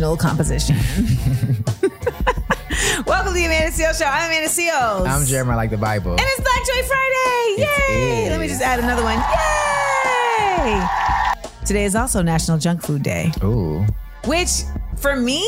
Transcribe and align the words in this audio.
oil 0.00 0.16
composition. 0.16 0.76
Welcome 3.06 3.32
to 3.32 3.38
the 3.38 3.44
Amanda 3.44 3.70
Seales 3.72 3.98
Show. 3.98 4.06
I'm 4.06 4.30
Amanda 4.30 4.48
Seales. 4.48 5.08
I'm 5.08 5.26
Jeremiah 5.26 5.56
like 5.56 5.70
the 5.70 5.76
Bible. 5.76 6.12
And 6.12 6.20
it's 6.22 6.40
Black 6.40 6.64
Joy 6.66 6.82
Friday. 6.86 7.56
Yay! 7.58 8.30
Let 8.30 8.40
me 8.40 8.48
just 8.48 8.62
add 8.62 8.78
another 8.78 9.02
one. 9.02 9.18
Yay! 10.62 10.86
Today 11.66 11.84
is 11.84 11.94
also 11.94 12.22
National 12.22 12.58
Junk 12.58 12.82
Food 12.82 13.02
Day, 13.02 13.32
Ooh. 13.42 13.84
which 14.24 14.62
for 14.96 15.16
me 15.16 15.46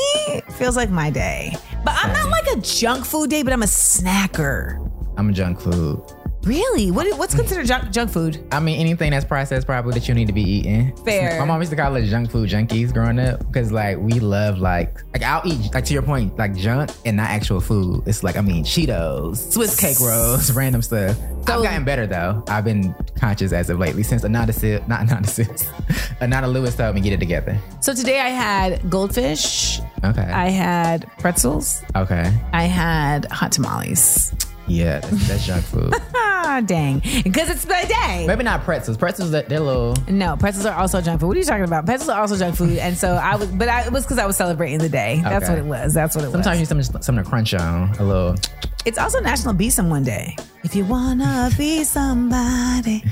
feels 0.52 0.76
like 0.76 0.90
my 0.90 1.10
day. 1.10 1.54
But 1.84 1.94
I'm 1.96 2.12
not 2.12 2.30
like 2.30 2.46
a 2.56 2.60
junk 2.60 3.04
food 3.04 3.30
day, 3.30 3.42
but 3.42 3.52
I'm 3.52 3.62
a 3.62 3.66
snacker. 3.66 4.78
I'm 5.16 5.28
a 5.30 5.32
junk 5.32 5.60
food. 5.60 6.02
Really? 6.44 6.90
What, 6.90 7.06
what's 7.18 7.34
considered 7.34 7.66
junk, 7.66 7.90
junk 7.90 8.10
food? 8.10 8.44
I 8.52 8.60
mean, 8.60 8.78
anything 8.78 9.10
that's 9.12 9.24
processed 9.24 9.66
probably 9.66 9.94
that 9.94 10.08
you 10.08 10.14
need 10.14 10.26
to 10.26 10.32
be 10.32 10.42
eating. 10.42 10.94
Fair. 11.04 11.38
My 11.38 11.44
mom 11.46 11.60
used 11.60 11.70
to 11.70 11.76
call 11.76 11.96
us 11.96 12.08
junk 12.08 12.30
food 12.30 12.50
junkies 12.50 12.92
growing 12.92 13.18
up 13.18 13.38
because 13.46 13.72
like 13.72 13.98
we 13.98 14.20
love 14.20 14.58
like 14.58 14.98
like 15.12 15.22
I'll 15.22 15.42
eat 15.46 15.72
like 15.72 15.84
to 15.86 15.92
your 15.94 16.02
point 16.02 16.36
like 16.38 16.54
junk 16.54 16.90
and 17.04 17.16
not 17.16 17.30
actual 17.30 17.60
food. 17.60 18.02
It's 18.06 18.22
like 18.22 18.36
I 18.36 18.40
mean 18.40 18.64
Cheetos, 18.64 19.52
Swiss 19.52 19.78
cake 19.78 19.98
rolls, 20.00 20.50
random 20.56 20.82
stuff. 20.82 21.16
So- 21.16 21.58
I've 21.58 21.62
gotten 21.62 21.84
better 21.84 22.06
though. 22.06 22.42
I've 22.48 22.64
been 22.64 22.94
conscious 23.18 23.52
as 23.52 23.70
of 23.70 23.78
lately 23.78 24.02
since 24.02 24.24
Ananda 24.24 24.52
Sil- 24.52 24.84
not 24.86 25.00
Ananda 25.00 25.28
Sis, 25.28 25.68
Ananda 26.20 26.48
Lewis 26.48 26.74
told 26.76 26.94
me 26.94 27.00
get 27.00 27.12
it 27.12 27.20
together. 27.20 27.58
So 27.80 27.94
today 27.94 28.20
I 28.20 28.28
had 28.28 28.90
goldfish. 28.90 29.80
Okay. 30.04 30.22
I 30.22 30.48
had 30.50 31.06
pretzels. 31.18 31.82
okay. 31.96 32.30
I 32.52 32.64
had 32.64 33.24
hot 33.26 33.52
tamales. 33.52 34.34
Yeah, 34.66 35.00
that's, 35.00 35.28
that's 35.28 35.46
junk 35.46 35.64
food. 35.64 35.94
Ah, 36.46 36.60
dang. 36.60 36.98
Because 37.24 37.48
it's 37.48 37.66
my 37.66 37.84
day. 37.84 38.26
Maybe 38.26 38.44
not 38.44 38.64
pretzels. 38.64 38.98
Pretzels 38.98 39.30
they're 39.30 39.42
they're 39.42 39.60
little. 39.60 39.96
No, 40.08 40.36
pretzels 40.36 40.66
are 40.66 40.74
also 40.78 41.00
junk 41.00 41.20
food. 41.20 41.28
What 41.28 41.36
are 41.38 41.40
you 41.40 41.46
talking 41.46 41.64
about? 41.64 41.86
Pretzels 41.86 42.10
are 42.10 42.20
also 42.20 42.36
junk 42.36 42.54
food. 42.54 42.76
And 42.78 42.98
so 42.98 43.14
I 43.14 43.34
was, 43.36 43.48
but 43.48 43.68
I, 43.68 43.86
it 43.86 43.92
was 43.92 44.04
because 44.04 44.18
I 44.18 44.26
was 44.26 44.36
celebrating 44.36 44.78
the 44.78 44.90
day. 44.90 45.20
That's 45.24 45.46
Okay. 45.46 45.54
what 45.54 45.58
it 45.58 45.64
was. 45.64 45.94
That's 45.94 46.14
what 46.14 46.22
it 46.22 46.26
was. 46.28 46.34
Sometimes 46.34 46.58
you 46.58 46.62
was. 46.62 46.70
need 46.76 46.84
something, 46.84 47.02
something 47.02 47.24
to 47.24 47.30
crunch 47.30 47.54
on. 47.54 47.90
A 47.98 48.04
little. 48.04 48.34
It's 48.84 48.98
also 48.98 49.20
National 49.20 49.54
Be 49.54 49.70
Someone 49.70 50.04
Day. 50.04 50.36
If 50.64 50.76
you 50.76 50.84
wanna 50.84 51.50
be 51.56 51.82
somebody, 51.82 53.02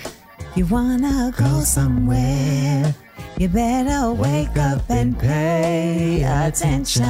you 0.55 0.67
wanna 0.67 1.33
go 1.37 1.61
somewhere, 1.63 2.95
you 3.39 3.49
better 3.49 4.13
wake 4.13 4.57
up 4.59 4.83
and 4.91 5.19
pay 5.19 6.23
attention. 6.23 7.05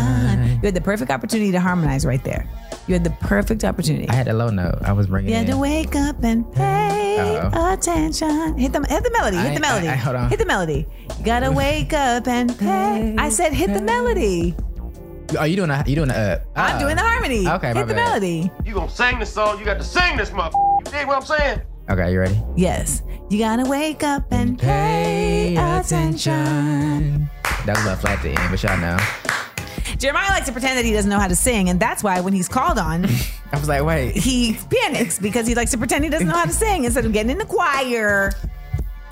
You 0.62 0.66
had 0.66 0.74
the 0.74 0.80
perfect 0.80 1.10
opportunity 1.10 1.50
to 1.50 1.60
harmonize 1.60 2.06
right 2.06 2.22
there. 2.22 2.46
You 2.88 2.94
had 2.94 3.04
the 3.04 3.10
perfect 3.20 3.62
opportunity. 3.64 4.08
I 4.08 4.14
had 4.14 4.26
a 4.28 4.32
low 4.32 4.48
note. 4.50 4.78
I 4.82 4.92
was 4.92 5.06
bringing 5.06 5.30
You 5.30 5.36
had 5.36 5.46
in. 5.48 5.52
to 5.52 5.58
wake 5.58 5.94
up 5.94 6.16
and 6.24 6.50
pay 6.52 7.38
Uh-oh. 7.40 7.72
attention. 7.74 8.58
Hit 8.58 8.72
the 8.72 8.80
hit 8.88 9.04
the 9.04 9.10
melody. 9.12 9.36
Hit 9.36 9.50
I- 9.50 9.54
the 9.54 9.60
melody. 9.60 9.88
I- 9.88 9.92
I- 9.92 9.96
hold 9.96 10.16
on. 10.16 10.28
Hit 10.30 10.38
the 10.40 10.46
melody. 10.46 10.86
You 11.18 11.24
gotta 11.24 11.52
wake 11.62 11.92
up 11.92 12.26
and 12.26 12.58
pay. 12.58 13.14
I 13.18 13.28
said 13.28 13.52
hit 13.52 13.72
the 13.72 13.82
melody. 13.82 14.56
Oh, 15.38 15.44
you 15.44 15.56
doing 15.56 15.70
a 15.70 15.82
you 15.86 15.94
doing 15.94 16.10
a 16.10 16.12
uh, 16.14 16.38
I'm 16.56 16.78
doing 16.80 16.96
the 16.96 17.02
harmony. 17.02 17.48
Okay, 17.48 17.72
my 17.72 17.78
hit 17.80 17.88
the 17.88 17.94
bad. 17.94 18.04
melody. 18.08 18.50
You 18.66 18.74
gonna 18.74 18.90
sing 18.90 19.18
this 19.20 19.32
song, 19.32 19.58
you 19.60 19.64
got 19.64 19.78
to 19.78 19.84
sing 19.84 20.16
this 20.16 20.30
motherfucker. 20.30 20.84
You 20.86 20.92
dig 20.92 21.06
what 21.06 21.16
I'm 21.16 21.22
saying? 21.24 21.62
Okay, 21.90 22.12
you 22.12 22.18
ready? 22.20 22.38
Yes. 22.56 23.02
You 23.30 23.38
gotta 23.38 23.64
wake 23.68 24.02
up 24.02 24.24
and 24.32 24.58
pay 24.58 25.56
attention. 25.56 27.30
That 27.64 27.76
was 27.76 27.84
my 27.86 27.94
flat 27.94 28.18
at 28.18 28.22
the 28.22 28.30
end, 28.30 28.50
but 28.50 28.62
y'all 28.62 28.76
know. 28.78 28.96
Jeremiah 30.02 30.30
likes 30.30 30.46
to 30.46 30.52
pretend 30.52 30.76
that 30.78 30.84
he 30.84 30.92
doesn't 30.92 31.08
know 31.08 31.20
how 31.20 31.28
to 31.28 31.36
sing, 31.36 31.68
and 31.68 31.78
that's 31.78 32.02
why 32.02 32.20
when 32.20 32.32
he's 32.32 32.48
called 32.48 32.76
on, 32.76 33.04
I 33.52 33.58
was 33.58 33.68
like, 33.68 33.84
wait. 33.84 34.16
he 34.16 34.58
panics 34.68 35.20
because 35.20 35.46
he 35.46 35.54
likes 35.54 35.70
to 35.70 35.78
pretend 35.78 36.02
he 36.02 36.10
doesn't 36.10 36.26
know 36.26 36.34
how 36.34 36.44
to 36.44 36.52
sing 36.52 36.84
instead 36.84 37.06
of 37.06 37.12
getting 37.12 37.30
in 37.30 37.38
the 37.38 37.44
choir 37.44 38.32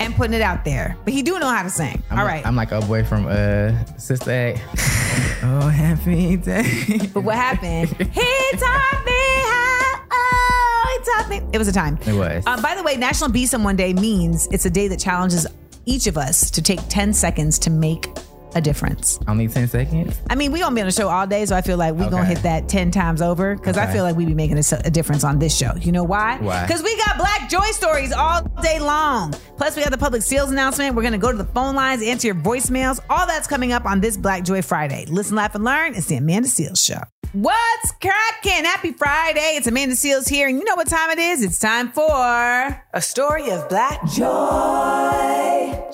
and 0.01 0.13
putting 0.15 0.33
it 0.33 0.41
out 0.41 0.65
there. 0.65 0.97
But 1.05 1.13
he 1.13 1.21
do 1.23 1.39
know 1.39 1.47
how 1.47 1.63
to 1.63 1.69
sing. 1.69 2.03
I'm 2.09 2.19
All 2.19 2.25
like- 2.25 2.33
right. 2.33 2.45
I'm 2.45 2.57
like 2.57 2.73
a 2.73 2.81
boy 2.81 3.05
from 3.05 3.25
uh 3.27 3.85
Sister 3.95 4.31
Act. 4.31 4.59
oh, 5.43 5.69
happy 5.69 6.35
day. 6.35 6.99
But 7.13 7.23
what 7.23 7.35
happened? 7.35 7.87
he 7.89 8.51
taught 8.57 9.03
me 9.05 9.21
how. 9.45 10.01
Oh, 10.11 10.97
he 10.99 11.11
taught 11.11 11.29
me. 11.29 11.41
It 11.53 11.57
was 11.57 11.69
a 11.69 11.71
time. 11.73 11.97
It 12.05 12.13
was. 12.15 12.43
Uh, 12.45 12.61
by 12.61 12.75
the 12.75 12.83
way, 12.83 12.97
National 12.97 13.29
Be 13.29 13.45
Someone 13.45 13.77
Day 13.77 13.93
means 13.93 14.47
it's 14.51 14.65
a 14.65 14.69
day 14.69 14.89
that 14.89 14.99
challenges 14.99 15.47
each 15.85 16.07
of 16.07 16.17
us 16.17 16.51
to 16.51 16.61
take 16.61 16.79
10 16.89 17.13
seconds 17.13 17.57
to 17.59 17.69
make 17.69 18.07
a 18.55 18.61
difference. 18.61 19.19
Only 19.27 19.47
10 19.47 19.67
seconds? 19.67 20.19
I 20.29 20.35
mean, 20.35 20.51
we 20.51 20.59
gonna 20.59 20.75
be 20.75 20.81
on 20.81 20.87
the 20.87 20.93
show 20.93 21.09
all 21.09 21.27
day, 21.27 21.45
so 21.45 21.55
I 21.55 21.61
feel 21.61 21.77
like 21.77 21.95
we 21.95 22.05
gonna 22.07 22.25
hit 22.25 22.43
that 22.43 22.67
10 22.69 22.91
times 22.91 23.21
over 23.21 23.55
because 23.55 23.77
I 23.77 23.91
feel 23.91 24.03
like 24.03 24.15
we 24.15 24.25
be 24.25 24.33
making 24.33 24.57
a, 24.57 24.63
a 24.85 24.89
difference 24.91 25.23
on 25.23 25.39
this 25.39 25.55
show. 25.55 25.73
You 25.75 25.91
know 25.91 26.03
why? 26.03 26.37
Why? 26.39 26.65
Because 26.65 26.83
we 26.83 26.95
got 26.97 27.17
Black 27.17 27.49
Joy 27.49 27.65
stories 27.71 28.11
all 28.11 28.41
day 28.61 28.79
long. 28.79 29.33
Plus, 29.57 29.75
we 29.75 29.81
got 29.83 29.91
the 29.91 29.97
public 29.97 30.21
Seales 30.21 30.49
announcement. 30.49 30.95
We're 30.95 31.03
gonna 31.03 31.17
go 31.17 31.31
to 31.31 31.37
the 31.37 31.45
phone 31.45 31.75
lines, 31.75 32.01
answer 32.01 32.27
your 32.27 32.35
voicemails. 32.35 32.99
All 33.09 33.27
that's 33.27 33.47
coming 33.47 33.71
up 33.71 33.85
on 33.85 34.01
this 34.01 34.17
Black 34.17 34.43
Joy 34.43 34.61
Friday. 34.61 35.05
Listen, 35.07 35.35
laugh, 35.35 35.55
and 35.55 35.63
learn. 35.63 35.95
It's 35.95 36.07
the 36.07 36.15
Amanda 36.15 36.47
Seales 36.47 36.85
Show. 36.85 37.01
What's 37.33 37.93
cracking? 38.01 38.65
Happy 38.65 38.91
Friday. 38.91 39.53
It's 39.55 39.65
Amanda 39.65 39.95
Seales 39.95 40.27
here, 40.27 40.49
and 40.49 40.57
you 40.57 40.65
know 40.65 40.75
what 40.75 40.87
time 40.87 41.11
it 41.11 41.17
is? 41.17 41.41
It's 41.41 41.59
time 41.59 41.89
for 41.93 42.03
a 42.13 43.01
story 43.01 43.49
of 43.51 43.69
Black 43.69 44.01
Joy. 44.07 44.27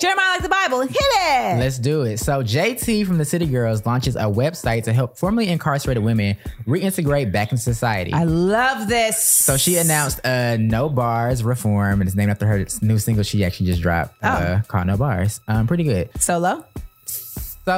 Jeremiah, 0.00 0.30
like 0.32 0.42
the 0.42 0.48
Bible, 0.48 0.80
hit 0.80 0.96
it. 0.98 1.58
Let's 1.60 1.78
do 1.78 2.02
it. 2.02 2.18
So, 2.18 2.42
JT 2.42 3.06
from 3.06 3.18
the 3.18 3.24
City 3.24 3.46
Girls 3.46 3.86
launches 3.86 4.16
a 4.16 4.22
website 4.22 4.82
to 4.84 4.92
help 4.92 5.16
formerly 5.16 5.46
incarcerated 5.46 6.02
women 6.02 6.36
reintegrate 6.66 7.30
back 7.30 7.52
into 7.52 7.62
society. 7.62 8.12
I 8.12 8.24
love 8.24 8.88
this. 8.88 9.22
so 9.22 9.56
she 9.56 9.76
announced 9.76 10.18
uh, 10.24 10.56
No 10.56 10.88
Bars 10.88 11.44
Reform, 11.44 12.00
and 12.00 12.08
it's 12.08 12.16
named 12.16 12.32
after 12.32 12.46
her 12.48 12.66
new 12.82 12.98
single 12.98 13.22
she 13.22 13.44
actually 13.44 13.66
just 13.66 13.80
dropped 13.80 14.16
uh, 14.24 14.62
called 14.66 14.88
No 14.88 14.96
Bars. 14.96 15.40
Um, 15.46 15.68
pretty 15.68 15.84
good. 15.84 16.10
Solo. 16.20 16.64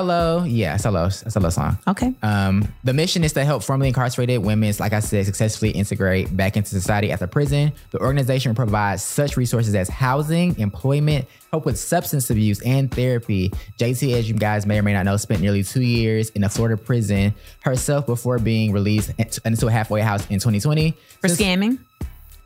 Solo, 0.00 0.44
yeah, 0.44 0.76
solo, 0.76 1.08
solo 1.08 1.50
song. 1.50 1.76
Okay. 1.88 2.14
Um, 2.22 2.72
the 2.84 2.92
mission 2.92 3.24
is 3.24 3.32
to 3.32 3.44
help 3.44 3.64
formerly 3.64 3.88
incarcerated 3.88 4.40
women, 4.40 4.72
like 4.78 4.92
I 4.92 5.00
said, 5.00 5.26
successfully 5.26 5.72
integrate 5.72 6.36
back 6.36 6.56
into 6.56 6.68
society 6.70 7.10
after 7.10 7.26
prison. 7.26 7.72
The 7.90 7.98
organization 7.98 8.54
provides 8.54 9.02
such 9.02 9.36
resources 9.36 9.74
as 9.74 9.88
housing, 9.88 10.56
employment, 10.60 11.26
help 11.50 11.66
with 11.66 11.76
substance 11.76 12.30
abuse, 12.30 12.60
and 12.62 12.88
therapy. 12.88 13.50
JT, 13.78 14.12
as 14.14 14.28
you 14.28 14.36
guys 14.36 14.64
may 14.64 14.78
or 14.78 14.84
may 14.84 14.92
not 14.92 15.06
know, 15.06 15.16
spent 15.16 15.40
nearly 15.40 15.64
two 15.64 15.82
years 15.82 16.30
in 16.30 16.44
a 16.44 16.48
Florida 16.48 16.76
prison 16.76 17.34
herself 17.64 18.06
before 18.06 18.38
being 18.38 18.70
released 18.70 19.10
into 19.44 19.66
a 19.66 19.72
halfway 19.72 20.02
house 20.02 20.22
in 20.30 20.38
2020. 20.38 20.92
for 21.20 21.26
Since- 21.26 21.40
scamming, 21.40 21.78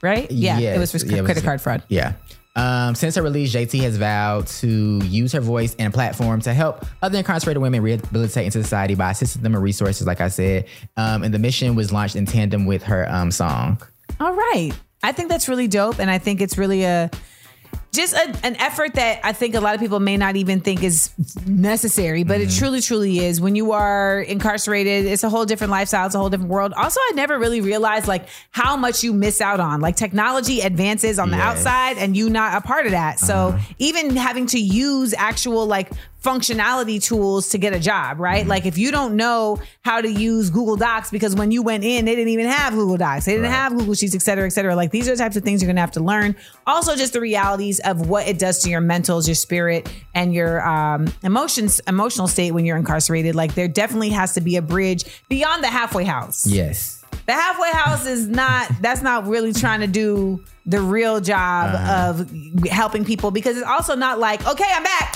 right? 0.00 0.30
Yeah, 0.30 0.58
Yes, 0.58 0.76
it 0.76 0.80
was 0.80 0.92
for 0.92 0.96
yeah, 1.06 1.18
it 1.18 1.20
was- 1.20 1.26
credit 1.28 1.44
card 1.44 1.60
fraud. 1.60 1.82
Yeah. 1.88 2.14
Um, 2.56 2.94
since 2.94 3.16
her 3.16 3.22
release, 3.22 3.52
JT 3.52 3.80
has 3.80 3.96
vowed 3.96 4.46
to 4.46 4.98
use 5.04 5.32
her 5.32 5.40
voice 5.40 5.74
and 5.78 5.92
platform 5.92 6.40
to 6.42 6.54
help 6.54 6.84
other 7.02 7.18
incarcerated 7.18 7.60
women 7.60 7.82
rehabilitate 7.82 8.46
into 8.46 8.62
society 8.62 8.94
by 8.94 9.10
assisting 9.10 9.42
them 9.42 9.52
with 9.52 9.62
resources, 9.62 10.06
like 10.06 10.20
I 10.20 10.28
said. 10.28 10.66
Um, 10.96 11.24
and 11.24 11.34
the 11.34 11.38
mission 11.38 11.74
was 11.74 11.92
launched 11.92 12.16
in 12.16 12.26
tandem 12.26 12.64
with 12.66 12.84
her 12.84 13.10
um, 13.10 13.30
song. 13.30 13.82
All 14.20 14.34
right, 14.34 14.70
I 15.02 15.12
think 15.12 15.28
that's 15.28 15.48
really 15.48 15.66
dope, 15.66 15.98
and 15.98 16.08
I 16.08 16.18
think 16.18 16.40
it's 16.40 16.56
really 16.56 16.84
a 16.84 17.10
just 17.94 18.14
a, 18.14 18.36
an 18.44 18.56
effort 18.56 18.94
that 18.94 19.20
I 19.24 19.32
think 19.32 19.54
a 19.54 19.60
lot 19.60 19.74
of 19.74 19.80
people 19.80 20.00
may 20.00 20.16
not 20.16 20.36
even 20.36 20.60
think 20.60 20.82
is 20.82 21.10
necessary, 21.46 22.24
but 22.24 22.40
it 22.40 22.48
mm-hmm. 22.48 22.58
truly, 22.58 22.80
truly 22.80 23.18
is. 23.20 23.40
When 23.40 23.54
you 23.56 23.72
are 23.72 24.20
incarcerated, 24.20 25.06
it's 25.06 25.24
a 25.24 25.30
whole 25.30 25.44
different 25.44 25.70
lifestyle, 25.70 26.06
it's 26.06 26.14
a 26.14 26.18
whole 26.18 26.30
different 26.30 26.50
world. 26.50 26.72
Also, 26.74 27.00
I 27.00 27.12
never 27.14 27.38
really 27.38 27.60
realized 27.60 28.06
like 28.08 28.28
how 28.50 28.76
much 28.76 29.02
you 29.02 29.12
miss 29.12 29.40
out 29.40 29.60
on. 29.60 29.80
Like 29.80 29.96
technology 29.96 30.60
advances 30.60 31.18
on 31.18 31.30
the 31.30 31.36
Yes. 31.36 31.58
outside, 31.58 31.98
and 31.98 32.16
you 32.16 32.30
not 32.30 32.56
a 32.56 32.66
part 32.66 32.86
of 32.86 32.92
that. 32.92 33.18
So 33.18 33.34
uh-huh. 33.34 33.74
even 33.78 34.16
having 34.16 34.46
to 34.46 34.58
use 34.58 35.14
actual 35.16 35.66
like 35.66 35.90
functionality 36.24 37.02
tools 37.02 37.50
to 37.50 37.58
get 37.58 37.72
a 37.74 37.78
job, 37.78 38.18
right? 38.18 38.46
Like 38.46 38.64
if 38.66 38.78
you 38.78 38.90
don't 38.90 39.14
know 39.14 39.58
how 39.82 40.00
to 40.00 40.10
use 40.10 40.48
Google 40.50 40.76
Docs 40.76 41.10
because 41.10 41.34
when 41.36 41.50
you 41.50 41.62
went 41.62 41.84
in, 41.84 42.06
they 42.06 42.14
didn't 42.16 42.30
even 42.32 42.46
have 42.46 42.72
Google 42.72 42.96
Docs. 42.96 43.26
They 43.26 43.32
didn't 43.32 43.44
Right. 43.50 43.52
have 43.56 43.76
Google 43.76 43.94
Sheets, 43.94 44.14
et 44.14 44.22
cetera, 44.22 44.46
et 44.46 44.50
cetera. 44.50 44.74
Like 44.74 44.90
these 44.90 45.06
are 45.06 45.12
the 45.12 45.18
types 45.18 45.36
of 45.36 45.42
things 45.44 45.62
you're 45.62 45.68
gonna 45.68 45.80
have 45.82 45.92
to 45.92 46.00
learn. 46.02 46.34
Also, 46.66 46.96
just 46.96 47.12
the 47.12 47.20
realities 47.20 47.78
of 47.80 48.08
what 48.08 48.26
it 48.26 48.38
does 48.38 48.60
to 48.62 48.70
your 48.70 48.80
mentals, 48.80 49.28
your 49.28 49.34
spirit, 49.34 49.88
and 50.14 50.32
your 50.34 50.66
um, 50.66 51.12
emotions, 51.22 51.80
emotional 51.86 52.26
state 52.26 52.52
when 52.52 52.64
you're 52.64 52.78
incarcerated. 52.78 53.34
Like 53.34 53.54
there 53.54 53.68
definitely 53.68 54.08
has 54.10 54.32
to 54.34 54.40
be 54.40 54.56
a 54.56 54.62
bridge 54.62 55.04
beyond 55.28 55.62
the 55.62 55.68
halfway 55.68 56.04
house. 56.04 56.46
Yes. 56.46 57.02
The 57.26 57.32
halfway 57.32 57.70
house 57.70 58.06
is 58.06 58.26
not 58.28 58.70
that's 58.80 59.02
not 59.02 59.26
really 59.26 59.52
trying 59.52 59.80
to 59.80 59.86
do 59.86 60.42
the 60.66 60.80
real 60.80 61.20
job 61.20 61.74
of 61.74 62.30
helping 62.66 63.04
people 63.04 63.30
because 63.30 63.56
it's 63.58 63.66
also 63.66 63.94
not 63.94 64.18
like, 64.18 64.46
okay, 64.46 64.64
I'm 64.70 64.82
back. 64.82 65.14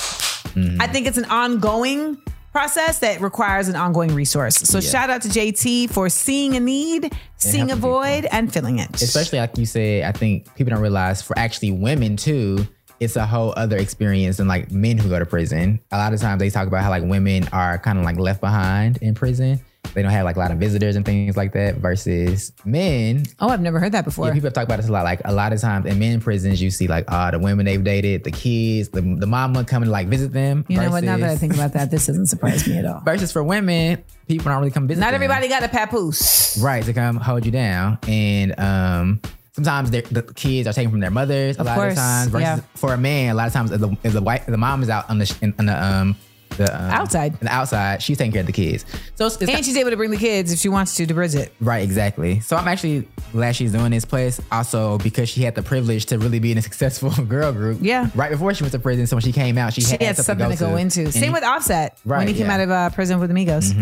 Mm-hmm. 0.55 0.81
I 0.81 0.87
think 0.87 1.07
it's 1.07 1.19
an 1.19 1.27
ongoing 1.27 2.19
process 2.53 3.01
that 3.01 3.21
requires 3.21 3.69
an 3.69 3.77
ongoing 3.77 4.15
resource. 4.15 4.57
So 4.57 4.79
Yeah. 4.79 4.91
shout 4.91 5.11
out 5.11 5.23
to 5.23 5.29
JT 5.29 5.89
for 5.91 6.09
seeing 6.09 6.57
a 6.57 6.61
need, 6.61 7.13
seeing 7.37 7.71
a 7.71 7.77
void, 7.77 8.27
and 8.33 8.53
filling 8.53 8.79
it. 8.79 9.01
Especially 9.01 9.39
like 9.39 9.57
you 9.59 9.67
said, 9.67 10.05
I 10.05 10.13
think 10.13 10.53
people 10.57 10.73
don't 10.73 10.81
realize 10.83 11.23
for 11.23 11.39
actually 11.39 11.73
women 11.73 12.17
too, 12.17 12.67
it's 13.01 13.15
a 13.17 13.25
whole 13.27 13.55
other 13.57 13.77
experience 13.77 14.39
than 14.39 14.49
like 14.49 14.73
men 14.73 14.99
who 14.99 15.09
go 15.09 15.19
to 15.21 15.27
prison. 15.27 15.79
A 15.93 15.99
lot 15.99 16.13
of 16.13 16.21
times 16.21 16.41
they 16.41 16.51
talk 16.51 16.67
about 16.67 16.83
how 16.83 16.91
like 16.91 17.05
women 17.05 17.47
are 17.53 17.79
kind 17.79 17.99
of 17.99 18.05
like 18.05 18.19
left 18.19 18.41
behind 18.41 18.97
in 19.03 19.15
prison. 19.15 19.61
They 19.95 20.03
don't 20.03 20.11
have 20.13 20.25
like 20.25 20.37
a 20.37 20.39
lot 20.39 20.51
of 20.51 20.59
visitors 20.59 20.97
and 20.97 21.05
things 21.05 21.37
like 21.37 21.53
that. 21.53 21.77
Versus 21.77 22.53
men, 22.65 23.25
Oh, 23.41 23.49
I've 23.49 23.61
never 23.61 23.79
heard 23.81 23.93
that 23.93 24.05
before. 24.05 24.27
yeah, 24.29 24.35
people 24.35 24.51
talked 24.51 24.67
about 24.67 24.77
this 24.79 24.89
a 24.89 24.93
lot. 24.93 25.05
Like 25.05 25.21
a 25.25 25.33
lot 25.33 25.53
of 25.53 25.61
times 25.61 25.87
in 25.87 25.99
men 25.99 26.21
prisons, 26.21 26.61
you 26.61 26.71
see 26.71 26.87
like 26.89 27.05
ah 27.09 27.31
the 27.31 27.39
women 27.39 27.67
they've 27.67 27.83
dated, 27.83 28.25
the 28.25 28.31
kids, 28.31 28.89
the 28.91 29.01
the 29.01 29.27
mama 29.27 29.65
coming 29.65 29.87
to 29.87 29.91
like 29.93 30.09
visit 30.09 30.33
them. 30.33 30.65
you 30.69 30.77
know 30.81 30.91
what? 30.91 31.05
Now 31.05 31.17
that 31.17 31.31
I 31.31 31.37
think 31.37 31.55
about 31.55 31.73
that, 31.75 31.91
this 31.91 32.07
doesn't 32.07 32.27
surprise 32.27 32.67
me 32.67 32.79
at 32.79 32.85
all. 32.87 33.01
versus 33.05 33.33
for 33.33 33.43
women, 33.43 34.03
people 34.27 34.45
don't 34.47 34.59
really 34.59 34.71
come 34.71 34.87
visit. 34.89 35.01
Not 35.01 35.07
them. 35.09 35.15
everybody 35.17 35.49
got 35.49 35.63
a 35.63 35.69
papoose. 35.69 36.59
right 36.61 36.85
to 36.85 36.93
come 36.93 37.17
hold 37.17 37.45
you 37.47 37.53
down 37.53 37.99
and 38.09 38.59
um 38.59 39.21
sometimes 39.53 39.91
the 39.91 40.03
kids 40.37 40.69
are 40.69 40.73
taken 40.73 40.91
from 40.91 41.01
their 41.01 41.11
mothers 41.11 41.57
a 41.57 41.61
Of 41.61 41.67
lot 41.67 41.75
course, 41.77 41.93
of 41.95 41.99
times 41.99 42.29
versus 42.31 42.43
yeah. 42.43 42.61
for 42.77 42.95
a 42.95 42.97
man 42.99 43.31
a 43.33 43.35
lot 43.35 43.47
of 43.49 43.53
times 43.53 43.71
the, 43.71 43.97
the 44.03 44.23
white 44.23 44.47
the 44.47 44.57
mom 44.57 44.83
is 44.83 44.89
out 44.91 45.09
on 45.11 45.19
the 45.19 45.27
sh- 45.27 45.35
in, 45.43 45.53
on 45.59 45.67
the 45.67 45.85
um 45.85 46.17
the 46.59 46.65
um, 46.75 46.91
Outside. 46.91 47.41
the 47.41 47.49
outside 47.53 48.03
she's 48.03 48.19
taking 48.19 48.33
care 48.33 48.41
of 48.43 48.47
the 48.47 48.53
kids 48.53 48.85
so 49.15 49.27
it's, 49.27 49.37
it's 49.41 49.51
And 49.51 49.65
she's 49.65 49.77
able 49.77 49.91
to 49.91 49.97
bring 49.97 50.11
the 50.11 50.17
kids 50.19 50.53
if 50.53 50.59
she 50.59 50.69
wants 50.69 50.95
to 50.97 51.07
to 51.07 51.15
Bridget. 51.15 51.53
right 51.61 51.83
exactly 51.83 52.41
so 52.41 52.57
i'm 52.57 52.69
actually 52.69 53.09
glad 53.33 53.57
she's 53.57 53.73
doing 53.73 53.91
this 53.93 54.05
place 54.05 54.41
also 54.53 54.99
because 54.99 55.29
she 55.29 55.43
had 55.43 55.55
the 55.55 55.63
privilege 55.63 56.05
to 56.07 56.19
really 56.19 56.39
be 56.39 56.53
in 56.53 56.59
a 56.59 56.63
successful 56.69 57.11
girl 57.25 57.51
group 57.53 57.79
Yeah. 57.81 58.11
right 58.15 58.31
before 58.31 58.53
she 58.55 58.63
went 58.65 58.73
to 58.73 58.79
prison 58.79 59.07
so 59.07 59.17
when 59.17 59.23
she 59.23 59.33
came 59.33 59.57
out 59.57 59.73
she, 59.73 59.81
She 59.81 59.93
had, 59.93 60.03
had 60.03 60.17
something 60.19 60.51
to 60.51 60.57
go, 60.57 60.77
into. 60.77 61.01
And 61.05 61.15
Same 61.15 61.33
with 61.33 61.45
Offset 61.45 61.99
when 62.05 62.29
he 62.29 62.35
came 62.35 62.47
yeah. 62.47 62.55
out 62.55 62.61
of 62.61 62.71
uh, 62.71 62.91
prison 62.91 63.19
with 63.21 63.31
Amigos. 63.31 63.73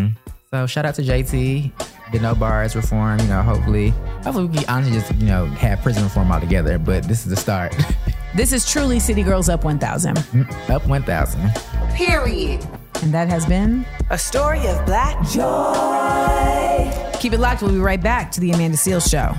So 0.52 0.66
shout 0.66 0.86
out 0.86 0.94
to 0.94 1.02
JT. 1.02 1.72
Get 2.12 2.22
no 2.22 2.34
bars 2.34 2.76
reform. 2.76 3.18
You 3.18 3.26
know, 3.26 3.42
hopefully, 3.42 3.88
hopefully 4.22 4.46
we 4.46 4.58
can 4.58 4.68
honestly 4.68 4.94
just 4.98 5.12
you 5.16 5.26
know 5.26 5.46
have 5.46 5.80
prison 5.82 6.04
reform 6.04 6.30
altogether. 6.30 6.78
But 6.78 7.02
this 7.04 7.24
is 7.24 7.30
the 7.30 7.36
start. 7.36 7.74
This 8.36 8.52
is 8.52 8.70
truly 8.70 9.00
City 9.00 9.22
Girls 9.22 9.48
Up 9.48 9.64
1000. 9.64 10.14
Mm, 10.16 10.70
up 10.70 10.86
one 10.86 11.02
thousand. 11.02 11.50
Period. 11.94 12.62
And 13.02 13.14
that 13.14 13.28
has 13.30 13.46
been 13.46 13.86
A 14.10 14.18
story 14.18 14.66
of 14.66 14.84
black 14.84 15.16
joy. 15.28 17.18
Keep 17.18 17.32
It 17.32 17.40
Locked. 17.40 17.62
We'll 17.62 17.72
be 17.72 17.78
right 17.78 18.02
back 18.02 18.30
to 18.32 18.40
the 18.40 18.50
Amanda 18.52 18.76
Seales 18.76 19.10
Show. 19.10 19.32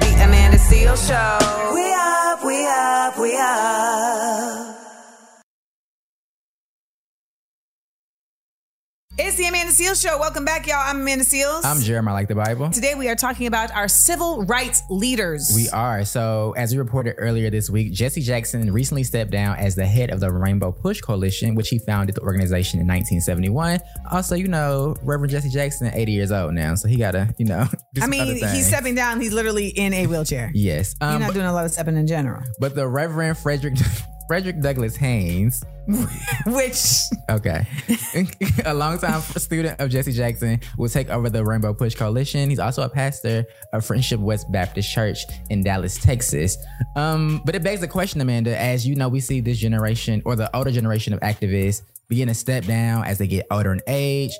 The 0.00 0.24
Amanda 0.24 0.58
Seal 0.58 0.94
Show. 0.94 1.38
We 1.74 1.90
up, 1.94 2.44
we 2.44 2.66
up, 2.66 3.18
we 3.18 3.36
up. 3.38 4.73
It's 9.16 9.36
the 9.36 9.44
Amanda 9.46 9.72
Seales 9.72 10.02
Show. 10.02 10.18
Welcome 10.18 10.44
back, 10.44 10.66
y'all. 10.66 10.78
I'm 10.78 11.00
Amanda 11.02 11.24
Seales. 11.24 11.60
I'm 11.64 11.80
Jeremiah, 11.80 12.14
like 12.14 12.26
the 12.26 12.34
Bible. 12.34 12.68
Today 12.70 12.96
we 12.96 13.08
are 13.08 13.14
talking 13.14 13.46
about 13.46 13.70
our 13.70 13.86
civil 13.86 14.42
rights 14.44 14.82
leaders. 14.90 15.52
We 15.54 15.68
are. 15.70 16.04
So, 16.04 16.52
as 16.56 16.72
we 16.72 16.78
reported 16.78 17.14
earlier 17.18 17.48
this 17.48 17.70
week, 17.70 17.92
Jesse 17.92 18.22
Jackson 18.22 18.72
recently 18.72 19.04
stepped 19.04 19.30
down 19.30 19.56
as 19.56 19.76
the 19.76 19.86
head 19.86 20.10
of 20.10 20.18
the 20.18 20.32
Rainbow 20.32 20.72
Push 20.72 21.00
Coalition, 21.00 21.54
which 21.54 21.68
he 21.68 21.78
founded 21.78 22.16
the 22.16 22.22
organization 22.22 22.80
in 22.80 22.88
1971. 22.88 23.78
Also, 24.10 24.34
you 24.34 24.48
know, 24.48 24.96
Reverend 25.04 25.30
Jesse 25.30 25.48
Jackson, 25.50 25.92
80 25.94 26.10
years 26.10 26.32
old 26.32 26.52
now, 26.52 26.74
so 26.74 26.88
he 26.88 26.96
gotta, 26.96 27.32
you 27.38 27.44
know, 27.46 27.68
do 27.94 28.02
I 28.02 28.08
mean, 28.08 28.34
he's 28.34 28.66
stepping 28.66 28.96
down. 28.96 29.20
He's 29.20 29.32
literally 29.32 29.68
in 29.68 29.92
a 29.94 30.08
wheelchair. 30.08 30.50
Yes. 30.54 30.88
He's 30.88 30.96
Um, 31.02 31.20
not 31.20 31.28
but, 31.28 31.34
doing 31.34 31.46
a 31.46 31.52
lot 31.52 31.64
of 31.64 31.70
stepping 31.70 31.96
in 31.96 32.08
general. 32.08 32.42
but 32.58 32.74
the 32.74 32.88
Reverend 32.88 33.38
Frederick 33.38 33.74
Frederick 34.26 34.60
Douglass 34.60 34.96
Haynes 34.96 35.62
Which 36.46 36.76
Okay. 37.30 37.66
a 38.64 38.74
longtime 38.74 39.20
student 39.20 39.80
of 39.80 39.90
Jesse 39.90 40.12
Jackson 40.12 40.60
will 40.78 40.88
take 40.88 41.10
over 41.10 41.28
the 41.28 41.44
Rainbow 41.44 41.74
Push 41.74 41.94
Coalition. 41.94 42.48
He's 42.48 42.58
also 42.58 42.82
a 42.82 42.88
pastor 42.88 43.44
of 43.72 43.84
Friendship 43.84 44.20
West 44.20 44.50
Baptist 44.50 44.90
Church 44.92 45.24
in 45.50 45.62
Dallas, 45.62 45.98
Texas. 45.98 46.56
Um, 46.96 47.42
but 47.44 47.54
it 47.54 47.62
begs 47.62 47.80
the 47.80 47.88
question, 47.88 48.20
Amanda, 48.20 48.58
as 48.58 48.86
you 48.86 48.94
know, 48.94 49.08
we 49.08 49.20
see 49.20 49.40
this 49.40 49.58
generation 49.58 50.22
or 50.24 50.36
the 50.36 50.54
older 50.56 50.70
generation 50.70 51.12
of 51.12 51.20
activists 51.20 51.82
begin 52.08 52.28
to 52.28 52.34
step 52.34 52.64
down 52.64 53.04
as 53.04 53.18
they 53.18 53.26
get 53.26 53.46
older 53.50 53.72
in 53.72 53.80
age. 53.86 54.32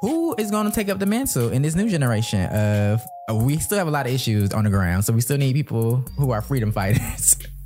Who 0.00 0.34
is 0.36 0.50
going 0.50 0.66
to 0.66 0.72
take 0.72 0.88
up 0.88 0.98
the 0.98 1.06
mantle 1.06 1.52
in 1.52 1.62
this 1.62 1.76
new 1.76 1.88
generation 1.88 2.46
of 2.50 3.00
we 3.32 3.58
still 3.58 3.78
have 3.78 3.86
a 3.86 3.90
lot 3.90 4.06
of 4.06 4.12
issues 4.12 4.52
on 4.52 4.64
the 4.64 4.70
ground, 4.70 5.04
so 5.04 5.12
we 5.12 5.20
still 5.20 5.38
need 5.38 5.54
people 5.54 6.04
who 6.18 6.32
are 6.32 6.42
freedom 6.42 6.72
fighters. 6.72 7.36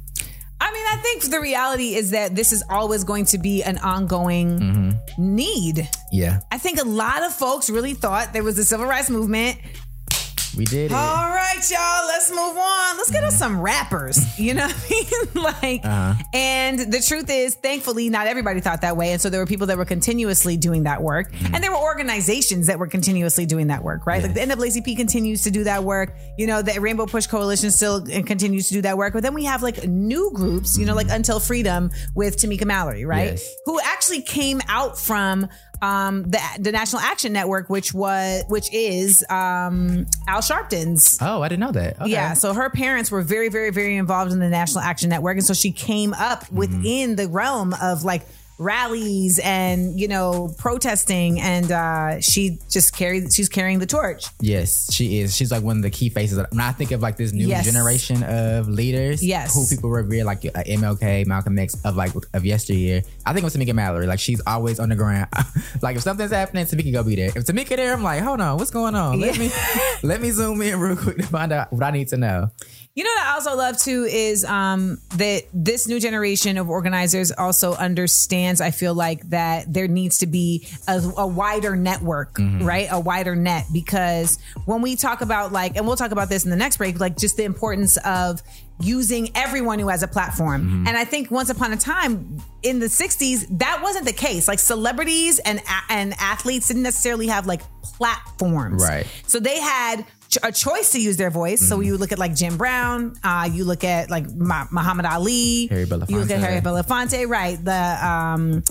I 0.96 0.98
think 1.02 1.30
the 1.30 1.40
reality 1.40 1.94
is 1.94 2.10
that 2.12 2.34
this 2.34 2.52
is 2.52 2.64
always 2.70 3.04
going 3.04 3.26
to 3.26 3.38
be 3.38 3.62
an 3.62 3.78
ongoing 3.78 4.58
Mm-hmm. 4.58 5.34
need. 5.36 5.88
yeah, 6.10 6.40
I 6.50 6.58
think 6.58 6.80
a 6.80 6.84
lot 6.86 7.22
of 7.22 7.32
folks 7.34 7.68
really 7.68 7.92
thought 7.94 8.32
there 8.32 8.42
was 8.42 8.56
the 8.56 8.64
civil 8.64 8.86
rights 8.86 9.10
movement. 9.10 9.58
We 10.56 10.64
did 10.64 10.90
it. 10.90 10.94
All 10.94 11.28
right, 11.30 11.60
y'all, 11.70 12.06
let's 12.06 12.30
move 12.30 12.56
on. 12.56 12.96
Let's 12.96 13.10
get 13.10 13.24
us 13.24 13.36
some 13.38 13.60
rappers. 13.60 14.18
You 14.46 14.54
know 14.54 14.66
what 14.66 14.86
I 14.90 14.90
mean? 14.90 15.44
like, 15.62 15.84
Uh-huh. 15.84 16.22
and 16.34 16.78
the 16.92 17.00
truth 17.00 17.28
is, 17.30 17.54
thankfully, 17.54 18.10
not 18.10 18.26
everybody 18.26 18.60
thought 18.60 18.82
that 18.82 18.96
way. 18.96 19.12
And 19.12 19.20
so 19.20 19.30
there 19.30 19.40
were 19.40 19.46
people 19.46 19.66
that 19.68 19.76
were 19.78 19.84
continuously 19.86 20.56
doing 20.56 20.84
that 20.84 21.02
work. 21.02 21.32
Mm-hmm. 21.32 21.54
And 21.54 21.64
there 21.64 21.70
were 21.72 21.78
organizations 21.78 22.66
that 22.66 22.78
were 22.78 22.86
continuously 22.86 23.46
doing 23.46 23.68
that 23.68 23.82
work, 23.82 24.06
right? 24.06 24.22
Like 24.22 24.34
the 24.34 24.40
NAACP 24.40 24.96
continues 24.96 25.42
to 25.44 25.50
do 25.50 25.64
that 25.64 25.84
work. 25.84 26.14
You 26.38 26.46
know, 26.46 26.62
the 26.62 26.78
Rainbow 26.80 27.06
Push 27.06 27.26
Coalition 27.28 27.70
still 27.70 28.04
continues 28.06 28.68
to 28.68 28.74
do 28.74 28.82
that 28.82 28.96
work. 28.98 29.14
But 29.14 29.22
then 29.22 29.34
we 29.34 29.44
have 29.44 29.62
like 29.62 29.84
new 29.88 30.30
groups, 30.34 30.78
you 30.78 30.84
know, 30.84 30.94
like 30.94 31.08
Until 31.10 31.40
Freedom 31.40 31.90
with 32.14 32.36
Tamika 32.36 32.64
Mallory, 32.66 33.04
right? 33.04 33.28
Mm-hmm. 33.28 33.36
Yes. 33.36 33.54
Who 33.64 33.80
actually 33.80 34.22
came 34.22 34.60
out 34.68 34.98
from 34.98 35.48
um, 35.82 36.22
the 36.24 36.38
the 36.58 36.72
National 36.72 37.00
Action 37.02 37.32
Network, 37.32 37.68
which 37.70 37.92
was 37.94 38.44
which 38.48 38.72
is 38.72 39.24
um, 39.30 40.06
Al 40.26 40.40
Sharpton's. 40.40 41.18
oh, 41.20 41.42
I 41.42 41.48
didn't 41.48 41.60
know 41.60 41.72
that. 41.72 42.00
Okay. 42.00 42.10
Yeah, 42.10 42.32
so 42.34 42.54
her 42.54 42.70
parents 42.70 43.10
were 43.10 43.22
very, 43.22 43.48
very, 43.48 43.70
very 43.70 43.96
involved 43.96 44.32
in 44.32 44.38
the 44.38 44.48
National 44.48 44.82
Action 44.82 45.10
Network, 45.10 45.36
and 45.36 45.44
so 45.44 45.54
she 45.54 45.72
came 45.72 46.14
up 46.14 46.44
Mm-hmm. 46.46 46.56
within 46.56 47.16
the 47.16 47.28
realm 47.28 47.74
of 47.80 48.04
like 48.04 48.26
rallies 48.58 49.38
and 49.42 49.98
you 50.00 50.08
know 50.08 50.54
protesting, 50.58 51.40
and 51.40 51.70
uh, 51.70 52.20
she 52.20 52.58
just 52.70 52.96
carried. 52.96 53.32
She's 53.32 53.48
carrying 53.48 53.78
the 53.78 53.86
torch. 53.86 54.26
Yes, 54.40 54.92
she 54.92 55.20
is. 55.20 55.34
She's 55.36 55.50
like 55.50 55.62
one 55.62 55.76
of 55.76 55.82
the 55.82 55.90
key 55.90 56.08
faces. 56.08 56.38
When 56.50 56.60
I 56.60 56.72
think 56.72 56.90
of 56.92 57.00
like 57.02 57.16
this 57.16 57.32
new 57.32 57.46
Yes. 57.48 57.64
generation 57.64 58.22
of 58.22 58.68
leaders, 58.68 59.24
Yes. 59.24 59.54
who 59.54 59.66
people 59.74 59.90
revere, 59.90 60.24
like 60.24 60.44
uh, 60.46 60.62
MLK, 60.66 61.26
Malcolm 61.26 61.58
X, 61.58 61.76
of 61.84 61.96
like 61.96 62.12
of 62.34 62.44
yesteryear. 62.44 63.02
I 63.24 63.32
think 63.32 63.42
it 63.42 63.44
was 63.46 63.56
Tamika 63.56 63.74
Mallory. 63.74 64.06
Like 64.06 64.20
she's 64.20 64.40
always 64.46 64.80
on 64.80 64.88
the 64.88 64.96
ground. 64.96 65.28
like 65.82 65.96
if 65.96 66.02
something's 66.02 66.32
happening, 66.32 66.64
Tamika 66.66 66.92
go 66.92 67.02
be 67.02 67.16
there. 67.16 67.28
If 67.28 67.44
Tamika 67.46 67.76
there, 67.76 67.92
I'm 67.92 68.02
like, 68.02 68.22
hold 68.22 68.40
on, 68.40 68.56
what's 68.58 68.70
going 68.70 68.94
on? 68.94 69.20
Let 69.20 69.34
Yeah. 69.36 69.42
me 69.42 69.50
let 70.02 70.20
me 70.20 70.30
zoom 70.30 70.60
in 70.62 70.78
real 70.78 70.96
quick 70.96 71.18
to 71.18 71.22
find 71.26 71.52
out 71.52 71.72
what 71.72 71.82
I 71.82 71.90
need 71.90 72.08
to 72.08 72.16
know. 72.16 72.50
You 72.96 73.04
know 73.04 73.10
what 73.10 73.26
I 73.26 73.32
also 73.34 73.54
love 73.54 73.76
too 73.76 74.04
is 74.04 74.42
um, 74.42 74.98
that 75.16 75.42
this 75.52 75.86
new 75.86 76.00
generation 76.00 76.56
of 76.56 76.70
organizers 76.70 77.30
also 77.30 77.74
understands. 77.74 78.62
I 78.62 78.70
feel 78.70 78.94
like 78.94 79.28
that 79.28 79.70
there 79.70 79.86
needs 79.86 80.16
to 80.18 80.26
be 80.26 80.66
a, 80.88 81.02
a 81.18 81.26
wider 81.26 81.76
network, 81.76 82.38
right? 82.38 82.88
A 82.90 82.98
wider 82.98 83.36
net 83.36 83.66
because 83.70 84.38
when 84.64 84.80
we 84.80 84.96
talk 84.96 85.20
about 85.20 85.52
like, 85.52 85.76
and 85.76 85.86
we'll 85.86 85.96
talk 85.96 86.10
about 86.10 86.30
this 86.30 86.44
in 86.44 86.50
the 86.50 86.56
next 86.56 86.78
break, 86.78 86.98
like 86.98 87.18
just 87.18 87.36
the 87.36 87.44
importance 87.44 87.98
of 87.98 88.42
using 88.80 89.30
everyone 89.34 89.78
who 89.78 89.88
has 89.88 90.02
a 90.02 90.08
platform. 90.08 90.86
And 90.86 90.96
I 90.96 91.04
think 91.04 91.30
once 91.30 91.50
upon 91.50 91.74
a 91.74 91.76
time 91.76 92.38
in 92.62 92.78
the 92.78 92.86
60s, 92.86 93.58
that 93.58 93.80
wasn't 93.82 94.06
the 94.06 94.12
case. 94.12 94.48
Like 94.48 94.58
celebrities 94.58 95.38
and 95.40 95.60
and 95.88 96.14
athletes 96.18 96.68
didn't 96.68 96.82
necessarily 96.82 97.26
have 97.26 97.46
like 97.46 97.62
platforms. 97.82 98.82
Right. 98.82 99.06
So 99.26 99.38
they 99.38 99.58
had 99.60 100.04
a 100.42 100.52
choice 100.52 100.92
to 100.92 101.00
use 101.00 101.16
their 101.16 101.30
voice. 101.30 101.60
So 101.60 101.76
Mm-hmm. 101.76 101.82
you 101.86 101.96
look 101.98 102.12
at 102.12 102.18
like 102.18 102.34
Jim 102.34 102.56
Brown, 102.56 103.14
uh, 103.22 103.48
you 103.52 103.64
look 103.64 103.84
at 103.84 104.10
like 104.10 104.28
Ma- 104.34 104.66
Muhammad 104.70 105.06
Ali, 105.06 105.66
Harry 105.68 105.86
Belafonte. 105.86 106.10
you 106.10 106.18
look 106.18 106.30
at 106.30 106.40
Harry 106.40 106.60
Belafonte, 106.60 107.28
right? 107.28 107.62
The 107.62 108.06
um, 108.06 108.62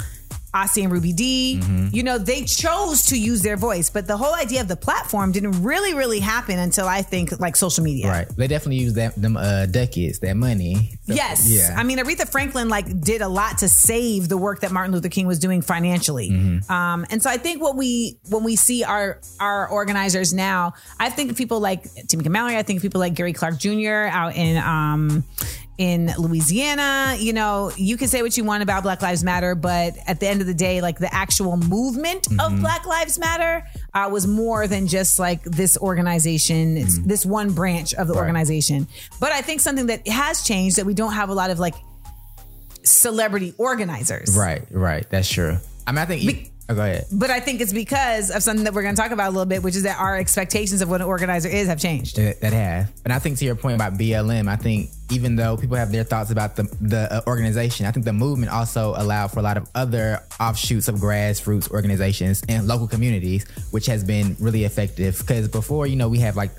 Ossie 0.56 0.84
and 0.84 0.92
Ruby 0.92 1.14
Dee 1.14 1.26
Mm-hmm. 1.36 1.88
You 1.92 2.04
know, 2.04 2.18
they 2.18 2.44
chose 2.44 3.04
to 3.08 3.20
use 3.20 3.42
their 3.42 3.58
voice, 3.58 3.90
but 3.90 4.08
the 4.08 4.18
whole 4.18 4.34
idea 4.34 4.62
of 4.62 4.68
the 4.68 4.76
platform 4.76 5.32
didn't 5.32 5.64
really, 5.64 5.94
really 5.94 6.20
happen 6.20 6.60
until 6.60 6.88
I 6.88 7.02
think 7.02 7.40
like 7.40 7.56
social 7.56 7.84
media. 7.84 8.08
Right. 8.08 8.28
They 8.36 8.48
definitely 8.48 8.78
used 8.78 8.96
that 8.96 9.16
them 9.16 9.38
uh 9.38 9.66
ducats, 9.66 10.20
that 10.20 10.36
money. 10.36 10.92
Yes. 11.06 11.50
Yeah. 11.50 11.76
I 11.78 11.84
mean, 11.84 11.98
Aretha 11.98 12.28
Franklin 12.30 12.70
like 12.70 13.02
did 13.02 13.22
a 13.22 13.28
lot 13.28 13.60
to 13.60 13.70
save 13.70 14.30
the 14.30 14.38
work 14.38 14.62
that 14.62 14.72
Martin 14.72 14.94
Luther 14.94 15.10
King 15.10 15.28
was 15.28 15.40
doing 15.40 15.62
financially. 15.62 16.30
Mm-hmm. 16.30 16.72
Um, 16.72 17.06
and 17.10 17.22
so 17.22 17.30
I 17.30 17.38
think 17.38 17.62
what 17.62 17.76
we 17.76 18.18
when 18.30 18.44
we 18.44 18.56
see 18.56 18.84
our 18.84 19.20
our 19.40 19.68
organizers 19.68 20.34
now, 20.34 20.74
I 21.00 21.10
think 21.10 21.38
people 21.38 21.60
like 21.60 21.84
Tamika 21.84 22.30
Mallory. 22.30 22.58
I 22.58 22.64
think 22.64 22.82
people 22.82 23.00
like 23.00 23.14
Gary 23.14 23.34
Clark 23.34 23.60
Jr. 23.60 24.10
out 24.10 24.36
in 24.36 24.58
um, 24.58 25.24
in 25.78 26.12
Louisiana. 26.18 27.16
You 27.20 27.34
know, 27.34 27.72
you 27.76 27.98
can 27.98 28.08
say 28.08 28.22
what 28.22 28.38
you 28.38 28.44
want 28.44 28.64
about 28.64 28.84
Black 28.84 29.02
Lives 29.02 29.24
Matter, 29.24 29.56
but 29.56 29.96
at 30.08 30.20
the 30.20 30.28
end 30.28 30.42
of 30.42 30.48
the 30.48 30.54
day, 30.54 30.82
like 30.82 31.00
the 31.00 31.14
actual 31.14 31.58
movement 31.58 32.28
of 32.40 32.60
Black 32.62 32.86
Lives 32.86 33.20
Matter 33.20 33.66
uh, 33.94 34.10
was 34.12 34.28
more 34.28 34.68
than 34.68 34.88
just 34.88 35.20
like 35.20 35.44
this 35.44 35.78
organization, 35.78 36.78
it's 36.78 37.00
this 37.00 37.26
one 37.26 37.54
branch 37.54 37.94
of 37.94 38.08
the 38.08 38.16
organization. 38.16 38.88
But 39.20 39.32
I 39.32 39.42
think 39.42 39.62
something 39.62 39.88
that 39.88 40.08
has 40.08 40.44
changed 40.44 40.78
that 40.78 40.86
we 40.86 40.94
don't 40.94 41.14
have 41.14 41.30
a 41.30 41.34
lot 41.34 41.50
of 41.50 41.60
like 41.60 41.76
celebrity 42.84 43.54
organizers. 43.58 44.38
Right, 44.38 44.64
right. 44.72 45.10
That's 45.10 45.30
true. 45.30 45.58
I 45.88 45.92
mean, 45.92 46.00
I 46.00 46.06
think. 46.06 46.22
Be- 46.22 46.52
Oh, 46.68 46.74
go 46.74 46.82
ahead. 46.82 47.06
But 47.12 47.30
I 47.30 47.40
think 47.40 47.62
it's 47.62 47.74
because 47.74 48.32
of 48.32 48.42
something 48.42 48.64
that 48.64 48.74
we're 48.74 48.82
going 48.82 48.96
to 48.96 49.02
talk 49.02 49.12
about 49.12 49.28
a 49.28 49.32
little 49.32 49.46
bit, 49.46 49.62
which 49.62 49.76
is 49.76 49.84
that 49.84 50.00
our 50.00 50.18
expectations 50.18 50.82
of 50.82 50.90
what 50.90 51.00
an 51.00 51.08
organizer 51.08 51.48
is 51.48 51.68
have 51.68 51.80
changed. 51.80 52.16
That, 52.18 52.42
that 52.42 52.54
have. 52.54 52.92
And 53.04 53.14
I 53.14 53.20
think 53.20 53.38
to 53.38 53.46
your 53.46 53.56
point 53.56 53.76
about 53.76 53.94
BLM, 53.94 54.48
I 54.48 54.56
think 54.56 54.90
even 55.12 55.36
though 55.36 55.58
people 55.58 55.78
have 55.78 55.92
their 55.92 56.04
thoughts 56.04 56.32
about 56.32 56.56
the 56.56 56.64
the 56.82 57.14
uh, 57.14 57.22
organization, 57.28 57.86
I 57.86 57.92
think 57.92 58.06
the 58.06 58.14
movement 58.14 58.52
also 58.52 58.96
allowed 58.98 59.28
for 59.28 59.40
a 59.40 59.44
lot 59.44 59.58
of 59.58 59.70
other 59.76 60.22
offshoots 60.40 60.88
of 60.88 60.96
grassroots 60.96 61.70
organizations 61.70 62.44
and 62.50 62.68
local 62.68 62.88
communities, 62.88 63.46
which 63.70 63.86
has 63.86 64.04
been 64.04 64.36
really 64.40 64.64
effective. 64.64 65.20
Because 65.20 65.48
before, 65.48 65.86
you 65.86 65.96
know, 65.96 66.10
we 66.10 66.20
have 66.20 66.36
like 66.36 66.52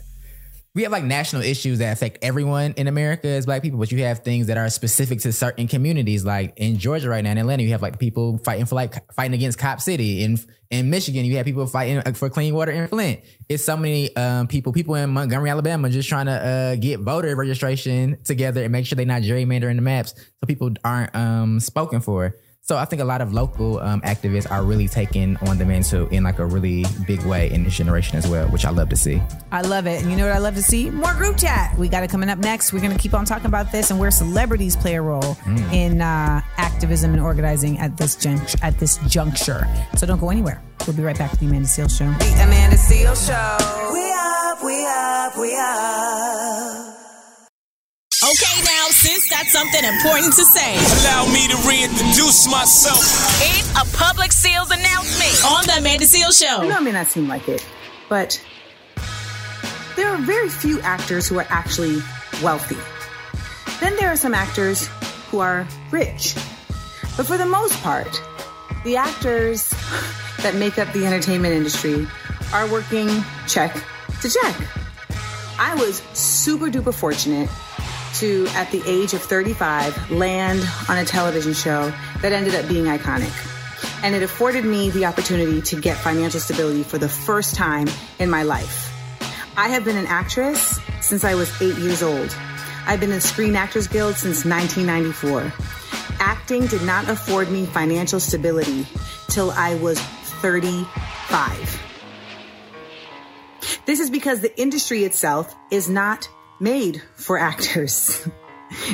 we 0.77 0.83
have 0.83 0.93
like 0.93 1.05
national 1.05 1.41
issues 1.41 1.79
that 1.79 1.91
affect 1.91 2.19
everyone 2.21 2.75
in 2.77 2.87
America 2.87 3.27
as 3.29 3.47
black 3.47 3.63
people, 3.63 3.79
but 3.79 3.91
you 3.91 4.03
have 4.05 4.19
things 4.19 4.49
that 4.49 4.59
are 4.59 4.69
specific 4.69 5.21
to 5.21 5.33
certain 5.33 5.67
communities. 5.67 6.23
Like 6.23 6.53
in 6.59 6.79
Georgia 6.79 7.09
right 7.09 7.25
now, 7.25 7.31
in 7.31 7.39
Atlanta, 7.39 7.63
you 7.63 7.71
have 7.71 7.81
like 7.81 7.99
people 7.99 8.37
fighting 8.45 8.67
for 8.67 8.75
like 8.75 9.11
fighting 9.15 9.33
against 9.33 9.59
Cop 9.59 9.81
City. 9.81 10.23
In 10.23 10.39
in 10.71 10.91
Michigan, 10.91 11.25
you 11.25 11.35
have 11.39 11.47
people 11.47 11.67
fighting 11.67 12.13
for 12.13 12.29
clean 12.29 12.55
water 12.55 12.73
in 12.73 12.89
Flint. 12.89 13.21
It's 13.49 13.65
so 13.65 13.79
many 13.79 14.15
um, 14.17 14.49
people, 14.49 14.75
people 14.75 14.97
in 14.97 15.09
Montgomery, 15.09 15.49
Alabama, 15.49 15.89
just 15.89 16.11
trying 16.11 16.27
to 16.27 16.33
uh, 16.33 16.75
get 16.75 17.01
voter 17.01 17.35
registration 17.35 18.19
together 18.25 18.63
and 18.63 18.71
make 18.71 18.85
sure 18.85 18.97
they're 18.97 19.07
not 19.07 19.23
gerrymandering 19.23 19.77
the 19.77 19.83
maps 19.83 20.13
so 20.15 20.47
people 20.47 20.71
aren't 20.85 21.15
um, 21.17 21.59
spoken 21.59 22.03
for. 22.03 22.37
So 22.69 22.77
I 22.77 22.85
think 22.85 23.01
a 23.01 23.05
lot 23.05 23.21
of 23.21 23.33
local 23.33 23.79
um, 23.79 24.01
activists 24.01 24.51
are 24.51 24.65
really 24.65 24.89
taking 24.89 25.37
on 25.37 25.57
the 25.57 25.65
mantle 25.65 26.09
in 26.09 26.25
like 26.25 26.41
a 26.41 26.45
really 26.45 26.85
big 27.07 27.23
way 27.23 27.49
in 27.53 27.63
this 27.63 27.77
generation 27.77 28.19
as 28.19 28.27
well, 28.27 28.49
which 28.49 28.65
I 28.65 28.71
love 28.71 28.89
to 28.89 28.97
see. 28.97 29.23
I 29.53 29.61
love 29.61 29.87
it. 29.87 30.03
And 30.03 30.11
you 30.11 30.17
know 30.17 30.27
what 30.27 30.35
I 30.35 30.39
love 30.39 30.57
to 30.57 30.63
see? 30.63 30.91
More 30.91 31.15
group 31.15 31.37
chat. 31.37 31.79
We 31.79 31.89
got 31.89 32.03
it 32.03 32.11
coming 32.11 32.29
up 32.29 32.41
next. 32.41 32.73
We're 32.73 32.81
going 32.81 32.91
to 32.91 32.99
keep 32.99 33.15
on 33.15 33.25
talking 33.25 33.47
about 33.47 33.71
this 33.71 33.93
and 33.93 34.01
where 34.01 34.11
celebrities 34.11 34.75
play 34.75 34.97
a 34.97 35.03
role 35.03 35.37
in 35.73 36.03
uh, 36.03 36.41
activism 36.57 37.13
and 37.13 37.23
organizing 37.23 37.79
at 37.79 37.97
this 37.99 38.17
junct- 38.17 38.57
at 38.63 38.77
this 38.81 38.99
juncture. 39.07 39.65
So 39.97 40.05
don't 40.05 40.19
go 40.19 40.31
anywhere. 40.31 40.61
We'll 40.89 40.97
be 40.97 41.05
right 41.05 41.17
back 41.17 41.31
to 41.31 41.37
the 41.37 41.47
Amanda 41.47 41.69
Seales 41.69 41.97
Show. 41.97 42.11
The 42.19 42.43
Amanda 42.43 42.77
Seal 42.77 43.15
Show. 43.15 43.93
We 43.93 44.13
up, 44.13 44.65
we 44.65 44.85
up, 44.87 45.39
we 45.39 45.57
up. 45.57 47.06
Okay, 48.25 48.63
now, 48.65 48.89
sis 48.89 49.29
got 49.29 49.45
something 49.45 49.85
important 49.85 50.33
to 50.33 50.45
say. 50.47 50.73
Allow 51.03 51.27
me 51.27 51.47
to 51.49 51.57
reintroduce 51.69 52.51
myself. 52.51 53.05
It's 53.43 53.71
a 53.73 53.85
public 53.95 54.31
Seales 54.31 54.73
announcement 54.73 55.45
on 55.45 55.67
the 55.67 55.75
Amanda 55.77 56.07
Seal 56.07 56.33
Show. 56.33 56.63
I 56.63 56.67
know 56.67 56.79
it 56.79 56.83
may 56.83 56.93
not 56.93 57.09
seem 57.09 57.29
like 57.29 57.47
it, 57.47 57.63
but 58.09 58.43
there 59.97 60.09
are 60.09 60.17
very 60.17 60.49
few 60.49 60.81
actors 60.81 61.29
who 61.29 61.39
are 61.39 61.47
actually 61.51 61.99
wealthy. 62.43 62.79
Then 63.81 63.95
there 63.97 64.09
are 64.09 64.17
some 64.17 64.33
actors 64.33 64.89
who 65.29 65.41
are 65.41 65.69
rich. 65.91 66.35
But 67.19 67.27
for 67.27 67.37
the 67.37 67.45
most 67.45 67.75
part, 67.83 68.19
the 68.85 68.97
actors 68.97 69.69
that 70.39 70.55
make 70.55 70.79
up 70.79 70.91
the 70.95 71.05
entertainment 71.05 71.53
industry 71.53 72.09
are 72.55 72.67
working 72.73 73.11
check 73.47 73.75
to 74.23 74.31
check. 74.31 74.57
I 75.59 75.75
was 75.75 75.99
super 76.15 76.71
duper 76.71 76.95
fortunate 76.95 77.51
to, 78.21 78.47
at 78.51 78.71
the 78.71 78.83
age 78.87 79.15
of 79.15 79.23
35, 79.23 80.11
land 80.11 80.67
on 80.89 80.99
a 80.99 81.05
television 81.05 81.53
show 81.53 81.93
that 82.23 82.33
ended 82.33 82.55
up 82.55 82.69
being 82.69 82.85
iconic. 82.85 83.33
And 84.03 84.15
it 84.15 84.23
afforded 84.23 84.65
me 84.65 84.91
the 84.91 85.05
opportunity 85.07 85.61
to 85.63 85.81
get 85.81 85.97
financial 85.97 86.41
stability 86.41 86.83
for 86.83 86.99
the 86.99 87.09
first 87.09 87.55
time 87.55 87.89
in 88.19 88.31
my 88.31 88.43
life. 88.43 88.93
I 89.57 89.69
have 89.69 89.85
been 89.85 89.97
an 89.97 90.07
actress 90.07 90.81
since 91.01 91.25
I 91.25 91.35
was 91.35 91.51
eight 91.61 91.77
years 91.79 92.03
old. 92.03 92.37
I've 92.87 93.01
been 93.01 93.11
in 93.11 93.17
the 93.17 93.21
Screen 93.21 93.57
Actors 93.57 93.89
Guild 93.89 94.15
since 94.15 94.45
1994. 94.45 95.53
Acting 96.21 96.67
did 96.67 96.83
not 96.83 97.09
afford 97.09 97.51
me 97.51 97.67
financial 97.67 98.21
stability 98.21 98.87
till 99.29 99.51
I 99.51 99.75
was 99.77 100.01
35. 100.01 101.83
This 103.87 104.01
is 104.01 104.11
because 104.11 104.41
the 104.41 104.61
industry 104.61 105.05
itself 105.05 105.55
is 105.71 105.89
not 105.89 106.29
made 106.61 107.03
for 107.15 107.39
actors. 107.39 108.27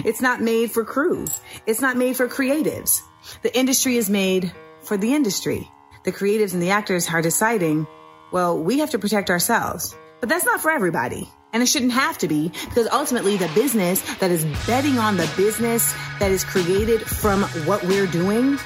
It's 0.05 0.21
not 0.21 0.43
made 0.43 0.71
for 0.71 0.85
crew. 0.85 1.27
It's 1.65 1.81
not 1.81 1.97
made 1.97 2.15
for 2.15 2.29
creatives. 2.29 3.01
The 3.41 3.57
industry 3.57 3.97
is 3.97 4.11
made 4.11 4.53
for 4.83 4.99
the 4.99 5.15
industry. 5.15 5.71
The 6.05 6.13
creatives 6.13 6.53
and 6.53 6.63
the 6.63 6.71
actors 6.71 7.09
are 7.09 7.23
deciding, 7.23 7.87
well, 8.31 8.59
we 8.59 8.81
have 8.81 8.91
to 8.91 8.99
protect 8.99 9.31
ourselves. 9.31 9.97
But 10.21 10.29
that's 10.29 10.45
not 10.45 10.61
for 10.61 10.71
everybody. 10.71 11.29
And 11.53 11.63
it 11.63 11.67
shouldn't 11.67 11.93
have 11.93 12.19
to 12.19 12.29
be 12.29 12.49
because 12.49 12.89
ultimately 12.93 13.37
the 13.37 13.51
business 13.55 14.03
that 14.19 14.31
is 14.31 14.45
betting 14.67 14.99
on 14.99 15.17
the 15.17 15.31
business 15.37 15.95
that 16.19 16.31
is 16.31 16.45
created 16.45 17.03
from 17.03 17.43
what 17.65 17.83
we're 17.85 18.07
doing 18.07 18.59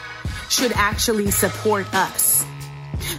should 0.49 0.73
actually 0.73 1.31
support 1.31 1.93
us. 1.95 2.45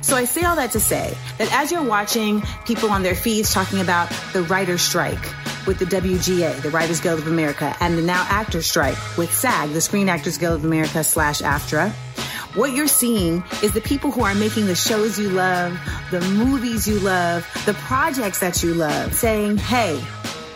So 0.01 0.15
I 0.15 0.25
say 0.25 0.43
all 0.43 0.55
that 0.55 0.71
to 0.71 0.79
say 0.79 1.15
that 1.37 1.51
as 1.53 1.71
you're 1.71 1.83
watching 1.83 2.43
people 2.65 2.89
on 2.89 3.03
their 3.03 3.15
feeds 3.15 3.53
talking 3.53 3.81
about 3.81 4.09
the 4.33 4.43
writer's 4.43 4.81
strike 4.81 5.23
with 5.65 5.79
the 5.79 5.85
WGA, 5.85 6.61
the 6.61 6.69
Writers 6.69 7.01
Guild 7.01 7.19
of 7.19 7.27
America, 7.27 7.75
and 7.79 7.97
the 7.97 8.01
now 8.01 8.25
actor 8.29 8.61
strike 8.61 8.97
with 9.17 9.33
SAG, 9.33 9.71
the 9.71 9.81
Screen 9.81 10.09
Actors 10.09 10.37
Guild 10.37 10.55
of 10.55 10.65
America 10.65 11.03
slash 11.03 11.41
AFTRA, 11.41 11.93
what 12.55 12.71
you're 12.71 12.87
seeing 12.87 13.43
is 13.61 13.73
the 13.73 13.81
people 13.81 14.09
who 14.09 14.23
are 14.23 14.33
making 14.33 14.65
the 14.65 14.73
shows 14.73 15.19
you 15.19 15.29
love, 15.29 15.77
the 16.09 16.21
movies 16.21 16.87
you 16.87 16.97
love, 16.99 17.47
the 17.65 17.75
projects 17.75 18.39
that 18.39 18.63
you 18.63 18.73
love 18.73 19.13
saying, 19.13 19.57
hey, 19.57 20.03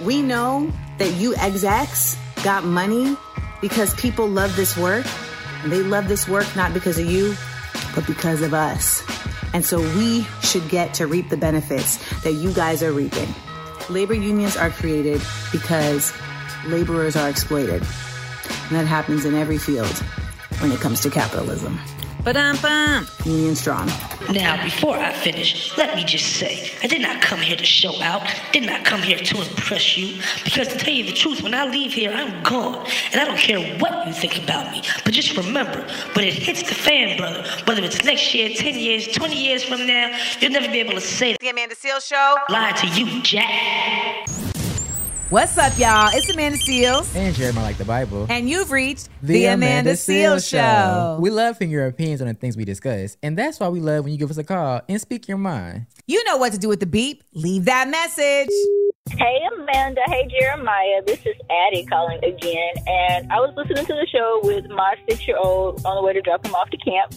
we 0.02 0.24
know 0.24 0.72
that 0.98 1.12
you 1.14 1.36
execs 1.36 2.18
got 2.44 2.64
money 2.64 3.16
because 3.62 3.94
people 3.96 4.28
love 4.28 4.56
this 4.56 4.76
work. 4.76 5.06
They 5.66 5.84
love 5.84 6.08
this 6.08 6.28
work 6.28 6.48
not 6.56 6.74
because 6.74 6.98
of 6.98 7.06
you, 7.06 7.36
but 7.94 8.08
because 8.08 8.42
of 8.42 8.54
us. 8.54 9.04
And 9.54 9.66
so 9.66 9.80
we 9.98 10.26
should 10.42 10.68
get 10.70 10.94
to 10.96 11.08
reap 11.08 11.30
the 11.30 11.38
benefits 11.38 11.98
that 12.22 12.34
you 12.34 12.54
guys 12.54 12.82
are 12.84 12.92
reaping. 12.92 13.28
Labor 13.90 14.14
unions 14.14 14.56
are 14.56 14.70
created 14.70 15.22
because 15.52 16.14
laborers 16.66 17.16
are 17.16 17.30
exploited. 17.30 17.82
And 17.82 18.80
that 18.80 18.86
happens 18.86 19.26
in 19.26 19.36
every 19.36 19.58
field 19.58 19.98
when 20.60 20.72
it 20.72 20.80
comes 20.80 21.02
to 21.02 21.10
capitalism. 21.10 21.80
Ba-dum-bum. 22.24 23.08
Union 23.26 23.56
strong. 23.56 23.88
Now, 24.32 24.64
before 24.64 24.96
I 24.96 25.12
finish, 25.12 25.76
let 25.76 25.96
me 25.96 26.04
just 26.04 26.38
say, 26.38 26.72
I 26.84 26.88
did 26.88 27.02
not 27.02 27.20
come 27.20 27.40
here 27.40 27.56
to 27.58 27.66
show 27.66 28.00
out, 28.00 28.22
did 28.52 28.64
not 28.68 28.86
come 28.86 29.02
here 29.02 29.18
to 29.18 29.38
impress 29.42 29.98
you, 29.98 30.22
because 30.44 30.68
to 30.68 30.78
tell 30.78 30.94
you 30.94 31.04
the 31.06 31.14
truth, 31.14 31.42
when 31.42 31.56
I 31.56 31.66
leave 31.66 31.94
here, 31.94 32.12
I'm 32.12 32.44
gone, 32.44 32.86
and 33.12 33.20
I 33.20 33.26
don't 33.26 33.40
care 33.40 33.60
what 33.80 34.06
you 34.06 34.14
think 34.14 34.38
about 34.44 34.72
me. 34.72 34.84
But 35.04 35.14
just 35.14 35.36
remember, 35.36 35.82
when 36.14 36.26
it 36.26 36.36
hits 36.36 36.62
the 36.62 36.76
fan, 36.76 37.18
brother, 37.18 37.44
whether 37.66 37.82
it's 37.82 38.04
next 38.04 38.34
year, 38.36 38.50
10 38.56 38.76
years, 38.76 39.08
20 39.08 39.36
years 39.36 39.64
from 39.64 39.88
now, 39.88 40.16
you'll 40.40 40.52
never 40.52 40.68
be 40.68 40.80
able 40.80 40.94
to 40.94 41.02
say, 41.02 41.36
The 41.40 41.50
Amanda 41.50 41.76
Seal 41.76 42.00
Show. 42.00 42.36
lie 42.50 42.74
to 42.74 42.88
you, 42.88 43.22
Jack. 43.24 44.28
What's 45.32 45.58
up, 45.58 45.72
y'all? 45.80 46.10
It's 46.12 46.30
Amanda 46.30 46.58
Seales. 46.58 47.16
And 47.16 47.34
Jeremiah 47.34 47.64
like 47.64 47.78
the 47.78 47.86
Bible. 47.86 48.28
And 48.30 48.50
you've 48.50 48.70
reached 48.70 49.08
the, 49.24 49.46
Amanda, 49.46 49.94
Seales 49.94 50.46
Show. 50.46 51.20
We 51.22 51.30
love 51.30 51.58
hearing 51.58 51.72
your 51.72 51.88
opinions 51.88 52.22
on 52.22 52.28
the 52.28 52.34
things 52.34 52.58
we 52.58 52.66
discuss. 52.66 53.16
And 53.24 53.38
that's 53.38 53.58
why 53.58 53.70
we 53.70 53.80
love 53.80 54.04
when 54.04 54.12
you 54.12 54.20
give 54.20 54.30
us 54.30 54.36
a 54.36 54.44
call 54.44 54.82
and 54.90 55.00
speak 55.00 55.30
your 55.30 55.38
mind. 55.38 55.86
You 56.06 56.22
know 56.26 56.36
what 56.36 56.52
to 56.52 56.58
do 56.58 56.68
with 56.68 56.82
the 56.82 56.86
beep. 56.86 57.24
Leave 57.34 57.64
that 57.64 57.88
message. 57.88 58.50
Hey 59.12 59.40
Amanda, 59.54 60.02
hey 60.08 60.28
Jeremiah, 60.28 61.02
this 61.06 61.20
is 61.20 61.36
Addie 61.68 61.86
calling 61.86 62.18
again, 62.24 62.74
and 62.88 63.32
I 63.32 63.40
was 63.40 63.54
listening 63.58 63.86
to 63.86 63.94
the 63.94 64.08
show 64.10 64.40
with 64.44 64.70
my 64.70 64.96
six-year-old 65.10 65.86
on 65.86 65.96
the 65.96 66.02
way 66.02 66.14
to 66.14 66.22
drop 66.22 66.46
him 66.46 66.56
off 66.56 66.70
to 66.70 66.78
camp, 66.78 67.14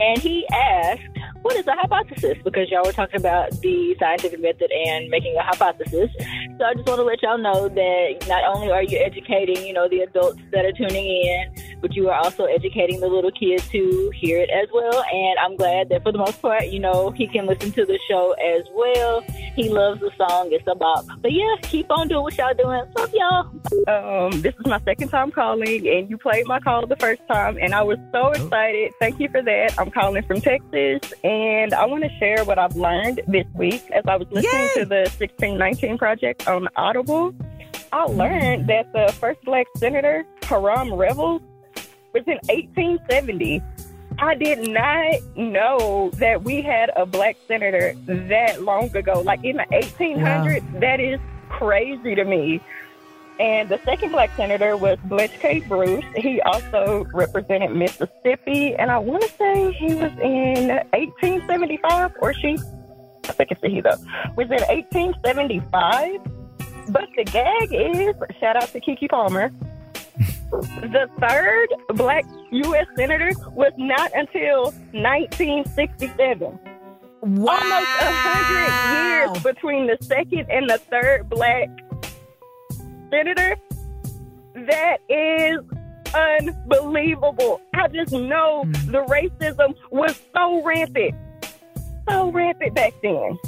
and 0.00 0.18
he 0.18 0.46
asked, 0.52 1.00
"What 1.42 1.56
is 1.56 1.66
a 1.66 1.74
hypothesis?" 1.74 2.38
Because 2.44 2.70
y'all 2.70 2.84
were 2.84 2.92
talking 2.92 3.20
about 3.20 3.50
the 3.60 3.96
scientific 3.98 4.40
method 4.40 4.70
and 4.70 5.08
making 5.08 5.36
a 5.36 5.42
hypothesis. 5.42 6.10
So 6.58 6.64
I 6.64 6.74
just 6.74 6.86
want 6.88 6.98
to 6.98 7.04
let 7.04 7.22
y'all 7.22 7.38
know 7.38 7.68
that 7.68 8.26
not 8.28 8.44
only 8.54 8.70
are 8.70 8.82
you 8.82 8.98
educating, 8.98 9.64
you 9.64 9.72
know, 9.72 9.88
the 9.88 10.00
adults 10.00 10.40
that 10.52 10.64
are 10.64 10.72
tuning 10.72 11.06
in, 11.06 11.67
but 11.80 11.94
you 11.94 12.08
are 12.08 12.18
also 12.18 12.44
educating 12.44 13.00
the 13.00 13.08
little 13.08 13.30
kids 13.30 13.68
to 13.68 14.10
hear 14.14 14.38
it 14.38 14.50
as 14.50 14.68
well. 14.72 15.04
And 15.12 15.38
I'm 15.38 15.56
glad 15.56 15.88
that 15.90 16.02
for 16.02 16.12
the 16.12 16.18
most 16.18 16.40
part, 16.40 16.68
you 16.68 16.80
know, 16.80 17.10
he 17.10 17.26
can 17.26 17.46
listen 17.46 17.72
to 17.72 17.84
the 17.84 17.98
show 18.08 18.32
as 18.32 18.64
well. 18.74 19.20
He 19.54 19.68
loves 19.68 20.00
the 20.00 20.10
song. 20.16 20.48
It's 20.52 20.66
a 20.66 20.74
bop. 20.74 21.06
But 21.20 21.32
yeah, 21.32 21.54
keep 21.62 21.90
on 21.90 22.08
doing 22.08 22.22
what 22.22 22.38
y'all 22.38 22.54
doing. 22.54 22.82
Love 22.96 23.14
y'all. 23.14 23.48
Um, 23.88 24.40
this 24.42 24.54
is 24.54 24.66
my 24.66 24.80
second 24.80 25.08
time 25.08 25.30
calling, 25.30 25.86
and 25.86 26.10
you 26.10 26.18
played 26.18 26.46
my 26.46 26.60
call 26.60 26.86
the 26.86 26.96
first 26.96 27.22
time, 27.28 27.58
and 27.60 27.74
I 27.74 27.82
was 27.82 27.98
so 28.12 28.30
excited. 28.30 28.92
Thank 29.00 29.20
you 29.20 29.28
for 29.28 29.42
that. 29.42 29.74
I'm 29.78 29.90
calling 29.90 30.22
from 30.24 30.40
Texas, 30.40 31.12
and 31.24 31.74
I 31.74 31.84
want 31.86 32.04
to 32.04 32.10
share 32.18 32.44
what 32.44 32.58
I've 32.58 32.76
learned 32.76 33.22
this 33.26 33.46
week 33.54 33.82
as 33.92 34.04
I 34.06 34.16
was 34.16 34.28
listening 34.30 34.52
Yay! 34.52 34.70
to 34.74 34.84
the 34.84 35.10
1619 35.18 35.98
project 35.98 36.46
on 36.48 36.68
Audible. 36.76 37.34
I 37.92 38.04
learned 38.04 38.68
that 38.68 38.92
the 38.92 39.12
first 39.14 39.40
black 39.44 39.66
senator, 39.76 40.26
Hiram 40.42 40.92
Revels, 40.92 41.40
was 42.12 42.24
in 42.26 42.38
1870. 42.48 43.62
I 44.20 44.34
did 44.34 44.68
not 44.68 45.14
know 45.36 46.10
that 46.14 46.42
we 46.42 46.60
had 46.60 46.90
a 46.96 47.06
black 47.06 47.36
senator 47.46 47.94
that 48.06 48.62
long 48.62 48.94
ago. 48.96 49.20
Like 49.20 49.44
in 49.44 49.58
the 49.58 49.66
1800s, 49.72 50.80
that 50.80 50.98
is 51.00 51.20
crazy 51.48 52.14
to 52.14 52.24
me. 52.24 52.60
And 53.38 53.68
the 53.68 53.78
second 53.84 54.10
black 54.10 54.34
senator 54.34 54.76
was 54.76 54.98
Blanche 55.04 55.38
K. 55.38 55.60
Bruce. 55.60 56.04
He 56.16 56.40
also 56.40 57.06
represented 57.14 57.70
Mississippi, 57.70 58.74
and 58.74 58.90
I 58.90 58.98
want 58.98 59.22
to 59.22 59.28
say 59.28 59.72
he 59.72 59.94
was 59.94 60.10
in 60.20 60.68
1875, 60.90 62.16
or 62.20 62.34
she, 62.34 62.58
I 63.28 63.32
think 63.32 63.52
it's 63.52 63.60
he 63.60 63.80
though, 63.80 63.96
was 64.36 64.48
in 64.50 64.60
1875. 64.66 66.20
But 66.88 67.08
the 67.16 67.24
gag 67.24 67.72
is, 67.72 68.16
shout 68.40 68.56
out 68.56 68.70
to 68.70 68.80
Keke 68.80 69.08
Palmer, 69.08 69.52
the 70.50 71.08
third 71.20 71.68
black 71.96 72.24
U.S. 72.50 72.86
senator 72.96 73.32
was 73.52 73.72
not 73.76 74.10
until 74.14 74.72
1967. 74.92 76.58
Wow. 77.20 77.52
Almost 77.52 77.88
a 78.00 78.12
hundred 78.12 79.32
years 79.34 79.42
between 79.42 79.86
the 79.86 79.98
second 80.02 80.46
and 80.50 80.68
the 80.70 80.78
third 80.78 81.28
black 81.28 81.68
senator. 83.10 83.56
That 84.54 84.98
is 85.08 85.58
unbelievable. 86.14 87.60
I 87.74 87.88
just 87.88 88.12
know 88.12 88.64
the 88.86 89.04
racism 89.04 89.74
was 89.90 90.18
so 90.34 90.62
rampant, 90.64 91.14
so 92.08 92.30
rampant 92.30 92.74
back 92.74 92.94
then. 93.02 93.38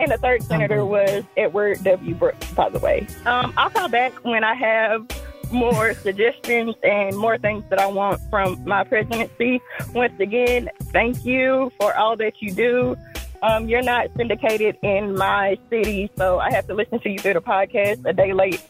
And 0.00 0.10
the 0.10 0.16
third 0.16 0.42
senator 0.42 0.84
was 0.84 1.24
Edward 1.36 1.84
W. 1.84 2.14
Brooks, 2.14 2.50
by 2.52 2.70
the 2.70 2.78
way. 2.78 3.06
Um, 3.26 3.52
I'll 3.58 3.68
call 3.68 3.88
back 3.88 4.12
when 4.24 4.44
I 4.44 4.54
have 4.54 5.06
more 5.52 5.94
suggestions 5.94 6.74
and 6.82 7.16
more 7.16 7.38
things 7.38 7.64
that 7.70 7.78
I 7.78 7.86
want 7.86 8.20
from 8.30 8.62
my 8.64 8.84
presidency. 8.84 9.60
Once 9.94 10.18
again, 10.20 10.68
thank 10.92 11.24
you 11.24 11.72
for 11.78 11.94
all 11.96 12.16
that 12.16 12.40
you 12.40 12.52
do. 12.52 12.96
Um, 13.42 13.68
you're 13.68 13.82
not 13.82 14.08
syndicated 14.16 14.76
in 14.82 15.16
my 15.16 15.58
city, 15.70 16.10
so 16.16 16.38
I 16.38 16.52
have 16.52 16.66
to 16.66 16.74
listen 16.74 17.00
to 17.00 17.08
you 17.08 17.18
through 17.18 17.34
the 17.34 17.40
podcast 17.40 18.04
a 18.04 18.12
day 18.12 18.32
late 18.32 18.62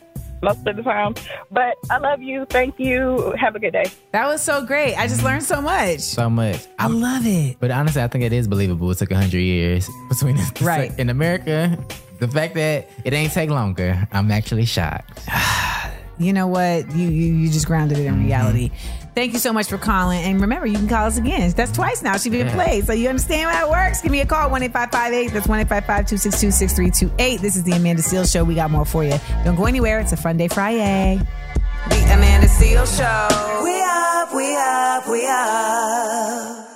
most 0.43 0.67
of 0.67 0.77
the 0.77 0.83
time. 0.83 1.15
But 1.51 1.75
I 1.91 1.99
love 1.99 2.23
you. 2.23 2.47
Thank 2.47 2.79
you. 2.79 3.35
Have 3.39 3.57
a 3.57 3.59
good 3.59 3.73
day. 3.73 3.87
That 4.13 4.27
was 4.27 4.41
so 4.41 4.65
great. 4.65 4.95
I 4.95 5.07
just 5.07 5.25
learned 5.25 5.43
so 5.43 5.61
much. 5.61 6.01
So 6.01 6.31
much. 6.31 6.67
I 6.79 6.87
love 6.87 7.27
it. 7.27 7.57
But 7.59 7.71
honestly, 7.71 8.03
I 8.03 8.09
think 8.09 8.25
it 8.25 8.33
is 8.33 8.47
believable. 8.49 8.91
It 8.91 8.99
took 8.99 9.11
100 9.11 9.39
years 9.39 9.89
between 10.09 10.39
us. 10.39 10.63
Right. 10.63 10.97
In 10.99 11.11
America, 11.11 11.77
the 12.21 12.29
fact 12.29 12.55
that 12.55 12.89
it 13.05 13.13
ain't 13.13 13.33
take 13.33 13.51
longer, 13.51 14.09
I'm 14.13 14.31
actually 14.31 14.67
shocked. 14.67 15.29
You 16.21 16.35
know 16.35 16.47
what? 16.47 16.95
You 16.95 17.09
you, 17.09 17.33
you 17.33 17.51
just 17.51 17.67
grounded 17.67 17.99
it 17.99 18.05
in 18.05 18.15
mm-hmm. 18.15 18.27
reality. 18.27 18.71
Thank 19.15 19.33
you 19.33 19.39
so 19.39 19.53
much 19.53 19.69
for 19.69 19.79
calling. 19.79 20.23
And 20.23 20.41
remember, 20.41 20.67
you 20.67 20.77
can 20.77 20.87
call 20.87 21.07
us 21.07 21.19
again. 21.19 21.51
That's 21.53 21.73
twice 21.73 22.03
now. 22.03 22.17
She's 22.19 22.31
been 22.31 22.47
Yeah. 22.47 22.55
played. 22.55 22.87
So 22.87 22.93
you 22.93 23.09
understand 23.09 23.51
how 23.51 23.67
it 23.67 23.71
works. 23.71 24.03
Give 24.03 24.13
me 24.13 24.21
a 24.21 24.27
call, 24.27 24.51
1 24.51 24.63
8558. 24.63 25.33
That's 25.33 25.49
1 25.49 25.67
262 25.67 26.51
6328. 26.51 27.41
This 27.41 27.57
is 27.57 27.65
the 27.65 27.73
Amanda 27.73 28.03
Seales 28.03 28.31
Show. 28.31 28.45
We 28.45 28.55
got 28.55 28.71
more 28.71 28.85
for 28.85 29.03
you. 29.03 29.19
Don't 29.45 29.57
go 29.57 29.65
anywhere. 29.65 29.99
It's 29.99 30.13
a 30.13 30.17
Fun 30.17 30.37
Day 30.37 30.49
Friday. 30.49 31.21
The 31.89 31.97
Amanda 32.13 32.49
Seal 32.49 32.87
Show. 32.87 33.29
We 33.65 33.81
up, 33.83 34.35
we 34.35 34.57
up, 34.57 35.09
we 35.09 35.27
up. 35.27 36.70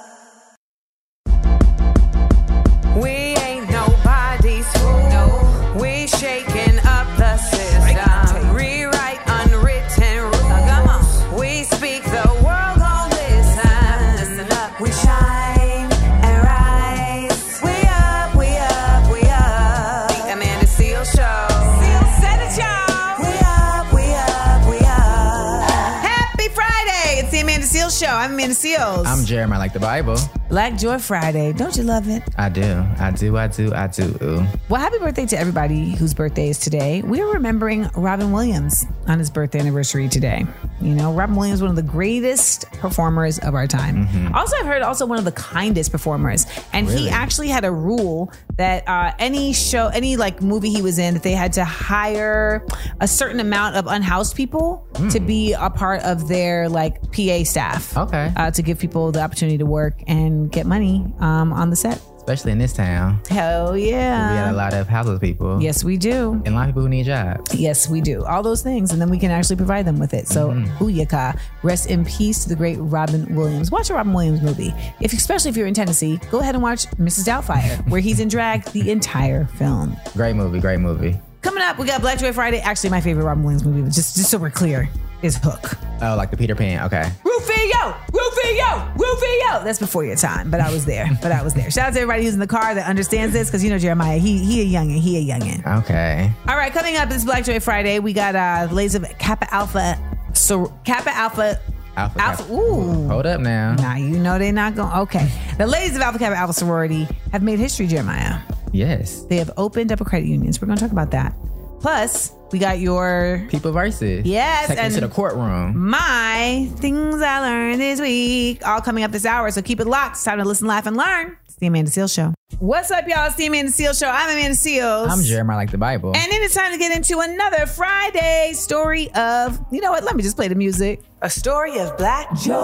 I'm. 28.54 29.06
I'm 29.06 29.24
Jeremiah 29.24 29.58
like 29.58 29.72
the 29.72 29.80
Bible. 29.80 30.16
Black 30.54 30.78
Joy 30.78 31.00
Friday. 31.00 31.52
Don't 31.52 31.76
you 31.76 31.82
love 31.82 32.08
it? 32.08 32.22
I 32.38 32.48
do. 32.48 32.62
I 33.00 33.10
do. 33.10 33.36
I 33.36 33.48
do. 33.48 33.74
I 33.74 33.88
do. 33.88 34.16
Ooh. 34.22 34.46
Well, 34.68 34.80
happy 34.80 34.98
birthday 34.98 35.26
to 35.26 35.36
everybody 35.36 35.90
whose 35.90 36.14
birthday 36.14 36.48
is 36.48 36.60
today. 36.60 37.02
We're 37.02 37.32
remembering 37.32 37.88
Robin 37.96 38.30
Williams 38.30 38.86
on 39.08 39.18
his 39.18 39.30
birthday 39.30 39.58
anniversary 39.58 40.08
today. 40.08 40.46
You 40.80 40.94
know, 40.94 41.12
Robin 41.12 41.34
Williams, 41.34 41.60
one 41.60 41.70
of 41.70 41.76
the 41.76 41.82
greatest 41.82 42.70
performers 42.74 43.40
of 43.40 43.56
our 43.56 43.66
time. 43.66 44.06
Mm-hmm. 44.06 44.32
Also, 44.32 44.56
I've 44.58 44.66
heard 44.66 44.82
also 44.82 45.06
one 45.06 45.18
of 45.18 45.24
the 45.24 45.32
kindest 45.32 45.90
performers. 45.90 46.46
And 46.72 46.88
he 46.88 47.08
actually 47.08 47.48
had 47.48 47.64
a 47.64 47.72
rule 47.72 48.32
that 48.56 48.86
uh, 48.88 49.12
any 49.18 49.52
show, 49.54 49.88
any 49.88 50.16
like 50.16 50.40
movie 50.40 50.70
he 50.70 50.82
was 50.82 51.00
in, 51.00 51.14
that 51.14 51.24
they 51.24 51.32
had 51.32 51.52
to 51.54 51.64
hire 51.64 52.64
a 53.00 53.08
certain 53.08 53.40
amount 53.40 53.74
of 53.74 53.88
unhoused 53.88 54.36
people 54.36 54.86
to 55.10 55.18
be 55.18 55.52
a 55.54 55.68
part 55.68 56.02
of 56.02 56.28
their 56.28 56.68
like 56.68 57.02
PA 57.10 57.42
staff. 57.42 57.96
Okay. 57.96 58.32
Uh, 58.36 58.52
to 58.52 58.62
give 58.62 58.78
people 58.78 59.10
the 59.10 59.20
opportunity 59.20 59.58
to 59.58 59.66
work 59.66 60.00
and 60.06 60.43
get 60.48 60.66
money 60.66 61.04
um, 61.20 61.52
on 61.52 61.70
the 61.70 61.76
set. 61.76 62.00
Especially 62.16 62.52
in 62.52 62.58
this 62.58 62.72
town. 62.72 63.20
Hell 63.28 63.76
yeah. 63.76 64.30
we 64.30 64.36
got 64.38 64.50
a 64.54 64.56
lot 64.56 64.72
of 64.72 64.88
houseless 64.88 65.18
people. 65.18 65.62
Yes, 65.62 65.84
we 65.84 65.98
do. 65.98 66.32
And 66.46 66.48
a 66.48 66.50
lot 66.52 66.62
of 66.62 66.68
people 66.68 66.80
who 66.80 66.88
need 66.88 67.04
jobs. 67.04 67.54
Yes, 67.54 67.86
we 67.86 68.00
do. 68.00 68.24
All 68.24 68.42
those 68.42 68.62
things, 68.62 68.92
and 68.92 69.00
then 69.00 69.10
we 69.10 69.18
can 69.18 69.30
actually 69.30 69.56
provide 69.56 69.84
them 69.84 69.98
with 69.98 70.14
it. 70.14 70.26
So, 70.26 70.48
Mm-hmm. 70.48 70.74
booyaka. 70.82 71.38
Rest 71.62 71.90
in 71.90 72.06
peace 72.06 72.42
to 72.44 72.48
the 72.48 72.56
great 72.56 72.76
Robin 72.78 73.34
Williams. 73.36 73.70
Watch 73.70 73.90
a 73.90 73.94
Robin 73.94 74.14
Williams 74.14 74.40
movie. 74.40 74.72
If, 75.02 75.12
especially 75.12 75.50
if 75.50 75.56
you're 75.58 75.66
in 75.66 75.74
Tennessee, 75.74 76.18
go 76.30 76.40
ahead 76.40 76.54
and 76.54 76.62
watch 76.62 76.86
Mrs. 76.92 77.26
Doubtfire, 77.26 77.86
where 77.90 78.00
he's 78.00 78.20
in 78.20 78.28
drag 78.28 78.64
the 78.72 78.90
entire 78.90 79.44
film. 79.44 79.94
Great 80.14 80.34
movie. 80.34 80.60
Great 80.60 80.80
movie. 80.80 81.18
Coming 81.42 81.62
up, 81.62 81.78
we 81.78 81.84
got 81.86 82.00
Black 82.00 82.18
Joy 82.18 82.32
Friday. 82.32 82.60
Actually, 82.60 82.88
my 82.88 83.02
favorite 83.02 83.24
Robin 83.24 83.42
Williams 83.44 83.66
movie, 83.66 83.82
just 83.90 84.16
just 84.16 84.30
so 84.30 84.38
we're 84.38 84.48
clear, 84.48 84.88
is 85.20 85.36
Hook. 85.36 85.76
Oh, 86.00 86.14
like 86.16 86.30
the 86.30 86.38
Peter 86.38 86.54
Pan. 86.54 86.86
Okay. 86.86 87.10
Rufio, 87.22 87.94
Rufio, 88.14 88.23
Rufio. 88.48 89.64
That's 89.64 89.78
before 89.78 90.04
your 90.04 90.16
time, 90.16 90.50
but 90.50 90.60
I 90.60 90.70
was 90.72 90.84
there. 90.84 91.08
But 91.22 91.32
I 91.32 91.42
was 91.42 91.54
there. 91.54 91.70
Shout 91.70 91.88
out 91.88 91.92
to 91.94 92.00
everybody 92.00 92.24
who's 92.24 92.34
in 92.34 92.40
the 92.40 92.46
car 92.46 92.74
that 92.74 92.86
understands 92.86 93.32
this, 93.32 93.48
because 93.48 93.64
you 93.64 93.70
know 93.70 93.78
Jeremiah, 93.78 94.18
he 94.18 94.38
he 94.38 94.60
a 94.62 94.78
youngin, 94.80 94.98
he 94.98 95.18
a 95.30 95.34
youngin. 95.34 95.80
Okay. 95.80 96.30
All 96.48 96.56
right, 96.56 96.72
coming 96.72 96.96
up 96.96 97.10
is 97.10 97.24
Black 97.24 97.44
Joy 97.44 97.60
Friday. 97.60 97.98
We 97.98 98.12
got 98.12 98.34
uh 98.34 98.68
ladies 98.72 98.94
of 98.94 99.04
Kappa 99.18 99.52
Alpha, 99.52 99.98
so 100.34 100.72
Kappa 100.84 101.10
Alpha. 101.10 101.60
Alpha. 101.96 102.20
Alpha. 102.20 102.42
Kappa. 102.42 102.52
Ooh. 102.52 103.06
Hold 103.08 103.26
up 103.26 103.40
now. 103.40 103.74
Now 103.76 103.96
you 103.96 104.18
know 104.18 104.38
they're 104.38 104.52
not 104.52 104.74
going. 104.74 104.92
Okay, 105.02 105.30
the 105.58 105.66
ladies 105.66 105.96
of 105.96 106.02
Alpha 106.02 106.18
Kappa 106.18 106.36
Alpha 106.36 106.52
sorority 106.52 107.06
have 107.32 107.42
made 107.42 107.58
history. 107.58 107.86
Jeremiah, 107.86 108.40
Yes. 108.72 109.22
they 109.30 109.36
have 109.36 109.50
opened 109.56 109.92
up 109.92 110.00
a 110.00 110.04
credit 110.04 110.26
union. 110.26 110.52
So 110.52 110.60
we're 110.62 110.66
going 110.66 110.78
to 110.78 110.84
talk 110.84 110.92
about 110.92 111.10
that. 111.12 111.34
Plus, 111.80 112.32
we 112.54 112.60
got 112.60 112.78
your 112.78 113.44
People 113.50 113.72
versus. 113.72 114.24
Yes, 114.24 114.68
Take 114.68 114.78
me 114.78 114.84
and- 114.84 114.94
to 114.94 115.00
the 115.00 115.08
courtroom. 115.08 115.90
my 115.90 116.70
things 116.76 117.20
I 117.20 117.40
learned 117.40 117.80
this 117.80 118.00
week, 118.00 118.64
all 118.64 118.80
coming 118.80 119.02
up 119.02 119.10
this 119.10 119.26
hour. 119.26 119.50
So 119.50 119.60
keep 119.60 119.80
it 119.80 119.88
locked. 119.88 120.14
It's 120.14 120.22
time 120.24 120.38
to 120.38 120.44
listen, 120.44 120.68
laugh, 120.68 120.86
and 120.86 120.96
learn. 120.96 121.36
It's 121.46 121.56
the 121.56 121.66
Amanda 121.66 121.90
Seal 121.90 122.06
Show. 122.06 122.32
What's 122.60 122.92
up, 122.92 123.08
y'all? 123.08 123.26
It's 123.26 123.34
the 123.34 123.46
Amanda 123.46 123.72
Seal 123.72 123.92
Show. 123.92 124.08
I'm 124.08 124.30
Amanda 124.30 124.56
Seales. 124.56 125.08
I'm 125.10 125.22
Jeremiah 125.24 125.56
like 125.56 125.72
the 125.72 125.78
Bible. 125.78 126.12
And 126.14 126.30
then 126.30 126.42
it's 126.44 126.54
time 126.54 126.70
to 126.70 126.78
get 126.78 126.96
into 126.96 127.18
another 127.18 127.66
Friday 127.66 128.52
story 128.54 129.12
of, 129.14 129.58
you 129.72 129.80
know 129.80 129.90
what? 129.90 130.04
Let 130.04 130.14
me 130.14 130.22
just 130.22 130.36
play 130.36 130.46
the 130.46 130.54
music. 130.54 131.02
A 131.22 131.30
story 131.30 131.80
of 131.80 131.96
black 131.96 132.32
joy. 132.36 132.54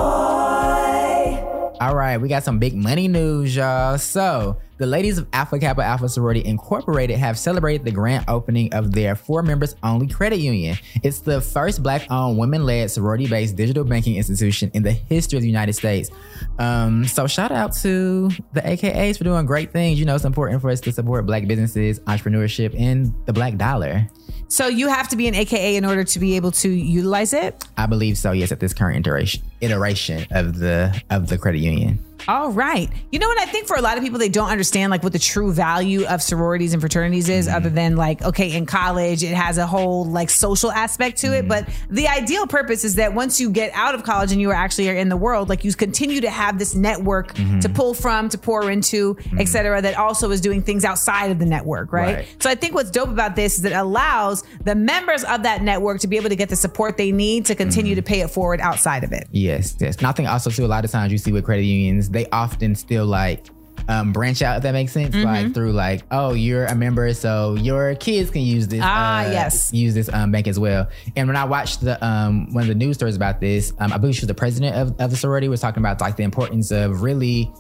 All 1.81 1.94
right, 1.96 2.18
we 2.18 2.29
got 2.29 2.44
some 2.44 2.61
big 2.61 2.76
money 2.76 3.09
news, 3.09 3.57
y'all. 3.57 3.98
So, 3.98 4.59
the 4.81 4.87
ladies 4.87 5.19
of 5.19 5.29
Alpha 5.35 5.59
Kappa 5.59 5.83
Alpha 5.83 6.09
Sorority 6.09 6.43
Incorporated 6.43 7.19
have 7.19 7.38
celebrated 7.38 7.85
the 7.85 7.90
grand 7.90 8.25
opening 8.29 8.73
of 8.73 8.93
their 8.93 9.14
four 9.14 9.43
members 9.43 9.77
only 9.83 10.09
credit 10.09 10.38
union. 10.38 10.79
It's 11.03 11.21
the 11.21 11.43
first 11.43 11.83
black 11.83 12.07
owned, 12.11 12.38
women 12.38 12.64
led, 12.64 12.90
sorority 12.90 13.29
based 13.29 13.57
digital 13.57 13.85
banking 13.85 14.16
institution 14.16 14.71
in 14.73 14.83
the 14.83 14.93
history 14.93 15.37
of 15.37 15.43
the 15.43 15.49
United 15.49 15.75
States. 15.75 16.11
Um, 16.59 17.05
so, 17.05 17.27
shout 17.27 17.53
out 17.53 17.75
to 17.83 18.31
the 18.55 18.62
AKAs 18.62 19.19
for 19.19 19.25
doing 19.25 19.45
great 19.45 19.71
things. 19.71 20.01
You 20.01 20.07
know, 20.07 20.14
it's 20.14 20.25
important 20.25 20.62
for 20.62 20.71
us 20.71 20.81
to 20.81 20.93
support 20.93 21.27
black 21.27 21.47
businesses, 21.47 22.01
entrepreneurship, 22.01 22.75
and 22.81 23.14
the 23.27 23.35
black 23.35 23.59
dollar. 23.59 24.09
So 24.49 24.66
you 24.66 24.88
have 24.88 25.09
to 25.11 25.16
be 25.16 25.29
an 25.29 25.35
AKA 25.35 25.77
in 25.77 25.85
order 25.85 26.03
to 26.03 26.19
be 26.19 26.35
able 26.35 26.51
to 26.53 26.69
utilize 26.69 27.33
it. 27.33 27.64
I 27.77 27.87
believe 27.87 28.19
so, 28.19 28.33
yes, 28.33 28.51
at 28.51 28.59
this 28.59 28.73
current 28.73 28.97
iteration 28.99 29.43
iteration 29.61 30.27
of 30.31 30.59
the 30.59 31.01
of 31.11 31.29
the 31.29 31.38
credit 31.38 31.59
union. 31.59 32.05
All 32.28 32.50
right. 32.50 32.90
You 33.11 33.18
know 33.18 33.28
what? 33.28 33.38
I 33.38 33.46
think 33.46 33.66
for 33.66 33.76
a 33.76 33.83
lot 33.83 33.96
of 33.96 34.04
people, 34.04 34.18
they 34.18 34.28
don't 34.28 34.50
understand 34.50 34.90
like 34.90 35.02
what 35.02 35.12
the 35.12 35.18
true 35.18 35.52
value 35.52 36.06
of 36.06 36.22
sororities 36.22 36.72
and 36.72 36.83
fraternities 36.83 37.28
is, 37.28 37.46
mm-hmm. 37.46 37.56
other 37.56 37.70
than 37.70 37.96
like, 37.96 38.22
okay, 38.22 38.54
in 38.54 38.66
college, 38.66 39.22
it 39.22 39.35
has 39.35 39.59
a 39.59 39.66
whole 39.66 40.04
like 40.04 40.30
social 40.30 40.70
aspect 40.70 41.18
to 41.18 41.37
it. 41.37 41.40
Mm-hmm. 41.40 41.48
But 41.48 41.68
the 41.88 42.09
ideal 42.09 42.46
purpose 42.46 42.85
is 42.85 42.96
that 42.96 43.14
once 43.14 43.40
you 43.40 43.50
get 43.50 43.72
out 43.74 43.94
of 43.94 44.02
college 44.04 44.33
and 44.33 44.40
you 44.40 44.50
are 44.50 44.54
actually 44.54 44.88
are 44.90 44.94
in 44.94 45.09
the 45.09 45.16
world, 45.16 45.48
like 45.48 45.64
you 45.64 45.72
continue 45.72 46.20
to 46.20 46.30
have 46.30 46.59
this 46.59 46.74
network 46.74 47.35
mm-hmm. 47.35 47.61
to 47.61 47.68
pull 47.68 47.94
from, 47.94 48.28
to 48.28 48.38
pour 48.38 48.70
into, 48.70 49.16
et 49.38 49.46
cetera, 49.46 49.80
that 49.80 49.96
also 49.96 50.30
is 50.30 50.40
doing 50.40 50.62
things 50.62 50.85
outside 50.85 51.30
of 51.30 51.38
the 51.38 51.46
network, 51.46 51.92
right? 51.92 52.16
Right. 52.16 52.37
So 52.40 52.50
I 52.50 52.54
think 52.54 52.74
what's 52.74 52.90
dope 52.90 53.09
about 53.09 53.37
this 53.37 53.56
is 53.56 53.62
that 53.62 53.72
it 53.72 53.76
allows 53.76 54.44
the 54.64 54.74
members 54.74 55.24
of 55.24 55.44
that 55.44 55.62
network 55.62 56.00
to 56.00 56.06
be 56.06 56.16
able 56.16 56.28
to 56.28 56.37
get 56.37 56.48
the 56.48 56.56
support 56.56 56.96
they 56.96 57.12
need 57.12 57.46
to 57.46 57.54
continue 57.54 57.94
to 57.94 58.02
pay 58.02 58.20
it 58.20 58.30
forward 58.30 58.61
outside 58.61 59.04
of 59.04 59.12
it. 59.12 59.28
Yes, 59.30 59.76
yes. 59.80 59.96
And 59.96 60.06
I 60.06 60.12
think 60.12 60.28
also 60.28 60.50
too 60.50 60.64
a 60.64 60.66
lot 60.66 60.85
of 60.85 60.90
times 60.90 61.12
you 61.12 61.18
see 61.18 61.33
with 61.33 61.44
credit 61.44 61.64
unions, 61.64 62.10
they 62.11 62.27
often 62.31 62.75
still 62.75 63.07
like 63.07 63.46
um, 63.88 64.12
branch 64.12 64.42
out 64.42 64.59
if 64.59 64.62
that 64.64 64.73
makes 64.73 64.92
sense. 64.92 65.14
Mhm. 65.14 65.25
Like 65.25 65.55
through 65.55 65.73
like, 65.73 66.03
oh, 66.11 66.35
you're 66.35 66.66
a 66.66 66.75
member, 66.75 67.12
so 67.14 67.55
your 67.55 67.94
kids 67.94 68.31
can 68.31 68.42
use 68.42 68.68
this. 68.68 68.81
Ah, 68.85 69.25
uh, 69.25 69.31
yes. 69.31 69.73
use 69.73 69.94
this 69.94 70.09
um, 70.12 70.31
bank 70.31 70.46
as 70.46 70.59
well. 70.59 70.88
And 71.16 71.27
when 71.29 71.37
I 71.37 71.44
watched 71.44 71.81
the 71.81 72.05
um, 72.05 72.53
one 72.53 72.62
of 72.62 72.68
the 72.68 72.75
news 72.75 72.96
stories 72.96 73.16
about 73.16 73.40
this, 73.40 73.73
um, 73.79 73.92
I 73.92 73.96
believe 73.99 74.14
she 74.16 74.20
was 74.20 74.29
the 74.29 74.35
president 74.35 74.77
of, 74.77 75.01
of 75.01 75.11
the 75.11 75.16
sorority 75.16 75.49
was 75.49 75.61
talking 75.61 75.81
about 75.81 76.01
like 76.01 76.16
the 76.16 76.25
importance 76.25 76.70
of 76.70 77.03
really 77.03 77.51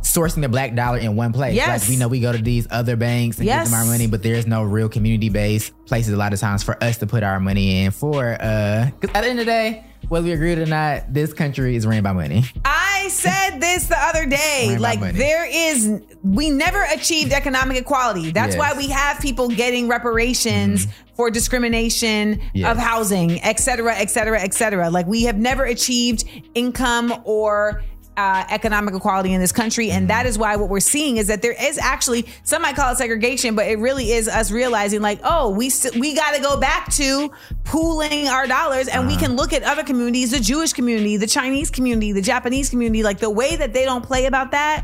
sourcing 0.00 0.40
the 0.42 0.48
black 0.48 0.74
dollar 0.74 0.98
in 0.98 1.16
one 1.16 1.32
place. 1.32 1.54
Yes. 1.54 1.82
Like 1.82 1.88
we 1.90 1.96
know 1.96 2.08
we 2.08 2.20
go 2.20 2.32
to 2.32 2.38
these 2.38 2.66
other 2.70 2.96
banks 2.96 3.38
and 3.38 3.46
Yes. 3.46 3.64
give 3.66 3.72
them 3.72 3.80
our 3.80 3.86
money, 3.86 4.06
but 4.06 4.22
there's 4.22 4.46
no 4.46 4.62
real 4.62 4.88
community 4.88 5.28
based 5.28 5.72
places 5.86 6.14
a 6.14 6.16
lot 6.16 6.32
of 6.32 6.40
times 6.40 6.62
for 6.62 6.82
us 6.82 6.98
to 6.98 7.06
put 7.06 7.22
our 7.22 7.38
money 7.40 7.84
in 7.84 7.90
for 7.90 8.36
uh 8.40 8.88
because 9.00 9.14
at 9.14 9.22
the 9.22 9.28
end 9.30 9.38
of 9.40 9.44
the 9.46 9.50
day, 9.52 9.84
whether 10.12 10.26
we 10.26 10.32
agree 10.32 10.52
or 10.52 10.66
not, 10.66 11.10
this 11.14 11.32
country 11.32 11.74
is 11.74 11.86
ran 11.86 12.02
by 12.02 12.12
money. 12.12 12.44
I 12.66 13.08
said 13.10 13.60
this 13.60 13.86
the 13.86 13.98
other 13.98 14.26
day. 14.26 14.76
Like 14.78 15.00
there 15.14 15.46
is, 15.50 16.02
we 16.22 16.50
never 16.50 16.82
achieved 16.92 17.32
economic 17.32 17.78
equality. 17.78 18.30
That's 18.30 18.54
Yes. 18.54 18.58
why 18.58 18.76
we 18.76 18.88
have 18.88 19.20
people 19.20 19.48
getting 19.48 19.88
reparations 19.88 20.84
mm-hmm. 20.84 21.14
for 21.16 21.30
discrimination 21.30 22.42
Yes. 22.52 22.70
of 22.70 22.76
housing, 22.76 23.42
et 23.42 23.58
cetera, 23.58 23.94
et 23.96 24.10
cetera, 24.10 24.38
et 24.38 24.52
cetera. 24.52 24.90
Like 24.90 25.06
we 25.06 25.22
have 25.22 25.38
never 25.38 25.64
achieved 25.64 26.24
income 26.54 27.22
or 27.24 27.82
uh, 28.16 28.44
economic 28.50 28.94
equality 28.94 29.32
in 29.32 29.40
this 29.40 29.52
country, 29.52 29.90
and 29.90 30.08
that 30.10 30.26
is 30.26 30.36
why 30.38 30.56
what 30.56 30.68
we're 30.68 30.80
seeing 30.80 31.16
is 31.16 31.28
that 31.28 31.40
there 31.42 31.54
is 31.60 31.78
actually 31.78 32.26
some 32.44 32.62
might 32.62 32.76
call 32.76 32.92
it 32.92 32.96
segregation, 32.98 33.54
but 33.54 33.66
it 33.66 33.78
really 33.78 34.12
is 34.12 34.28
us 34.28 34.50
realizing 34.50 35.00
like, 35.00 35.20
oh, 35.24 35.50
we 35.50 35.70
st- 35.70 35.96
we 35.96 36.14
got 36.14 36.34
to 36.34 36.42
go 36.42 36.58
back 36.60 36.92
to 36.92 37.30
pooling 37.64 38.28
our 38.28 38.46
dollars, 38.46 38.88
and 38.88 39.06
we 39.06 39.16
can 39.16 39.34
look 39.36 39.52
at 39.52 39.62
other 39.62 39.82
communities, 39.82 40.30
the 40.32 40.40
Jewish 40.40 40.72
community, 40.72 41.16
the 41.16 41.26
Chinese 41.26 41.70
community, 41.70 42.12
the 42.12 42.22
Japanese 42.22 42.68
community, 42.68 43.02
like 43.02 43.18
the 43.18 43.30
way 43.30 43.56
that 43.56 43.72
they 43.72 43.84
don't 43.84 44.04
play 44.04 44.26
about 44.26 44.50
that. 44.50 44.82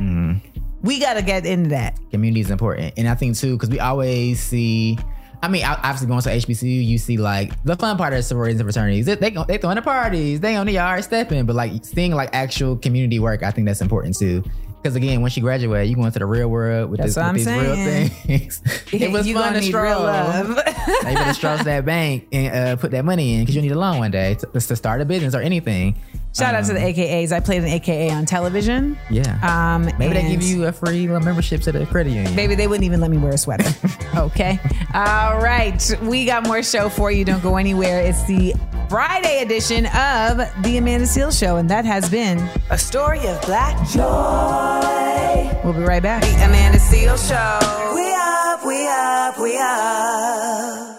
We 0.81 1.01
got 1.01 1.14
to 1.14 1.23
get 1.23 1.45
into 1.45 1.71
that. 1.71 1.99
community 2.11 2.41
is 2.41 2.51
important. 2.51 2.95
And 2.97 3.09
I 3.09 3.14
think 3.14 3.37
too, 3.37 3.57
because 3.57 3.69
we 3.69 3.81
always 3.81 4.41
see, 4.41 4.97
I 5.42 5.48
mean, 5.48 5.64
obviously 5.64 6.09
going 6.09 6.20
to 6.22 6.31
HBCU, 6.31 6.85
you 6.85 6.98
see 6.98 7.16
like 7.16 7.62
the 7.62 7.77
fun 7.77 7.96
part 7.96 8.12
of 8.12 8.24
sororities 8.24 8.61
and 8.61 8.66
fraternities. 8.66 9.07
They 9.07 9.14
they, 9.14 9.31
go- 9.31 9.44
they 9.44 9.59
throwing 9.59 9.77
the 9.77 9.83
parties, 9.83 10.40
they 10.40 10.57
on 10.57 10.66
the 10.66 10.72
yard 10.72 11.05
stepping, 11.05 11.46
but 11.46 11.55
like 11.55 11.85
seeing 11.85 12.12
like 12.14 12.31
actual 12.33 12.77
community 12.77 13.18
work, 13.20 13.42
I 13.42 13.51
think 13.53 13.66
that's 13.66 13.81
important 13.81 14.16
too. 14.18 14.42
Because 14.83 14.94
again, 14.94 15.20
once 15.22 15.37
you 15.37 15.42
graduate, 15.42 15.88
you 15.88 15.96
go 15.96 16.05
into 16.05 16.20
the 16.20 16.27
real 16.27 16.48
world 16.48 16.90
with, 16.90 17.01
this, 17.01 17.16
with 17.16 17.35
these 17.35 17.46
real 17.48 17.74
things. 17.74 18.62
it 18.92 19.11
was 19.12 19.27
You 19.27 19.35
fun 19.35 19.53
to 19.55 19.62
stroll. 19.62 20.03
love. 20.05 20.48
now 21.03 21.09
you 21.11 21.16
better 21.16 21.35
stroll 21.35 21.59
to 21.59 21.64
that 21.64 21.85
bank 21.85 22.29
and 22.33 22.55
uh, 22.55 22.77
put 22.77 22.92
that 22.92 23.05
money 23.05 23.35
in 23.35 23.40
because 23.40 23.57
you 23.57 23.62
need 23.62 23.72
a 23.72 23.79
loan 23.79 23.98
one 23.98 24.12
day 24.12 24.35
to, 24.35 24.46
to 24.46 24.77
start 24.77 25.01
a 25.01 25.05
business 25.05 25.35
or 25.35 25.40
anything. 25.40 25.96
Shout 26.38 26.55
out 26.55 26.64
to 26.66 26.72
the 26.72 26.81
Um, 26.81 26.87
AKAs. 26.87 27.33
I 27.33 27.40
played 27.40 27.62
an 27.62 27.68
AKA 27.68 28.11
on 28.11 28.24
television. 28.27 28.96
Yeah. 29.11 29.38
Um, 29.42 29.85
Maybe 29.98 30.14
they 30.14 30.20
and- 30.20 30.31
give 30.31 30.42
you 30.42 30.66
a 30.66 30.72
free 30.72 31.07
membership 31.07 31.61
to 31.62 31.72
the 31.72 31.85
credit 31.87 32.12
union. 32.12 32.35
Maybe 32.37 32.55
they 32.55 32.66
wouldn't 32.66 32.85
even 32.85 33.01
let 33.01 33.11
me 33.11 33.18
wear 33.18 33.33
a 33.33 33.38
sweater. 33.38 33.68
okay. 34.16 34.59
All 34.94 35.38
right. 35.40 35.83
We 36.03 36.24
got 36.24 36.46
more 36.46 36.62
show 36.62 36.88
for 36.88 37.11
you. 37.11 37.24
Don't 37.24 37.42
go 37.42 37.57
anywhere. 37.57 38.01
It's 38.01 38.24
the 38.27 38.55
Friday 38.88 39.42
edition 39.42 39.85
of 39.87 40.38
The 40.62 40.79
Amanda 40.79 41.05
Seales 41.07 41.38
Show, 41.38 41.57
and 41.57 41.68
that 41.68 41.85
has 41.85 42.09
been 42.09 42.38
a 42.70 42.79
story 42.79 43.27
of 43.27 43.40
black 43.42 43.77
joy. 43.88 45.61
We'll 45.64 45.74
be 45.74 45.81
right 45.83 46.03
back. 46.03 46.22
The 46.22 46.35
Amanda 46.44 46.79
Seales 46.79 47.29
Show. 47.29 47.94
We 47.94 48.12
up, 48.14 48.64
we 48.64 48.87
up, 48.88 49.38
we 49.38 49.59
up. 49.59 50.97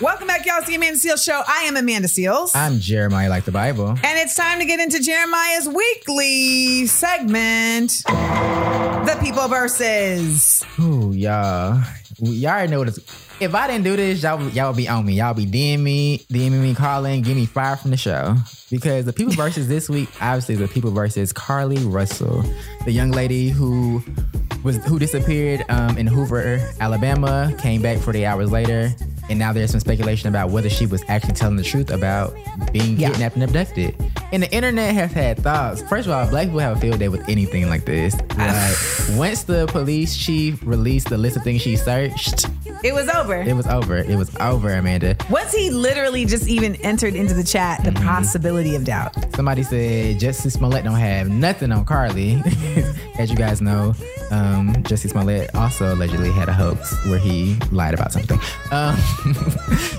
Welcome 0.00 0.28
back, 0.28 0.46
y'all, 0.46 0.62
to 0.62 0.66
The 0.66 0.76
Amanda 0.76 0.98
Seales 0.98 1.22
Show. 1.22 1.42
I 1.46 1.64
am 1.64 1.76
Amanda 1.76 2.08
Seales. 2.08 2.52
I'm 2.54 2.80
Jeremiah, 2.80 3.28
like 3.28 3.44
the 3.44 3.52
Bible. 3.52 3.90
And 3.90 4.18
it's 4.18 4.34
time 4.34 4.58
to 4.58 4.64
get 4.64 4.80
into 4.80 4.98
Jeremiah's 4.98 5.68
weekly 5.68 6.86
segment, 6.86 8.02
The 8.06 9.18
People 9.20 9.46
Versus. 9.48 10.64
Ooh, 10.78 11.12
y'all. 11.12 11.82
Y'all 12.18 12.50
already 12.50 12.72
know 12.72 12.78
what 12.78 12.88
it's. 12.88 12.98
If 13.40 13.54
I 13.54 13.66
didn't 13.66 13.84
do 13.84 13.94
this, 13.94 14.22
y'all, 14.22 14.42
y'all 14.48 14.68
would 14.68 14.78
be 14.78 14.88
on 14.88 15.04
me. 15.04 15.14
Y'all 15.14 15.34
be 15.34 15.44
DMing 15.44 15.80
me, 15.80 16.18
DMing 16.30 16.62
me, 16.62 16.74
calling, 16.74 17.20
give 17.20 17.36
me 17.36 17.44
fire 17.44 17.76
from 17.76 17.90
the 17.90 17.98
show. 17.98 18.36
Because 18.70 19.04
the 19.04 19.12
people 19.12 19.34
versus 19.34 19.68
this 19.68 19.90
week, 19.90 20.08
obviously, 20.22 20.54
the 20.54 20.68
people 20.68 20.92
versus 20.92 21.30
Carlee 21.34 21.92
Russell, 21.92 22.42
the 22.86 22.92
young 22.92 23.10
lady 23.10 23.50
who 23.50 24.02
was 24.62 24.76
who 24.84 24.98
disappeared 24.98 25.64
um, 25.68 25.96
in 25.96 26.06
Hoover, 26.06 26.60
Alabama, 26.80 27.54
came 27.58 27.82
back 27.82 27.98
40 27.98 28.26
hours 28.26 28.50
later, 28.50 28.90
and 29.30 29.38
now 29.38 29.52
there's 29.52 29.70
some 29.70 29.80
speculation 29.80 30.28
about 30.28 30.50
whether 30.50 30.68
she 30.68 30.86
was 30.86 31.02
actually 31.06 31.34
telling 31.34 31.56
the 31.56 31.62
truth 31.62 31.90
about 31.90 32.34
being 32.72 32.96
kidnapped 32.96 33.36
and 33.36 33.44
abducted. 33.44 33.94
And 34.32 34.42
the 34.42 34.52
internet 34.52 34.92
has 34.94 35.12
had 35.12 35.38
thoughts. 35.38 35.82
First 35.82 36.08
of 36.08 36.12
all, 36.12 36.28
black 36.28 36.46
people 36.46 36.58
have 36.58 36.76
a 36.76 36.80
field 36.80 36.98
day 36.98 37.08
with 37.08 37.26
anything 37.28 37.68
like 37.68 37.84
this. 37.84 38.14
Like, 38.36 38.76
once 39.16 39.44
the 39.44 39.66
police 39.68 40.16
chief 40.16 40.60
released 40.64 41.08
the 41.08 41.18
list 41.18 41.36
of 41.36 41.44
things 41.44 41.62
she 41.62 41.76
searched, 41.76 42.46
It 42.82 42.92
was 42.94 43.08
over. 43.08 43.36
it 43.36 43.54
was 43.54 43.66
over. 43.66 43.96
It 43.98 44.16
was 44.16 44.34
over, 44.36 44.72
Amanda. 44.74 45.16
Once 45.28 45.52
he 45.52 45.70
literally 45.70 46.24
just 46.24 46.48
even 46.48 46.76
entered 46.76 47.14
into 47.14 47.34
the 47.34 47.44
chat 47.44 47.82
the 47.84 47.92
possibility 47.92 48.74
of 48.76 48.84
doubt. 48.84 49.12
Somebody 49.34 49.62
said 49.62 50.18
Jussie 50.18 50.50
Smollett 50.50 50.84
don't 50.84 50.94
have 50.94 51.28
nothing 51.28 51.72
on 51.72 51.84
Carlee. 51.84 52.40
As 53.18 53.30
you 53.30 53.36
guys 53.36 53.60
know, 53.60 53.94
um, 54.30 54.72
Jussie 54.84 55.10
Smollett 55.10 55.54
also 55.54 55.92
allegedly 55.94 56.30
had 56.32 56.48
a 56.48 56.52
hoax 56.52 56.94
where 57.06 57.18
he 57.18 57.56
lied 57.70 57.92
about 57.94 58.12
something. 58.12 58.38
Um, 58.70 58.96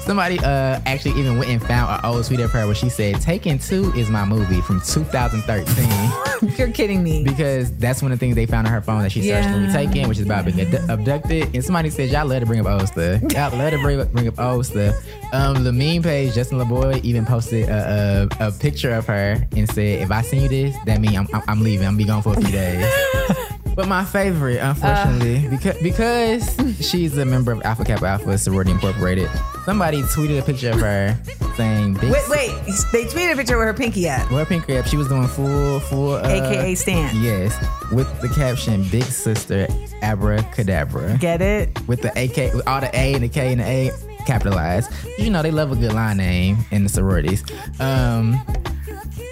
somebody 0.05 0.39
uh, 0.39 0.79
actually 0.85 1.19
even 1.19 1.37
went 1.37 1.49
and 1.49 1.61
found 1.61 1.91
an 2.03 2.09
old 2.09 2.25
tweet 2.25 2.39
of 2.39 2.51
her 2.51 2.65
where 2.65 2.75
she 2.75 2.89
said, 2.89 3.21
Taken 3.21 3.59
Two 3.59 3.91
is 3.95 4.09
my 4.09 4.25
movie 4.25 4.61
from 4.61 4.81
2013. 4.81 6.55
You're 6.57 6.71
kidding 6.71 7.03
me. 7.03 7.23
Because 7.23 7.71
that's 7.77 8.01
one 8.01 8.11
of 8.11 8.19
the 8.19 8.25
things 8.25 8.35
they 8.35 8.45
found 8.45 8.65
on 8.67 8.73
her 8.73 8.81
phone 8.81 9.01
that 9.03 9.11
she 9.11 9.21
searched 9.21 9.47
Yeah. 9.47 9.59
movie 9.59 9.71
Taken, 9.71 10.09
which 10.09 10.17
is 10.19 10.25
about 10.25 10.45
being 10.45 10.59
abdu- 10.61 10.91
abducted. 10.91 11.53
And 11.55 11.63
somebody 11.63 11.89
said, 11.89 12.09
Y'all 12.09 12.25
love 12.25 12.39
to 12.39 12.45
bring 12.45 12.59
up 12.65 12.79
old 12.79 12.87
stuff. 12.87 13.21
Y'all 13.33 13.57
love 13.57 13.71
to 13.71 13.79
bring, 13.79 14.03
bring 14.11 14.27
up 14.27 14.39
old 14.39 14.65
stuff. 14.65 14.95
Um, 15.33 15.63
the 15.63 15.71
meme 15.71 16.03
page, 16.03 16.33
Justin 16.33 16.59
LeBoy, 16.59 17.03
even 17.03 17.25
posted 17.25 17.69
a, 17.69 18.27
a, 18.39 18.47
a 18.47 18.51
picture 18.51 18.93
of 18.93 19.05
her 19.07 19.47
and 19.55 19.69
said, 19.69 20.01
If 20.01 20.11
I 20.11 20.21
send 20.21 20.43
you 20.43 20.49
this, 20.49 20.75
that 20.85 21.01
means 21.01 21.15
I'm, 21.17 21.27
I'm, 21.33 21.43
I'm 21.47 21.61
leaving. 21.61 21.87
I'm 21.87 21.97
be 21.97 22.05
gone 22.05 22.21
for 22.21 22.33
a 22.37 22.41
few 22.41 22.51
days. 22.51 22.85
But 23.73 23.87
my 23.87 24.03
favorite, 24.03 24.57
unfortunately, 24.57 25.47
because 25.47 25.81
because 25.81 26.85
she's 26.85 27.17
a 27.17 27.23
member 27.23 27.53
of 27.53 27.61
Alpha 27.63 27.85
Kappa 27.85 28.05
Alpha 28.05 28.37
Sorority 28.37 28.71
Incorporated, 28.71 29.29
somebody 29.63 30.01
tweeted 30.01 30.39
a 30.39 30.41
picture 30.41 30.71
of 30.71 30.81
her 30.81 31.17
saying, 31.55 31.93
Big 31.95 32.11
Wait, 32.11 32.29
wait. 32.29 32.51
They 32.91 33.05
tweeted 33.05 33.33
a 33.33 33.35
picture 33.37 33.57
with 33.57 33.67
her 33.67 33.73
pinky 33.73 34.09
up. 34.09 34.29
With 34.29 34.39
her 34.39 34.45
pinky 34.45 34.77
up, 34.77 34.85
She 34.87 34.97
was 34.97 35.07
doing 35.07 35.27
full, 35.27 35.79
full, 35.79 36.15
uh, 36.15 36.27
AKA 36.27 36.75
Stan. 36.75 37.15
Yes, 37.23 37.55
with 37.91 38.07
the 38.21 38.29
caption 38.29 38.83
"Big 38.89 39.03
Sister 39.03 39.67
Abracadabra." 40.01 41.17
Get 41.19 41.41
it? 41.41 41.77
With 41.87 42.01
the 42.01 42.09
AK, 42.09 42.53
with 42.53 42.67
all 42.67 42.81
the 42.81 42.89
A 42.95 43.13
and 43.13 43.23
the 43.23 43.29
K 43.29 43.51
and 43.51 43.61
the 43.61 43.65
A 43.65 43.91
capitalized. 44.25 44.91
You 45.17 45.29
know 45.29 45.41
they 45.41 45.51
love 45.51 45.71
a 45.71 45.75
good 45.75 45.93
line 45.93 46.17
name 46.17 46.57
in 46.71 46.83
the 46.83 46.89
sororities. 46.89 47.43
Um, 47.79 48.39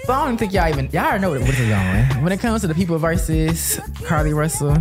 but 0.06 0.12
I 0.14 0.26
don't 0.26 0.36
think 0.36 0.52
y'all 0.52 0.68
even 0.68 0.88
y'all 0.92 1.04
already 1.04 1.22
know 1.22 1.30
what, 1.30 1.40
what 1.40 1.50
is 1.50 1.68
going. 1.68 2.22
When 2.24 2.32
it 2.32 2.40
comes 2.40 2.62
to 2.62 2.66
the 2.66 2.74
people 2.74 2.98
versus 2.98 3.78
Carlee 4.02 4.34
Russell. 4.34 4.76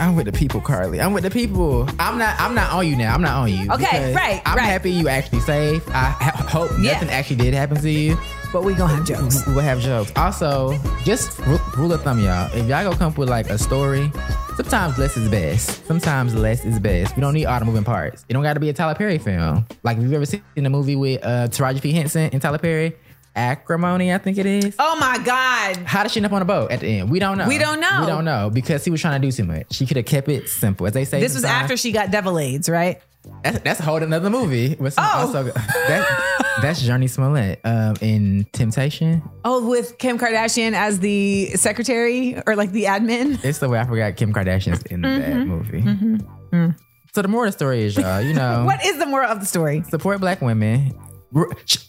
I'm 0.00 0.14
with 0.14 0.26
the 0.26 0.32
people, 0.32 0.60
Carlee. 0.60 1.04
I'm 1.04 1.12
with 1.12 1.24
the 1.24 1.30
people. 1.30 1.88
I'm 1.98 2.18
not. 2.18 2.40
I'm 2.40 2.54
not 2.54 2.70
on 2.72 2.86
you 2.86 2.94
now. 2.94 3.12
I'm 3.14 3.20
not 3.22 3.34
on 3.36 3.50
you. 3.50 3.68
Okay, 3.72 4.14
right, 4.14 4.40
I'm 4.46 4.56
right. 4.56 4.64
happy 4.64 4.92
you 4.92 5.08
actually 5.08 5.40
safe. 5.40 5.86
I 5.88 6.10
ha- 6.10 6.46
hope 6.48 6.70
Yeah. 6.80 6.92
nothing 6.92 7.10
actually 7.10 7.36
did 7.36 7.52
happen 7.52 7.78
to 7.80 7.90
you. 7.90 8.16
But 8.52 8.64
we 8.64 8.74
gonna 8.74 8.94
have 8.94 9.04
jokes. 9.04 9.46
We'll 9.46 9.60
have 9.60 9.80
jokes. 9.80 10.10
Also, 10.16 10.78
just 11.04 11.38
ru- 11.40 11.58
rule 11.76 11.92
of 11.92 12.02
thumb, 12.02 12.18
y'all. 12.18 12.50
If 12.54 12.66
y'all 12.66 12.82
go 12.90 12.96
come 12.96 13.12
up 13.12 13.18
with 13.18 13.28
like 13.28 13.50
a 13.50 13.58
story, 13.58 14.10
sometimes 14.56 14.96
less 14.96 15.16
is 15.18 15.28
best. 15.28 15.84
Sometimes 15.86 16.34
less 16.34 16.64
is 16.64 16.78
best. 16.80 17.14
We 17.14 17.20
don't 17.20 17.34
need 17.34 17.44
all 17.44 17.58
the 17.58 17.66
moving 17.66 17.84
parts. 17.84 18.24
It 18.26 18.32
don't 18.32 18.42
got 18.42 18.54
to 18.54 18.60
be 18.60 18.70
a 18.70 18.72
Tyler 18.72 18.94
Perry 18.94 19.18
film. 19.18 19.66
Like, 19.82 19.98
if 19.98 20.02
you've 20.02 20.14
ever 20.14 20.24
seen 20.24 20.42
a 20.56 20.70
movie 20.70 20.96
with 20.96 21.22
uh, 21.22 21.48
Taraji 21.48 21.82
P. 21.82 21.92
Henson 21.92 22.30
and 22.32 22.40
Tyler 22.40 22.56
Perry, 22.58 22.96
Acrimony, 23.36 24.12
I 24.12 24.18
think 24.18 24.38
it 24.38 24.46
is. 24.46 24.74
Oh 24.78 24.96
my 24.98 25.18
God. 25.18 25.76
How 25.86 26.02
did 26.02 26.10
she 26.10 26.18
end 26.18 26.26
up 26.26 26.32
on 26.32 26.42
a 26.42 26.46
boat 26.46 26.70
at 26.72 26.80
the 26.80 26.86
end? 26.86 27.10
We 27.10 27.18
don't 27.18 27.38
know. 27.38 27.46
We 27.46 27.58
don't 27.58 27.80
know. 27.80 27.98
We 28.00 28.06
don't 28.06 28.24
know 28.24 28.50
because 28.50 28.84
he 28.84 28.90
was 28.90 29.00
trying 29.00 29.20
to 29.20 29.26
do 29.28 29.30
too 29.30 29.44
much. 29.44 29.66
She 29.74 29.86
could 29.86 29.96
have 29.98 30.06
kept 30.06 30.28
it 30.28 30.48
simple, 30.48 30.86
as 30.86 30.92
they 30.94 31.04
say. 31.04 31.20
This 31.20 31.34
was 31.34 31.44
after 31.44 31.76
she 31.76 31.92
got 31.92 32.10
devil 32.10 32.38
AIDS, 32.38 32.68
right? 32.68 33.00
That's, 33.44 33.58
that's 33.60 33.80
a 33.80 33.82
whole 33.82 34.02
another 34.02 34.30
movie. 34.30 34.74
With 34.78 34.94
some- 34.94 35.04
Oh. 35.06 35.18
also, 35.26 35.44
that, 35.44 36.54
that's 36.62 36.82
Jurnee 36.82 37.08
Smollett 37.08 37.60
um, 37.64 37.96
in 38.00 38.46
Temptation. 38.52 39.22
Oh, 39.44 39.68
with 39.68 39.98
Kim 39.98 40.18
Kardashian 40.18 40.72
as 40.72 41.00
the 41.00 41.46
secretary 41.56 42.40
or 42.46 42.56
like 42.56 42.72
the 42.72 42.84
admin. 42.84 43.42
It's 43.44 43.58
the 43.58 43.68
way 43.68 43.78
I 43.78 43.84
forgot 43.84 44.16
Kim 44.16 44.32
Kardashian's 44.34 44.82
in 44.84 45.02
that 45.02 45.22
Mhm. 45.22 45.46
movie. 45.46 46.74
So 47.14 47.22
the 47.22 47.28
moral 47.28 47.48
of 47.48 47.54
the 47.54 47.58
story 47.58 47.82
is, 47.84 47.96
y'all, 47.96 48.20
you 48.20 48.34
know, 48.34 48.64
What 48.66 48.84
is 48.84 48.98
the 48.98 49.06
moral 49.06 49.30
of 49.30 49.40
the 49.40 49.46
story? 49.46 49.82
support 49.88 50.20
black 50.20 50.40
women, 50.42 50.92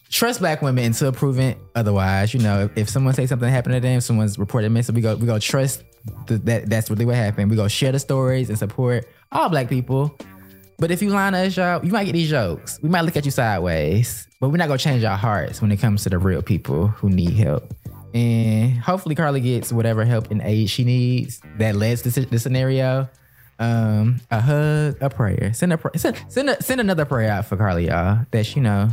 trust 0.10 0.40
black 0.40 0.62
women 0.62 0.86
until 0.86 1.12
proven 1.12 1.56
otherwise. 1.76 2.34
You 2.34 2.40
know, 2.42 2.64
if, 2.66 2.78
if 2.78 2.90
someone 2.90 3.14
say 3.14 3.26
something 3.28 3.50
happened 3.50 3.76
to 3.76 3.80
them, 3.80 4.02
someone's 4.02 4.38
reported 4.40 4.70
missing, 4.72 4.96
we 4.96 5.02
go 5.02 5.16
we 5.16 5.26
go 5.26 5.38
trust 5.40 5.84
th- 6.28 6.42
that 6.46 6.70
that's 6.70 6.90
really 6.90 7.06
what 7.06 7.16
happened. 7.16 7.50
We 7.50 7.56
go 7.58 7.68
share 7.68 7.92
the 7.92 8.00
stories 8.00 8.50
and 8.50 8.58
support 8.58 9.08
all 9.32 9.50
black 9.50 9.70
people. 9.70 10.16
But 10.80 10.92
if 10.92 11.02
you 11.02 11.10
line 11.10 11.36
us, 11.36 11.58
y'all, 11.58 11.84
you 11.86 11.92
might 11.92 12.06
get 12.06 12.14
these 12.14 12.30
jokes. 12.30 12.80
We 12.82 12.88
might 12.88 13.02
look 13.02 13.18
at 13.18 13.26
you 13.26 13.32
sideways, 13.32 14.28
but 14.40 14.50
we're 14.50 14.58
not 14.58 14.70
gonna 14.70 14.78
change 14.78 15.04
our 15.04 15.18
hearts 15.18 15.62
when 15.62 15.72
it 15.72 15.78
comes 15.78 16.04
to 16.04 16.10
the 16.10 16.18
real 16.18 16.42
people 16.42 16.88
who 16.88 17.10
need 17.10 17.34
help. 17.34 17.74
And 18.14 18.78
hopefully 18.80 19.14
Carlee 19.14 19.44
gets 19.44 19.74
whatever 19.74 20.06
help 20.06 20.32
and 20.32 20.42
aid 20.42 20.70
she 20.70 20.84
needs 20.86 21.42
that 21.58 21.76
leads 21.76 22.02
to 22.04 22.12
this 22.12 22.44
scenario. 22.44 23.10
Um, 23.60 24.22
a 24.32 24.40
hug, 24.40 24.98
a 25.02 25.10
prayer. 25.10 25.54
Send 25.54 25.74
a 25.74 25.80
send 25.98 26.18
send, 26.30 26.50
a, 26.50 26.64
send 26.64 26.80
another 26.80 27.04
prayer 27.04 27.30
out 27.30 27.46
for 27.46 27.58
Carlee, 27.58 27.88
y'all. 27.88 28.26
That 28.32 28.46
she 28.46 28.62
know 28.62 28.90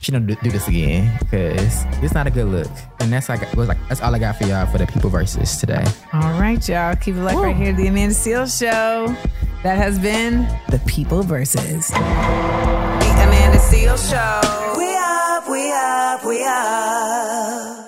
she 0.00 0.12
don't 0.12 0.26
do, 0.26 0.36
do 0.42 0.50
this 0.50 0.68
again 0.68 1.16
because 1.20 1.84
it's 2.02 2.12
not 2.12 2.26
a 2.26 2.30
good 2.30 2.48
look. 2.48 2.70
And 3.00 3.10
that's 3.10 3.30
like 3.30 3.40
was 3.54 3.68
like 3.68 3.78
that's 3.88 4.02
all 4.02 4.14
I 4.14 4.18
got 4.18 4.36
for 4.36 4.44
y'all 4.44 4.66
for 4.66 4.76
the 4.76 4.86
people 4.86 5.08
versus 5.08 5.56
today. 5.56 5.84
All 6.12 6.38
right, 6.38 6.68
y'all. 6.68 6.94
Keep 6.96 7.14
it 7.16 7.22
like 7.22 7.38
right 7.38 7.56
here, 7.56 7.72
the 7.72 7.86
Amanda 7.86 8.14
Seales 8.14 8.58
Show. 8.58 9.16
That 9.62 9.76
has 9.76 9.96
been 9.96 10.48
the 10.70 10.82
People 10.88 11.22
versus. 11.22 11.86
The 11.86 11.94
Amanda 11.94 13.58
Seales 13.58 14.10
Show. 14.10 14.40
We 14.76 14.92
up, 14.96 15.48
we 15.48 15.70
up, 15.72 16.24
we 16.24 16.42
up. 16.42 17.86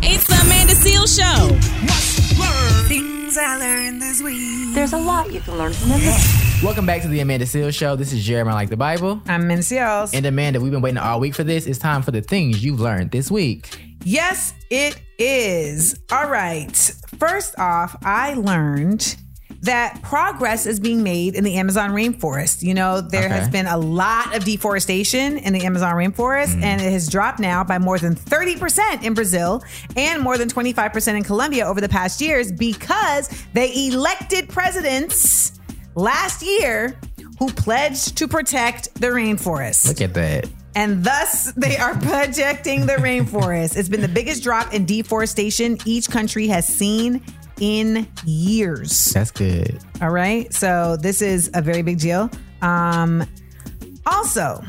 It's 0.00 0.28
the 0.28 0.38
Amanda 0.40 0.74
Seales 0.74 1.18
Show. 1.18 1.48
Things 2.86 3.36
I 3.36 3.56
learned 3.56 4.00
this 4.00 4.22
week. 4.22 4.72
There's 4.72 4.92
a 4.92 4.98
lot 4.98 5.32
you 5.32 5.40
can 5.40 5.58
learn 5.58 5.72
from 5.72 5.88
this. 5.88 6.62
Welcome 6.62 6.86
back 6.86 7.02
to 7.02 7.08
the 7.08 7.18
Amanda 7.18 7.46
Seales 7.46 7.74
Show. 7.74 7.96
This 7.96 8.12
is 8.12 8.24
Jeremiah 8.24 8.54
Like 8.54 8.68
the 8.68 8.76
Bible. 8.76 9.20
I'm 9.26 9.42
Amanda 9.42 9.64
Seales. 9.64 10.14
And 10.14 10.24
Amanda, 10.24 10.60
we've 10.60 10.70
been 10.70 10.82
waiting 10.82 10.98
all 10.98 11.18
week 11.18 11.34
for 11.34 11.42
this. 11.42 11.66
It's 11.66 11.80
time 11.80 12.02
for 12.02 12.12
the 12.12 12.22
things 12.22 12.62
you've 12.62 12.78
learned 12.78 13.10
this 13.10 13.28
week. 13.28 13.96
Yes, 14.04 14.54
it 14.70 15.02
is. 15.18 15.98
All 16.12 16.28
right. 16.30 16.76
First 17.18 17.58
off, 17.58 17.96
I 18.04 18.34
learned 18.34 19.16
that 19.62 20.00
progress 20.02 20.64
is 20.64 20.80
being 20.80 21.02
made 21.02 21.34
in 21.34 21.44
the 21.44 21.56
Amazon 21.56 21.90
rainforest. 21.90 22.62
You 22.62 22.72
know, 22.72 23.00
there 23.02 23.26
Okay. 23.26 23.34
has 23.34 23.48
been 23.48 23.66
a 23.66 23.76
lot 23.76 24.34
of 24.34 24.44
deforestation 24.44 25.36
in 25.36 25.52
the 25.52 25.64
Amazon 25.66 25.94
rainforest, 25.94 26.54
mm. 26.56 26.62
and 26.62 26.80
it 26.80 26.90
has 26.90 27.08
dropped 27.08 27.38
now 27.40 27.62
by 27.62 27.78
more 27.78 27.98
than 27.98 28.14
30% 28.14 29.02
in 29.02 29.12
Brazil 29.12 29.62
and 29.96 30.22
more 30.22 30.38
than 30.38 30.48
25% 30.48 31.14
in 31.14 31.22
Colombia 31.24 31.66
over 31.66 31.80
the 31.80 31.88
past 31.90 32.20
years 32.22 32.50
because 32.50 33.28
they 33.52 33.88
elected 33.88 34.48
presidents 34.48 35.60
last 35.94 36.42
year 36.42 36.98
who 37.38 37.48
pledged 37.52 38.16
to 38.16 38.28
protect 38.28 38.94
the 38.94 39.08
rainforest 39.08 39.88
Look 39.88 40.00
at 40.00 40.14
that. 40.14 40.48
and 40.74 41.02
thus 41.04 41.52
they 41.52 41.76
are 41.76 41.94
protecting 41.96 42.86
the 42.86 42.94
rainforest. 42.94 43.76
It's 43.80 43.88
been 43.88 44.00
the 44.02 44.08
biggest 44.08 44.42
drop 44.42 44.72
in 44.72 44.84
deforestation 44.86 45.76
each 45.84 46.08
country 46.08 46.46
has 46.48 46.66
seen 46.66 47.22
in 47.60 48.08
years. 48.24 49.06
That's 49.06 49.30
good. 49.30 49.78
All 50.00 50.10
right, 50.10 50.52
so 50.52 50.96
this 50.96 51.22
is 51.22 51.50
a 51.54 51.62
very 51.62 51.82
big 51.82 51.98
deal. 51.98 52.30
Um, 52.62 53.24
also, 54.06 54.62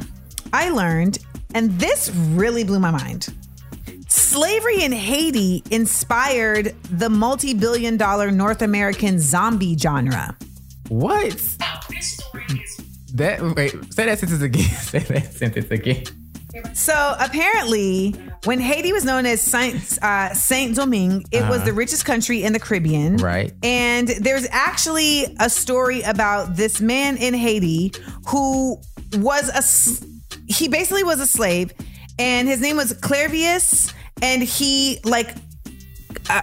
I 0.54 0.70
learned, 0.70 1.20
and 1.56 1.72
this 1.80 2.12
really 2.30 2.64
blew 2.64 2.80
my 2.80 2.92
mind. 2.92 3.28
Slavery 4.08 4.84
in 4.84 4.92
Haiti 4.92 5.64
inspired 5.72 6.76
the 6.92 7.10
multi 7.10 7.54
billion 7.54 7.98
dollar 7.98 8.30
North 8.30 8.62
American 8.62 9.20
zombie 9.20 9.78
genre. 9.78 10.36
What? 10.90 11.58
That 13.14 13.42
wait, 13.56 13.72
say 13.94 14.06
that 14.06 14.20
sentence 14.20 14.42
again. 14.42 14.64
say 14.70 15.00
that 15.00 15.34
sentence 15.34 15.72
again. 15.72 16.04
So 16.74 17.16
apparently, 17.20 18.12
when 18.46 18.60
Haiti 18.60 18.92
was 18.92 19.06
known 19.06 19.26
as 19.26 19.42
Saint 19.42 20.00
uh, 20.02 20.34
Saint 20.34 20.76
Domingue, 20.76 21.24
it 21.32 21.42
was 21.48 21.58
Uh-huh. 21.58 21.66
the 21.66 21.74
richest 21.74 22.06
country 22.06 22.44
in 22.44 22.54
the 22.54 22.60
Caribbean. 22.60 23.18
Right. 23.18 23.54
And 23.64 24.08
there's 24.08 24.48
actually 24.52 25.36
a 25.40 25.50
story 25.50 26.02
about 26.02 26.56
this 26.56 26.82
man 26.82 27.18
in 27.18 27.34
Haiti 27.34 27.94
who 28.28 28.78
was 29.18 29.50
a 29.50 29.64
he 30.48 30.68
basically 30.68 31.04
was 31.04 31.20
a 31.20 31.28
slave, 31.28 31.72
and 32.20 32.48
his 32.48 32.60
name 32.62 32.78
was 32.78 32.94
Clairvius, 32.94 33.94
and 34.22 34.42
he 34.44 35.00
like 35.06 35.36
uh, 36.30 36.42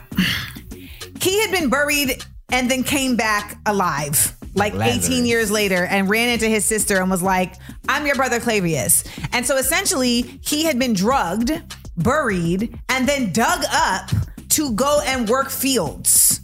he 1.20 1.40
had 1.40 1.50
been 1.50 1.68
buried 1.68 2.24
and 2.50 2.70
then 2.70 2.82
came 2.82 3.16
back 3.16 3.58
alive 3.66 4.34
like 4.54 4.74
Lazarus. 4.74 5.06
18 5.06 5.26
years 5.26 5.50
later 5.50 5.84
and 5.84 6.08
ran 6.08 6.28
into 6.28 6.46
his 6.46 6.64
sister 6.64 7.00
and 7.00 7.10
was 7.10 7.22
like 7.22 7.54
i'm 7.88 8.06
your 8.06 8.14
brother 8.16 8.40
Clairvius 8.40 9.04
and 9.32 9.46
so 9.46 9.56
essentially 9.56 10.22
he 10.42 10.64
had 10.64 10.78
been 10.78 10.92
drugged 10.94 11.52
buried 11.96 12.78
and 12.88 13.08
then 13.08 13.32
dug 13.32 13.64
up 13.70 14.10
to 14.50 14.72
go 14.72 15.00
and 15.04 15.28
work 15.28 15.50
fields 15.50 16.37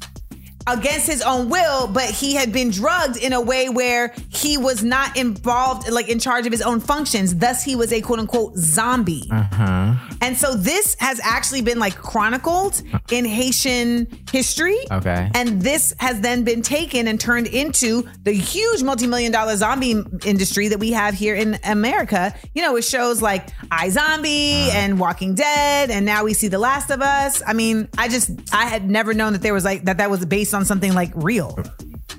against 0.66 1.06
his 1.06 1.22
own 1.22 1.48
will, 1.48 1.86
but 1.86 2.04
he 2.04 2.34
had 2.34 2.52
been 2.52 2.70
drugged 2.70 3.16
in 3.16 3.32
a 3.32 3.40
way 3.40 3.68
where 3.68 4.14
he 4.28 4.56
was 4.56 4.82
not 4.82 5.16
involved, 5.16 5.90
like 5.90 6.08
in 6.08 6.18
charge 6.18 6.46
of 6.46 6.52
his 6.52 6.62
own 6.62 6.80
functions. 6.80 7.36
Thus, 7.36 7.62
he 7.62 7.76
was 7.76 7.92
a 7.92 8.00
quote 8.00 8.18
unquote 8.18 8.56
zombie. 8.56 9.28
Uh 9.30 9.42
huh. 9.42 9.94
And 10.20 10.36
so 10.36 10.54
this 10.54 10.96
has 11.00 11.20
actually 11.22 11.62
been 11.62 11.78
like 11.78 11.96
chronicled 11.96 12.82
in 13.10 13.24
Haitian 13.24 14.06
history. 14.32 14.78
Okay. 14.90 15.30
And 15.34 15.60
this 15.60 15.94
has 15.98 16.20
then 16.20 16.44
been 16.44 16.62
taken 16.62 17.08
and 17.08 17.20
turned 17.20 17.46
into 17.46 18.08
the 18.22 18.32
huge 18.32 18.82
multi-million 18.82 19.32
dollar 19.32 19.56
zombie 19.56 20.02
industry 20.24 20.68
that 20.68 20.78
we 20.78 20.92
have 20.92 21.14
here 21.14 21.34
in 21.34 21.58
America. 21.64 22.34
You 22.54 22.62
know, 22.62 22.72
with 22.74 22.86
shows 22.86 23.20
like 23.20 23.50
iZombie 23.68 24.68
and 24.72 24.98
Walking 24.98 25.34
Dead, 25.34 25.90
and 25.90 26.06
now 26.06 26.24
we 26.24 26.32
see 26.32 26.48
The 26.48 26.58
Last 26.58 26.90
of 26.90 27.02
Us. 27.02 27.42
I 27.46 27.52
mean, 27.52 27.88
I 27.98 28.08
just 28.08 28.30
I 28.52 28.64
had 28.64 28.88
never 28.88 29.12
known 29.12 29.34
that 29.34 29.42
there 29.42 29.54
was 29.54 29.64
like 29.64 29.84
that 29.84 29.98
that 29.98 30.10
was 30.10 30.24
based 30.24 30.53
on 30.54 30.64
something 30.64 30.94
like 30.94 31.12
real. 31.14 31.58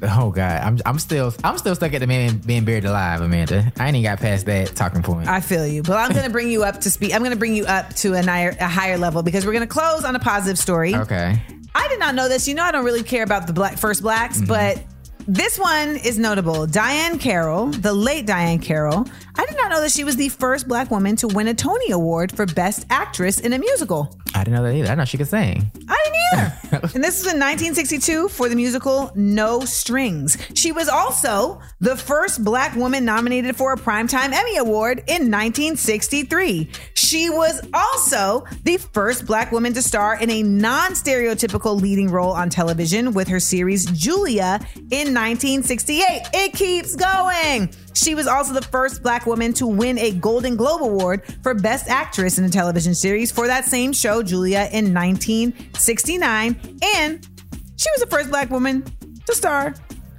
Oh 0.02 0.32
God, 0.32 0.62
I'm 0.62 0.80
I'm 0.86 1.00
still 1.00 1.34
I'm 1.44 1.58
still 1.58 1.76
stuck 1.76 1.94
at 1.94 2.00
the 2.00 2.08
man 2.08 2.38
being 2.38 2.66
buried 2.66 2.86
alive, 2.86 3.22
Amanda. 3.22 3.72
I 3.80 3.88
ain't 3.88 3.96
even 3.96 4.04
got 4.04 4.20
past 4.20 4.46
that 4.46 4.76
talking 4.76 5.02
point. 5.02 5.28
I 5.28 5.40
feel 5.40 5.66
you, 5.66 5.84
but 5.84 5.98
I'm 5.98 6.12
going 6.12 6.26
to 6.26 6.32
bring 6.32 6.50
you 6.50 6.64
up 6.64 6.82
to 6.82 6.92
speed. 6.92 7.14
I'm 7.14 7.24
to 7.24 7.36
bring 7.36 7.56
you 7.56 7.66
up 7.66 7.94
to 7.96 8.14
a 8.14 8.22
higher, 8.22 8.56
a 8.60 8.68
higher 8.68 8.98
level 8.98 9.24
because 9.24 9.46
we're 9.46 9.54
going 9.54 9.68
to 9.68 9.74
close 9.74 10.04
on 10.04 10.16
a 10.16 10.20
positive 10.20 10.58
story. 10.58 10.96
okay. 10.96 11.42
I 11.74 11.88
did 11.90 12.00
not 12.00 12.16
know 12.16 12.30
this. 12.30 12.48
You 12.48 12.56
know, 12.56 12.64
I 12.64 12.72
don't 12.72 12.86
really 12.86 13.04
care 13.04 13.24
about 13.24 13.48
the 13.48 13.54
black 13.54 13.78
first 13.78 14.02
blacks, 14.02 14.38
mm-hmm. 14.38 14.48
but 14.48 14.84
this 15.28 15.58
one 15.58 15.98
is 15.98 16.18
notable. 16.20 16.68
Diahann 16.68 17.20
Carroll, 17.20 17.68
the 17.68 17.94
late 17.94 18.26
Diahann 18.26 18.62
Carroll. 18.62 19.08
I 19.38 19.46
did 19.46 19.58
not 19.58 19.70
know 19.70 19.82
that 19.82 19.92
she 19.92 20.04
was 20.04 20.16
the 20.16 20.30
first 20.30 20.68
black 20.68 20.90
woman 20.92 21.16
to 21.18 21.28
win 21.28 21.48
a 21.48 21.54
Tony 21.54 21.92
Award 21.92 22.32
for 22.32 22.46
Best 22.46 22.86
Actress 22.90 23.40
in 23.40 23.54
a 23.54 23.60
musical. 23.60 24.18
I 24.34 24.44
didn't 24.44 24.56
know 24.56 24.64
that 24.64 24.76
either. 24.76 24.92
I 24.92 24.96
know 24.96 25.06
she 25.06 25.18
could 25.18 25.28
sing. 25.28 25.70
I 25.88 25.98
didn't 26.04 26.54
either. 26.72 26.90
and 26.96 27.04
this 27.04 27.24
was 27.24 27.34
in 27.34 27.40
1962 27.40 28.30
for 28.30 28.48
the 28.48 28.56
musical 28.56 29.12
No 29.16 29.62
Strings. 29.62 30.38
She 30.54 30.72
was 30.72 30.88
also 30.88 31.62
the 31.80 31.98
first 31.98 32.44
black 32.44 32.76
woman 32.76 33.04
nominated 33.06 33.56
for 33.56 33.74
a 33.74 33.78
Primetime 33.78 34.32
Emmy 34.32 34.58
Award 34.58 35.00
in 35.00 35.32
1963. 35.32 36.70
She 36.96 37.30
was 37.30 37.62
also 37.74 38.46
the 38.64 38.78
first 38.78 39.26
black 39.26 39.52
woman 39.52 39.74
to 39.74 39.82
star 39.82 40.20
in 40.20 40.30
a 40.30 40.44
non 40.44 40.92
stereotypical 40.92 41.80
leading 41.80 42.10
role 42.10 42.32
on 42.32 42.50
television 42.50 43.14
with 43.14 43.28
her 43.28 43.40
series 43.40 43.86
Julia 43.86 44.60
in 44.76 45.14
1968. 45.14 46.04
It 46.34 46.54
keeps 46.54 46.96
going. 46.96 47.74
She 47.96 48.14
was 48.14 48.28
also 48.28 48.54
the 48.54 48.62
first 48.62 49.02
black 49.02 49.26
woman 49.26 49.54
to 49.54 49.66
win 49.66 49.98
a 49.98 50.12
Golden 50.12 50.56
Globe 50.56 50.82
Award 50.82 51.24
for 51.42 51.54
Best 51.54 51.88
Actress 51.90 52.38
in 52.38 52.44
a 52.44 52.50
television 52.50 52.94
series 52.94 53.32
for 53.32 53.48
that 53.48 53.66
same 53.66 53.94
show, 53.94 54.22
Julia, 54.22 54.70
in 54.72 54.94
1969. 54.94 56.80
And 56.98 57.28
she 57.78 57.90
was 57.92 58.02
the 58.02 58.08
first 58.08 58.30
black 58.30 58.50
woman 58.50 58.84
to 59.26 59.34
star 59.34 59.74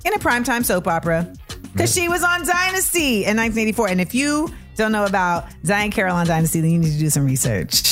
in 0.05 0.15
a 0.15 0.19
primetime 0.19 0.65
soap 0.65 0.87
opera 0.89 1.33
because 1.73 1.95
she 1.95 2.09
was 2.09 2.25
on 2.25 2.47
Dynasty 2.47 3.25
in 3.25 3.37
1984. 3.37 3.89
And 3.89 4.01
if 4.01 4.15
you 4.15 4.49
don't 4.77 4.93
know 4.93 5.05
about 5.05 5.45
Diahann 5.63 5.93
Carroll 5.93 6.17
on 6.17 6.27
Dynasty, 6.27 6.61
then 6.61 6.71
you 6.71 6.79
need 6.79 6.93
to 6.93 6.99
do 6.99 7.11
some 7.11 7.27
research. 7.27 7.83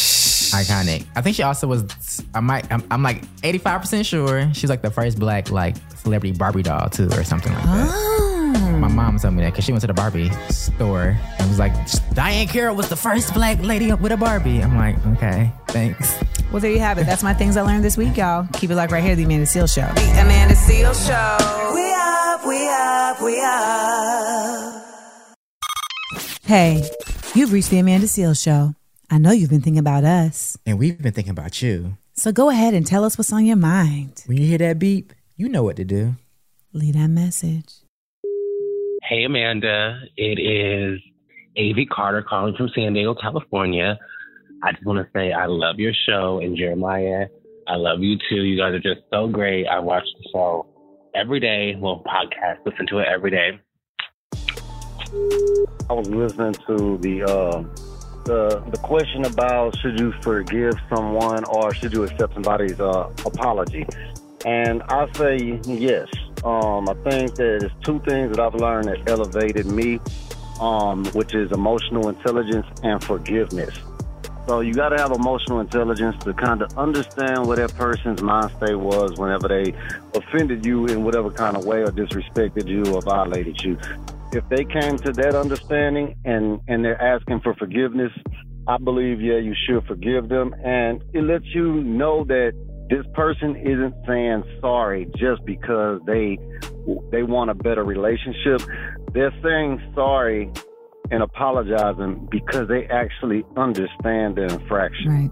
Iconic. 0.54 1.04
I 1.16 1.20
think 1.20 1.36
she 1.36 1.42
also 1.42 1.66
was. 1.66 2.24
I 2.34 2.40
might. 2.40 2.70
I'm, 2.72 2.84
I'm 2.90 3.02
like 3.02 3.22
85 3.42 3.80
percent 3.80 4.06
sure 4.06 4.54
she's 4.54 4.70
like 4.70 4.82
the 4.82 4.90
first 4.90 5.18
black 5.18 5.50
like 5.50 5.76
celebrity 5.96 6.36
Barbie 6.36 6.62
doll 6.62 6.88
too, 6.90 7.08
or 7.08 7.24
something 7.24 7.52
like 7.52 7.64
that. 7.64 7.88
Oh. 7.90 8.33
Hmm. 8.54 8.80
My 8.80 8.88
mom 8.88 9.18
told 9.18 9.34
me 9.34 9.42
that 9.42 9.52
because 9.52 9.64
she 9.64 9.72
went 9.72 9.80
to 9.80 9.86
the 9.86 9.94
Barbie 9.94 10.30
store 10.50 11.16
and 11.38 11.48
was 11.48 11.58
like, 11.58 11.72
Diahann 12.14 12.48
Carroll 12.48 12.76
was 12.76 12.88
the 12.88 12.96
first 12.96 13.34
black 13.34 13.60
lady 13.60 13.92
with 13.92 14.12
a 14.12 14.16
Barbie. 14.16 14.62
I'm 14.62 14.76
like, 14.76 15.04
okay, 15.06 15.52
thanks. 15.68 16.16
Well, 16.52 16.60
there 16.60 16.70
you 16.70 16.78
have 16.78 16.98
it. 16.98 17.06
That's 17.06 17.22
my 17.24 17.34
things 17.34 17.56
I 17.56 17.62
learned 17.62 17.84
this 17.84 17.96
week, 17.96 18.16
y'all. 18.16 18.46
Keep 18.52 18.70
it 18.70 18.76
like 18.76 18.90
right 18.92 19.02
here, 19.02 19.16
the 19.16 19.24
Amanda 19.24 19.46
Seal 19.46 19.66
Show. 19.66 19.90
The 19.94 20.20
Amanda 20.20 20.54
Seal 20.54 20.94
Show. 20.94 21.72
We 21.74 21.92
up, 21.92 22.46
we 22.46 22.68
up, 22.68 23.20
we 23.20 23.40
up. 23.40 24.84
Hey, 26.44 26.88
you've 27.34 27.52
reached 27.52 27.70
the 27.70 27.78
Amanda 27.80 28.06
Seal 28.06 28.34
Show. 28.34 28.74
I 29.10 29.18
know 29.18 29.32
you've 29.32 29.50
been 29.50 29.62
thinking 29.62 29.80
about 29.80 30.04
us. 30.04 30.56
And 30.64 30.78
we've 30.78 31.00
been 31.00 31.12
thinking 31.12 31.32
about 31.32 31.60
you. 31.60 31.96
So 32.12 32.30
go 32.30 32.50
ahead 32.50 32.74
and 32.74 32.86
tell 32.86 33.02
us 33.04 33.18
what's 33.18 33.32
on 33.32 33.44
your 33.44 33.56
mind. 33.56 34.22
When 34.26 34.38
you 34.38 34.46
hear 34.46 34.58
that 34.58 34.78
beep, 34.78 35.12
you 35.36 35.48
know 35.48 35.64
what 35.64 35.76
to 35.76 35.84
do. 35.84 36.14
Leave 36.72 36.94
that 36.94 37.08
message. 37.08 37.83
Hey, 39.06 39.24
Amanda. 39.24 40.00
It 40.16 40.40
is 40.40 40.98
Avi 41.58 41.84
Carter 41.84 42.22
calling 42.22 42.54
from 42.56 42.70
San 42.74 42.94
Diego, 42.94 43.14
California. 43.14 43.98
I 44.62 44.72
just 44.72 44.86
want 44.86 44.98
to 44.98 45.06
say 45.14 45.30
I 45.30 45.44
love 45.44 45.78
your 45.78 45.92
show, 46.08 46.40
and 46.42 46.56
Jeremiah, 46.56 47.26
I 47.68 47.76
love 47.76 48.00
you 48.00 48.16
too. 48.30 48.36
You 48.36 48.56
guys 48.56 48.72
are 48.72 48.80
just 48.80 49.02
so 49.12 49.28
great. 49.28 49.66
I 49.66 49.78
watch 49.78 50.04
the 50.04 50.30
show 50.32 50.66
every 51.14 51.38
day. 51.38 51.76
Well, 51.78 52.02
podcast, 52.06 52.64
listen 52.64 52.86
to 52.86 53.00
it 53.00 53.06
every 53.06 53.30
day. 53.30 53.60
I 55.90 55.92
was 55.92 56.08
listening 56.08 56.54
to 56.66 56.96
the 56.96 57.24
uh, 57.24 57.62
the 58.24 58.64
the 58.70 58.78
question 58.78 59.26
about 59.26 59.76
should 59.80 60.00
you 60.00 60.14
forgive 60.22 60.72
someone 60.88 61.44
or 61.44 61.74
should 61.74 61.92
you 61.92 62.04
accept 62.04 62.32
somebody's 62.32 62.80
uh, 62.80 63.10
apology, 63.26 63.84
and 64.46 64.82
I 64.84 65.12
say 65.12 65.60
yes. 65.64 66.08
Um, 66.44 66.88
I 66.88 66.94
think 67.08 67.34
that 67.36 67.58
there's 67.60 67.72
two 67.82 68.00
things 68.00 68.36
that 68.36 68.40
I've 68.40 68.54
learned 68.54 68.88
that 68.88 69.08
elevated 69.08 69.66
me, 69.66 69.98
um, 70.60 71.06
which 71.06 71.34
is 71.34 71.50
emotional 71.52 72.08
intelligence 72.08 72.66
and 72.82 73.02
forgiveness. 73.02 73.74
So 74.46 74.60
you 74.60 74.74
got 74.74 74.90
to 74.90 74.98
have 74.98 75.10
emotional 75.10 75.60
intelligence 75.60 76.22
to 76.24 76.34
kind 76.34 76.60
of 76.60 76.76
understand 76.76 77.46
what 77.46 77.56
that 77.56 77.74
person's 77.76 78.20
mind 78.20 78.50
state 78.58 78.74
was 78.74 79.16
whenever 79.16 79.48
they 79.48 79.72
offended 80.14 80.66
you 80.66 80.84
in 80.84 81.02
whatever 81.02 81.30
kind 81.30 81.56
of 81.56 81.64
way 81.64 81.80
or 81.80 81.86
disrespected 81.86 82.68
you 82.68 82.84
or 82.94 83.00
violated 83.00 83.62
you. 83.62 83.78
If 84.32 84.46
they 84.50 84.64
came 84.64 84.98
to 84.98 85.12
that 85.12 85.34
understanding 85.34 86.16
and 86.26 86.60
and 86.68 86.84
they're 86.84 87.00
asking 87.00 87.40
for 87.40 87.54
forgiveness, 87.54 88.12
I 88.66 88.76
believe 88.76 89.22
yeah 89.22 89.38
you 89.38 89.54
should 89.66 89.86
forgive 89.86 90.28
them, 90.28 90.54
and 90.62 91.02
it 91.14 91.22
lets 91.22 91.46
you 91.54 91.82
know 91.82 92.24
that 92.24 92.52
this 92.90 93.04
person 93.14 93.56
isn't 93.56 93.94
saying 94.06 94.44
sorry 94.60 95.08
just 95.16 95.44
because 95.44 96.00
they 96.06 96.38
they 97.10 97.22
want 97.22 97.50
a 97.50 97.54
better 97.54 97.82
relationship. 97.84 98.62
They're 99.12 99.34
saying 99.42 99.80
sorry 99.94 100.50
and 101.10 101.22
apologizing 101.22 102.28
because 102.30 102.68
they 102.68 102.86
actually 102.86 103.44
understand 103.56 104.36
the 104.36 104.44
infraction. 104.44 105.08
Right. 105.08 105.30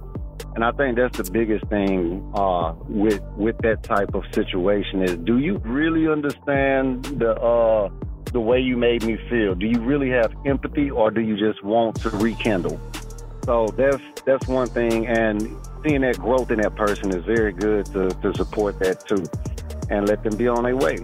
And 0.55 0.65
I 0.65 0.73
think 0.73 0.97
that's 0.97 1.17
the 1.17 1.31
biggest 1.31 1.67
thing 1.69 2.31
uh, 2.35 2.75
with 2.89 3.23
with 3.37 3.57
that 3.59 3.83
type 3.83 4.15
of 4.15 4.25
situation 4.33 5.03
is 5.03 5.17
do 5.17 5.39
you 5.39 5.59
really 5.59 6.09
understand 6.09 7.05
the 7.05 7.35
uh, 7.35 7.91
the 8.33 8.41
way 8.41 8.61
you 8.61 8.77
made 8.77 9.03
me 9.05 9.19
feel? 9.31 9.55
Do 9.55 9.67
you 9.67 9.81
really 9.81 10.11
have 10.11 10.33
empathy 10.47 10.91
or 10.91 11.11
do 11.11 11.21
you 11.21 11.37
just 11.37 11.63
want 11.63 11.97
to 12.03 12.11
rekindle? 12.11 12.81
So 13.45 13.69
that's 13.77 14.03
that's 14.25 14.47
one 14.47 14.69
thing 14.69 15.07
and 15.07 15.57
seeing 15.85 16.03
that 16.03 16.19
growth 16.19 16.51
in 16.51 16.61
that 16.61 16.77
person 16.77 17.15
is 17.15 17.25
very 17.25 17.53
good 17.53 17.87
to, 17.87 18.09
to 18.09 18.35
support 18.35 18.79
that 18.79 19.07
too 19.07 19.25
and 19.91 20.09
let 20.09 20.23
them 20.23 20.37
be 20.37 20.49
on 20.49 20.63
their 20.65 20.77
way. 20.77 20.99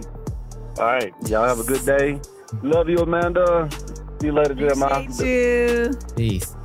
All 0.77 0.85
right. 0.85 1.13
Y'all 1.27 1.47
have 1.47 1.59
a 1.59 1.63
good 1.63 1.85
day. 1.85 2.19
Love 2.63 2.89
you, 2.89 2.97
Amanda. 2.97 3.69
See 4.19 4.27
you 4.27 4.31
later, 4.31 4.53
Jeremiah. 4.53 5.01
Appreciate 5.01 5.71
you. 5.71 5.99
Peace. 6.15 6.55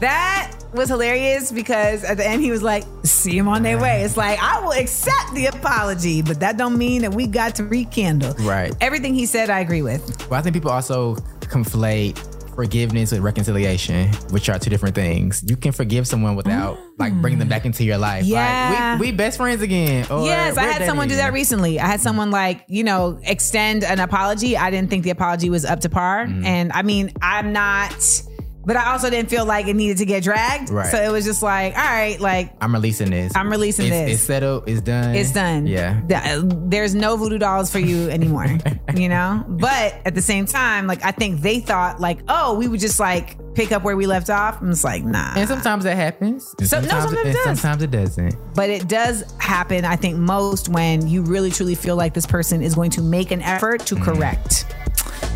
That 0.00 0.56
was 0.72 0.88
hilarious 0.88 1.52
because 1.52 2.04
at 2.04 2.16
the 2.16 2.26
end 2.26 2.42
he 2.42 2.50
was 2.50 2.62
like, 2.62 2.84
"See 3.02 3.36
him 3.36 3.48
on 3.48 3.62
their 3.62 3.78
way." 3.78 4.02
It's 4.02 4.16
like 4.16 4.38
I 4.40 4.60
will 4.60 4.72
accept 4.72 5.34
the 5.34 5.46
apology, 5.46 6.22
but 6.22 6.40
that 6.40 6.56
don't 6.56 6.78
mean 6.78 7.02
that 7.02 7.12
we 7.12 7.26
got 7.26 7.56
to 7.56 7.64
rekindle. 7.64 8.32
Right. 8.38 8.74
Everything 8.80 9.14
he 9.14 9.26
said, 9.26 9.50
I 9.50 9.60
agree 9.60 9.82
with. 9.82 10.30
Well, 10.30 10.38
I 10.38 10.42
think 10.42 10.54
people 10.54 10.70
also 10.70 11.16
conflate 11.40 12.16
forgiveness 12.60 13.10
with 13.10 13.20
reconciliation, 13.20 14.08
which 14.32 14.50
are 14.50 14.58
two 14.58 14.68
different 14.68 14.94
things. 14.94 15.42
You 15.46 15.56
can 15.56 15.72
forgive 15.72 16.06
someone 16.06 16.36
without 16.36 16.78
like 16.98 17.18
bringing 17.22 17.38
them 17.38 17.48
back 17.48 17.64
into 17.64 17.84
your 17.84 17.96
life. 17.96 18.24
Yeah. 18.24 18.90
Like, 18.92 19.00
we, 19.00 19.12
we 19.12 19.16
best 19.16 19.38
friends 19.38 19.62
again. 19.62 20.06
Yes, 20.10 20.58
I 20.58 20.64
had 20.64 20.84
someone 20.84 21.08
do 21.08 21.16
that 21.16 21.32
recently. 21.32 21.80
I 21.80 21.86
had 21.86 22.02
someone 22.02 22.30
like, 22.30 22.66
you 22.68 22.84
know, 22.84 23.18
extend 23.22 23.82
an 23.82 23.98
apology. 23.98 24.58
I 24.58 24.70
didn't 24.70 24.90
think 24.90 25.04
the 25.04 25.10
apology 25.10 25.48
was 25.48 25.64
up 25.64 25.80
to 25.80 25.88
par. 25.88 26.26
Mm-hmm. 26.26 26.44
And 26.44 26.72
I 26.72 26.82
mean, 26.82 27.12
I'm 27.22 27.54
not, 27.54 28.22
but 28.64 28.76
I 28.76 28.92
also 28.92 29.08
didn't 29.10 29.30
feel 29.30 29.44
like 29.46 29.66
it 29.68 29.74
needed 29.76 29.98
to 29.98 30.04
get 30.04 30.22
dragged. 30.22 30.70
Right. 30.70 30.90
So 30.90 30.98
it 31.02 31.10
was 31.10 31.24
just 31.24 31.42
like, 31.42 31.76
all 31.76 31.82
right, 31.82 32.20
like, 32.20 32.52
I'm 32.60 32.72
releasing 32.72 33.10
this. 33.10 33.34
I'm 33.34 33.50
releasing 33.50 33.86
It's- 33.86 34.06
this. 34.06 34.14
It's 34.16 34.22
settled. 34.24 34.68
It's 34.68 34.80
done. 34.80 35.14
It's 35.14 35.32
done. 35.32 35.66
Yeah. 35.66 36.00
Uh, 36.10 36.42
there's 36.44 36.94
no 36.94 37.16
voodoo 37.16 37.38
dolls 37.38 37.70
for 37.70 37.78
you 37.78 38.10
anymore, 38.10 38.46
you 38.94 39.08
know? 39.08 39.44
But 39.48 39.94
at 40.04 40.14
the 40.14 40.22
same 40.22 40.46
time, 40.46 40.86
like, 40.86 41.04
I 41.04 41.10
think 41.10 41.40
they 41.40 41.60
thought, 41.60 42.00
like, 42.00 42.20
oh, 42.28 42.54
we 42.54 42.68
would 42.68 42.80
just 42.80 43.00
like 43.00 43.36
pick 43.54 43.72
up 43.72 43.82
where 43.82 43.96
we 43.96 44.06
left 44.06 44.30
off. 44.30 44.60
I'm 44.60 44.70
just 44.70 44.84
like, 44.84 45.04
nah. 45.04 45.34
And 45.36 45.48
sometimes 45.48 45.84
that 45.84 45.96
happens. 45.96 46.54
And 46.58 46.68
So- 46.68 46.80
no, 46.80 46.88
sometimes 46.88 47.12
it 47.28 47.32
does. 47.32 47.44
sometimes 47.60 47.82
it 47.82 47.90
doesn't. 47.90 48.54
But 48.54 48.68
it 48.70 48.88
does 48.88 49.24
happen, 49.38 49.84
I 49.84 49.96
think, 49.96 50.18
most 50.18 50.68
when 50.68 51.08
you 51.08 51.22
really 51.22 51.50
truly 51.50 51.74
feel 51.74 51.96
like 51.96 52.14
this 52.14 52.26
person 52.26 52.62
is 52.62 52.74
going 52.74 52.90
to 52.92 53.02
make 53.02 53.30
an 53.30 53.40
effort 53.42 53.86
to 53.86 53.96
mm. 53.96 54.02
correct. 54.02 54.66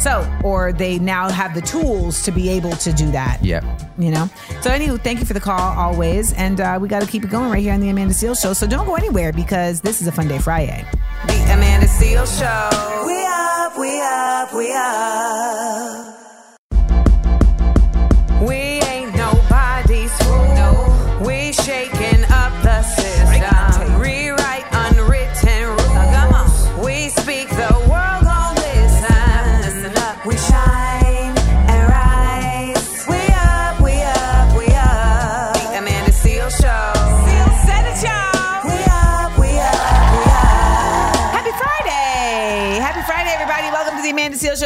So, 0.01 0.31
or 0.45 0.73
they 0.73 0.99
now 0.99 1.31
have 1.31 1.55
the 1.55 1.63
tools 1.63 2.23
to 2.23 2.31
be 2.31 2.49
able 2.51 2.73
to 2.73 2.93
do 2.93 3.11
that. 3.13 3.43
Yep. 3.43 3.65
You 3.99 4.11
know? 4.11 4.29
So, 4.61 4.71
anywho, 4.71 5.01
thank 5.01 5.21
you 5.21 5.27
for 5.27 5.35
the 5.35 5.41
call 5.41 5.79
always. 5.79 6.33
And 6.35 6.61
uh, 6.61 6.79
we 6.81 6.89
got 6.89 7.01
to 7.01 7.09
keep 7.09 7.25
it 7.25 7.31
going 7.31 7.51
right 7.51 7.63
here 7.63 7.73
on 7.73 7.81
the 7.81 7.89
Amanda 7.89 8.15
Seales 8.15 8.41
Show. 8.43 8.53
So, 8.53 8.67
don't 8.67 8.87
go 8.87 8.97
anywhere 8.97 9.33
because 9.33 9.81
this 9.81 10.01
is 10.01 10.07
a 10.07 10.13
fun 10.13 10.29
day 10.29 10.39
Friday. 10.39 10.85
The 11.27 11.53
Amanda 11.55 11.87
Seales 11.87 12.39
Show. 12.39 13.07
We 13.07 13.25
up, 13.27 13.79
we 13.79 14.01
up, 14.01 14.55
we 14.55 14.73
up. 14.73 16.24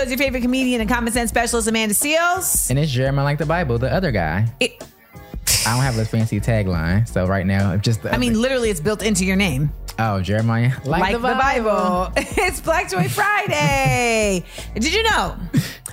Amanda 0.09 0.15
Seales 0.15 0.15
Show. 0.15 0.15
It's 0.15 0.21
your 0.21 0.27
favorite 0.27 0.43
comedian 0.43 0.81
and 0.81 0.91
common 0.91 1.13
sense 1.13 1.31
specialist, 1.31 1.69
Amanda 1.69 1.95
Seales. 1.95 2.71
And 2.71 2.79
it's 2.79 2.91
Jeremiah 2.91 3.25
like 3.25 3.39
the 3.39 3.47
Bible, 3.47 3.79
the 3.79 3.93
other 3.93 4.11
guy. 4.11 4.49
I 4.61 5.75
don't 5.75 5.83
have 5.83 5.99
a 5.99 6.05
fancy 6.05 6.41
tagline, 6.41 7.09
so 7.09 7.27
right 7.27 7.47
now 7.47 7.73
it's 7.73 7.85
just. 7.85 8.03
The 8.03 8.15
I 8.15 8.19
mean, 8.19 8.41
literally, 8.41 8.71
it's 8.71 8.81
built 8.81 9.03
into 9.03 9.25
your 9.25 9.37
name. 9.37 9.71
oh, 9.99 10.21
Jeremiah 10.21 10.73
like, 10.85 11.13
the 11.13 11.19
Bible. 11.19 12.13
it's 12.17 12.61
Black 12.61 12.91
Joy 12.91 13.09
Friday. 13.09 14.45
Did 14.75 14.95
you 14.95 15.03
know 15.05 15.37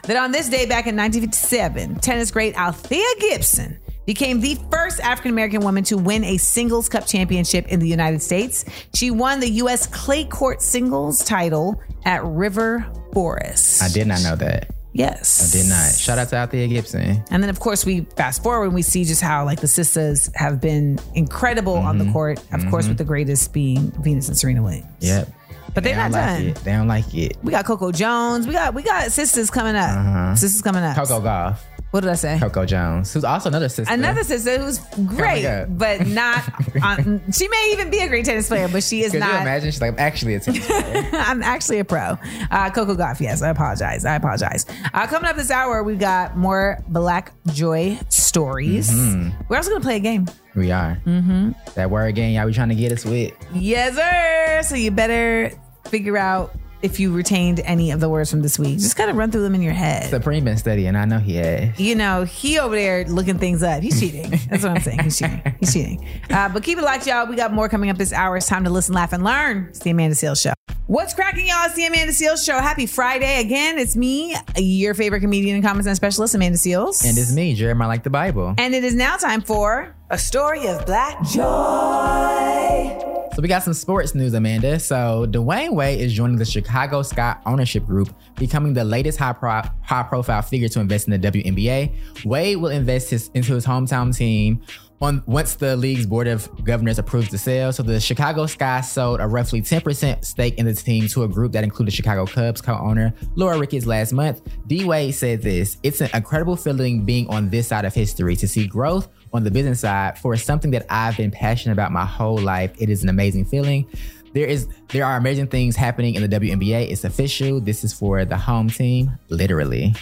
that 0.03 0.17
on 0.17 0.31
this 0.31 0.49
day 0.49 0.65
back 0.65 0.87
in 0.87 0.95
1957, 0.95 1.95
tennis 1.95 2.31
great 2.31 2.55
Althea 2.55 3.05
Gibson 3.19 3.79
became 4.05 4.39
the 4.41 4.55
first 4.71 4.99
African 4.99 5.31
American 5.31 5.61
woman 5.61 5.83
to 5.85 5.97
win 5.97 6.23
a 6.23 6.37
singles 6.37 6.89
cup 6.89 7.05
championship 7.07 7.67
in 7.67 7.79
the 7.79 7.87
United 7.87 8.21
States? 8.21 8.65
She 8.93 9.11
won 9.11 9.39
the 9.39 9.49
U.S. 9.49 9.87
clay 9.87 10.25
court 10.25 10.61
singles 10.61 11.23
title 11.23 11.81
at 12.05 12.23
River 12.23 12.85
Forest. 13.13 13.81
I 13.83 13.89
did 13.89 14.07
not 14.07 14.21
know 14.23 14.35
that. 14.35 14.71
Yes. 14.93 15.53
I 15.53 15.57
did 15.57 15.67
not. 15.67 15.91
Shout 15.93 16.17
out 16.19 16.29
to 16.29 16.37
Althea 16.37 16.67
Gibson. 16.69 17.21
And 17.29 17.43
then, 17.43 17.49
of 17.49 17.59
course, 17.59 17.85
we 17.85 18.01
fast 18.15 18.41
forward 18.41 18.67
and 18.67 18.73
we 18.75 18.81
see 18.81 19.03
just 19.03 19.21
how 19.21 19.43
like 19.43 19.59
the 19.59 19.67
sisters 19.67 20.29
have 20.35 20.61
been 20.61 20.99
incredible 21.15 21.73
on 21.75 21.97
the 21.97 22.09
court. 22.13 22.39
Of 22.53 22.65
course, 22.69 22.87
with 22.87 22.97
the 22.97 23.03
greatest 23.03 23.51
being 23.51 23.91
Venus 24.01 24.29
and 24.29 24.37
Serena 24.37 24.63
Williams. 24.63 24.87
Yep. 25.01 25.27
But 25.73 25.83
they're 25.83 25.93
They 25.95 26.01
not 26.01 26.11
like 26.11 26.23
done. 26.23 26.41
it. 26.43 26.55
They 26.63 26.71
don't 26.71 26.87
like 26.87 27.13
it. 27.13 27.35
We 27.43 27.51
got 27.51 27.65
Coco 27.65 27.91
Jones. 27.91 28.47
We 28.47 28.53
got 28.53 28.73
we 28.73 28.83
got 28.83 29.11
sisters 29.11 29.49
coming 29.51 29.75
up. 29.75 29.89
Uh-huh. 29.97 30.35
Sisters 30.35 30.61
coming 30.61 30.81
up. 30.83 30.95
Coco 30.95 31.19
Gauff. 31.19 31.57
What 31.95 32.01
did 32.01 32.09
I 32.11 32.15
say? 32.15 32.37
Coco 32.39 32.65
Jones, 32.65 33.13
who's 33.13 33.23
also 33.23 33.47
another 33.47 33.69
sister. 33.69 33.93
Another 33.93 34.25
sister 34.25 34.59
who's 34.59 34.79
great, 35.07 35.43
God. 35.43 35.77
but 35.79 36.05
not. 36.05 36.43
On, 36.83 37.23
she 37.31 37.47
may 37.47 37.69
even 37.71 37.89
be 37.89 37.99
a 37.99 38.09
great 38.09 38.25
tennis 38.25 38.49
player, 38.49 38.67
but 38.67 38.83
she 38.83 38.99
is 38.99 39.13
Could 39.13 39.21
you 39.23 39.27
not. 39.31 39.43
imagine? 39.43 39.71
She's 39.71 39.79
like, 39.79 39.93
I'm 39.93 39.99
actually 39.99 40.33
a 40.35 40.41
tennis 40.41 40.67
player. 40.67 41.09
I'm 41.13 41.41
actually 41.41 41.79
a 41.79 41.85
pro. 41.85 42.17
Uh, 42.51 42.69
Coco 42.71 42.95
Gauff, 42.95 43.21
yes, 43.21 43.41
I 43.41 43.47
apologize. 43.47 44.03
I 44.03 44.15
apologize. 44.15 44.65
Uh, 44.93 45.07
coming 45.07 45.29
up 45.29 45.37
this 45.37 45.49
hour, 45.49 45.83
we've 45.83 45.97
got 45.97 46.35
more 46.35 46.83
Black 46.89 47.31
Joy 47.53 47.97
stories. 48.09 48.91
Mhm. 48.91 49.33
We're 49.47 49.55
also 49.55 49.69
going 49.69 49.81
to 49.81 49.87
play 49.87 49.95
a 49.95 49.99
game. 50.01 50.27
we 50.53 50.73
are. 50.73 51.01
Mm-hmm. 51.05 51.51
That 51.75 51.89
word 51.89 52.13
game, 52.15 52.35
y'all 52.35 52.45
be 52.45 52.51
trying 52.51 52.67
to 52.69 52.75
get 52.75 52.91
us 52.91 53.05
with. 53.05 53.31
Yes, 53.53 53.95
sir. 53.95 54.63
So 54.67 54.75
you 54.75 54.91
better 54.91 55.49
figure 55.87 56.17
out 56.17 56.53
if 56.81 56.99
you 56.99 57.11
retained 57.11 57.59
any 57.61 57.91
of 57.91 57.99
the 57.99 58.09
words 58.09 58.29
from 58.29 58.41
this 58.41 58.59
week. 58.59 58.79
Just 58.79 58.95
kind 58.95 59.09
of 59.09 59.15
run 59.17 59.31
through 59.31 59.43
them 59.43 59.55
in 59.55 59.61
your 59.61 59.73
head. 59.73 60.09
Supreme 60.09 60.43
been 60.45 60.57
studying. 60.57 60.95
I 60.95 61.05
know 61.05 61.17
he 61.19 61.35
has. 61.35 61.79
you 61.79 61.95
know, 61.95 62.23
he 62.23 62.59
over 62.59 62.75
there 62.75 63.05
looking 63.05 63.39
things 63.39 63.63
up. 63.63 63.81
He's 63.81 63.99
cheating. 63.99 64.29
That's 64.49 64.63
what 64.63 64.73
I'm 64.73 64.81
saying. 64.81 64.99
He's 64.99 65.17
cheating. 65.17 65.41
He's 65.59 65.73
cheating. 65.73 66.07
Uh, 66.29 66.49
but 66.49 66.63
keep 66.63 66.77
it 66.77 66.83
locked, 66.83 67.07
y'all. 67.07 67.25
We 67.27 67.35
got 67.35 67.53
more 67.53 67.69
coming 67.69 67.89
up 67.89 67.97
this 67.97 68.13
hour. 68.13 68.37
It's 68.37 68.47
time 68.47 68.63
to 68.65 68.69
listen, 68.69 68.93
laugh, 68.93 69.13
and 69.13 69.23
learn. 69.23 69.67
It's 69.69 69.79
the 69.79 69.89
Amanda 69.91 70.15
Seales 70.15 70.41
Show. 70.41 70.53
What's 70.87 71.15
cracking, 71.15 71.47
y'all? 71.47 71.65
It's 71.65 71.73
the 71.75 71.85
Amanda 71.85 72.11
Seales 72.13 72.45
Show. 72.45 72.59
Happy 72.59 72.85
Friday 72.85 73.39
again. 73.41 73.79
It's 73.79 73.95
me, 73.95 74.35
your 74.55 74.93
favorite 74.93 75.21
comedian 75.21 75.55
and 75.55 75.65
common 75.65 75.83
sense 75.83 75.97
specialist, 75.97 76.35
Amanda 76.35 76.59
Seales. 76.59 77.03
And 77.03 77.17
it's 77.17 77.33
me, 77.33 77.55
Jeremiah 77.55 77.87
like 77.87 78.03
the 78.03 78.11
Bible. 78.11 78.53
And 78.59 78.75
it 78.75 78.83
is 78.83 78.93
now 78.93 79.15
time 79.17 79.41
for 79.41 79.95
A 80.11 80.17
story 80.19 80.67
of 80.67 80.85
black 80.85 81.23
joy. 81.23 82.94
So 83.35 83.41
we 83.41 83.49
got 83.49 83.63
some 83.63 83.73
sports 83.73 84.15
news, 84.15 84.33
Amanda. 84.33 84.79
So 84.79 85.27
Dwyane 85.29 85.71
Wade 85.71 85.99
is 85.99 86.13
joining 86.13 86.37
the 86.37 86.45
Chicago 86.45 87.01
Sky 87.01 87.35
ownership 87.45 87.85
group, 87.85 88.15
becoming 88.37 88.73
the 88.73 88.85
latest 88.85 89.19
high 89.19 89.33
pro- 89.33 89.61
high 89.83 90.03
profile 90.03 90.41
figure 90.41 90.69
to 90.69 90.79
invest 90.79 91.09
in 91.09 91.19
the 91.19 91.31
WNBA. 91.31 92.23
Wade 92.23 92.55
will 92.55 92.69
invest 92.69 93.09
his, 93.09 93.29
into 93.33 93.53
his 93.53 93.65
hometown 93.65 94.15
team 94.15 94.61
on 95.01 95.21
once 95.25 95.55
the 95.55 95.75
league's 95.75 96.05
board 96.05 96.27
of 96.27 96.49
governors 96.63 96.97
approves 96.97 97.27
the 97.27 97.37
sale. 97.37 97.73
So 97.73 97.83
the 97.83 97.99
Chicago 97.99 98.45
Sky 98.45 98.79
sold 98.79 99.19
a 99.19 99.27
roughly 99.27 99.61
10% 99.61 100.23
stake 100.23 100.57
in 100.57 100.65
the 100.65 100.73
team 100.73 101.09
to 101.09 101.23
a 101.23 101.27
group 101.27 101.51
that 101.51 101.65
included 101.65 101.93
Chicago 101.93 102.25
Cubs 102.25 102.61
co-owner 102.61 103.13
Laura 103.35 103.59
Ricketts 103.59 103.85
last 103.85 104.13
month. 104.13 104.43
D 104.67 104.85
Wade 104.85 105.13
said 105.13 105.41
this: 105.41 105.77
"It's 105.83 105.99
an 105.99 106.09
incredible 106.13 106.55
feeling 106.55 107.03
being 107.03 107.27
on 107.27 107.49
this 107.49 107.67
side 107.67 107.83
of 107.83 107.93
history 107.93 108.37
to 108.37 108.47
see 108.47 108.65
growth." 108.65 109.09
On 109.35 109.43
the 109.43 109.51
business 109.51 109.81
side, 109.81 110.17
for 110.17 110.37
something 110.37 110.71
that 110.71 110.85
I've 110.89 111.17
been 111.17 111.29
passionate 111.29 111.73
about 111.73 111.91
my 111.91 112.05
whole 112.05 112.37
life, 112.37 112.71
it 112.79 112.89
is 112.89 113.03
an 113.03 113.09
amazing 113.09 113.43
feeling. 113.43 113.85
There 114.33 114.47
is 114.47 114.69
there 114.89 115.03
are 115.03 115.17
amazing 115.17 115.47
things 115.47 115.75
happening 115.75 116.15
in 116.15 116.21
the 116.21 116.29
WNBA. 116.39 116.89
It's 116.89 117.03
official. 117.03 117.59
This 117.59 117.83
is 117.83 117.91
for 117.91 118.23
the 118.23 118.37
home 118.37 118.69
team, 118.69 119.11
literally. 119.27 119.93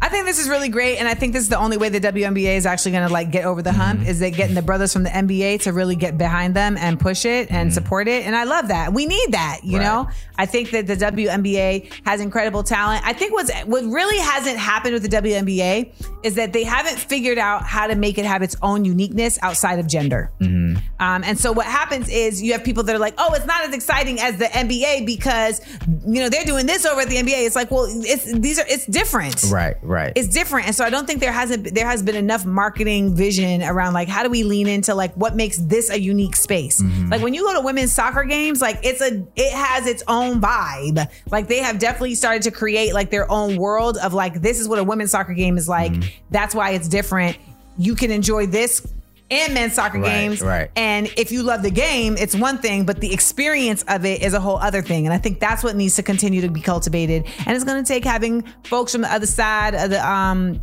I 0.00 0.08
think 0.08 0.26
this 0.26 0.38
is 0.38 0.48
really 0.48 0.68
great, 0.68 0.98
and 0.98 1.08
I 1.08 1.14
think 1.14 1.32
this 1.32 1.42
is 1.42 1.48
the 1.48 1.58
only 1.58 1.76
way 1.76 1.88
the 1.88 2.00
WNBA 2.00 2.56
is 2.56 2.66
actually 2.66 2.92
going 2.92 3.06
to 3.06 3.12
like 3.12 3.30
get 3.30 3.44
over 3.44 3.62
the 3.62 3.72
hump 3.72 4.00
mm-hmm. 4.00 4.08
is 4.08 4.20
that 4.20 4.30
getting 4.30 4.54
the 4.54 4.62
brothers 4.62 4.92
from 4.92 5.02
the 5.02 5.10
NBA 5.10 5.62
to 5.62 5.72
really 5.72 5.96
get 5.96 6.18
behind 6.18 6.54
them 6.54 6.76
and 6.76 6.98
push 6.98 7.24
it 7.24 7.50
and 7.50 7.70
mm-hmm. 7.70 7.74
support 7.74 8.08
it. 8.08 8.24
And 8.26 8.36
I 8.36 8.44
love 8.44 8.68
that. 8.68 8.92
We 8.92 9.06
need 9.06 9.32
that. 9.32 9.60
You 9.62 9.78
Right. 9.78 9.84
know, 9.84 10.08
I 10.36 10.46
think 10.46 10.70
that 10.70 10.86
the 10.86 10.96
WNBA 10.96 11.92
has 12.04 12.20
incredible 12.20 12.62
talent. 12.62 13.06
I 13.06 13.12
think 13.12 13.32
what's 13.32 13.52
what 13.64 13.84
really 13.84 14.18
hasn't 14.18 14.58
happened 14.58 14.94
with 14.94 15.02
the 15.02 15.08
WNBA 15.08 15.92
is 16.22 16.34
that 16.34 16.52
they 16.52 16.64
haven't 16.64 16.98
figured 16.98 17.38
out 17.38 17.64
how 17.64 17.86
to 17.86 17.94
make 17.94 18.18
it 18.18 18.24
have 18.24 18.42
its 18.42 18.56
own 18.62 18.84
uniqueness 18.84 19.38
outside 19.42 19.78
of 19.78 19.86
gender. 19.86 20.30
Mm-hmm. 20.40 20.78
Um, 21.00 21.24
and 21.24 21.38
so 21.38 21.52
what 21.52 21.66
happens 21.66 22.08
is 22.08 22.42
you 22.42 22.52
have 22.52 22.64
people 22.64 22.82
that 22.84 22.94
are 22.94 22.98
like, 22.98 23.14
oh, 23.18 23.32
it's 23.34 23.46
not 23.46 23.66
as 23.66 23.74
exciting 23.74 24.20
as 24.20 24.36
the 24.36 24.46
NBA 24.46 25.06
because 25.06 25.60
you 26.06 26.20
know 26.20 26.28
they're 26.28 26.44
doing 26.44 26.66
this 26.66 26.84
over 26.86 27.00
at 27.00 27.08
the 27.08 27.16
NBA. 27.16 27.46
It's 27.46 27.56
like, 27.56 27.70
well, 27.70 27.86
it's 27.88 28.32
these 28.38 28.58
are 28.58 28.66
it's 28.68 28.86
different. 28.86 29.42
Right, 29.50 29.67
right. 29.82 30.12
It's 30.14 30.28
different. 30.28 30.66
And 30.66 30.74
so 30.74 30.84
I 30.84 30.90
don't 30.90 31.06
think 31.06 31.20
there 31.20 31.32
hasn't 31.32 31.74
there 31.74 31.86
has 31.86 32.02
been 32.02 32.16
enough 32.16 32.44
marketing 32.44 33.14
vision 33.14 33.62
around 33.62 33.94
like 33.94 34.08
how 34.08 34.22
do 34.22 34.30
we 34.30 34.42
lean 34.42 34.66
into 34.66 34.94
like 34.94 35.14
what 35.14 35.36
makes 35.36 35.58
this 35.58 35.90
a 35.90 36.00
unique 36.00 36.36
space. 36.36 36.80
Mm-hmm. 36.82 37.10
Like 37.10 37.22
when 37.22 37.34
you 37.34 37.42
go 37.42 37.54
to 37.54 37.60
women's 37.60 37.92
soccer 37.92 38.24
games, 38.24 38.60
like 38.60 38.80
it's 38.82 39.00
a 39.00 39.26
it 39.36 39.52
has 39.52 39.86
its 39.86 40.02
own 40.08 40.40
vibe. 40.40 41.08
Like 41.30 41.48
they 41.48 41.58
have 41.58 41.78
definitely 41.78 42.14
started 42.14 42.42
to 42.42 42.50
create 42.50 42.94
like 42.94 43.10
their 43.10 43.30
own 43.30 43.56
world 43.56 43.98
of 43.98 44.14
like 44.14 44.40
this 44.42 44.60
is 44.60 44.68
what 44.68 44.78
a 44.78 44.84
women's 44.84 45.10
soccer 45.10 45.34
game 45.34 45.56
is 45.56 45.68
like. 45.68 45.92
Mm-hmm. 45.92 46.08
That's 46.30 46.54
why 46.54 46.70
it's 46.70 46.88
different. 46.88 47.36
You 47.76 47.94
can 47.94 48.10
enjoy 48.10 48.46
this 48.46 48.86
and 49.30 49.54
men's 49.54 49.74
soccer 49.74 49.98
Right, 50.00 50.08
games. 50.10 50.40
right. 50.40 50.70
And 50.76 51.06
if 51.16 51.30
you 51.32 51.42
love 51.42 51.62
the 51.62 51.70
game, 51.70 52.16
it's 52.18 52.34
one 52.34 52.58
thing, 52.58 52.84
but 52.84 53.00
the 53.00 53.12
experience 53.12 53.84
of 53.88 54.04
it 54.04 54.22
is 54.22 54.32
a 54.34 54.40
whole 54.40 54.56
other 54.58 54.82
thing. 54.82 55.06
And 55.06 55.12
I 55.12 55.18
think 55.18 55.38
that's 55.40 55.62
what 55.62 55.76
needs 55.76 55.96
to 55.96 56.02
continue 56.02 56.40
to 56.40 56.48
be 56.50 56.60
cultivated. 56.60 57.26
And 57.46 57.54
it's 57.54 57.64
going 57.64 57.82
to 57.82 57.86
take 57.86 58.04
having 58.04 58.42
folks 58.64 58.92
from 58.92 59.02
the 59.02 59.12
other 59.12 59.26
side 59.26 59.74
of 59.74 59.90
the 59.90 60.06
um 60.08 60.60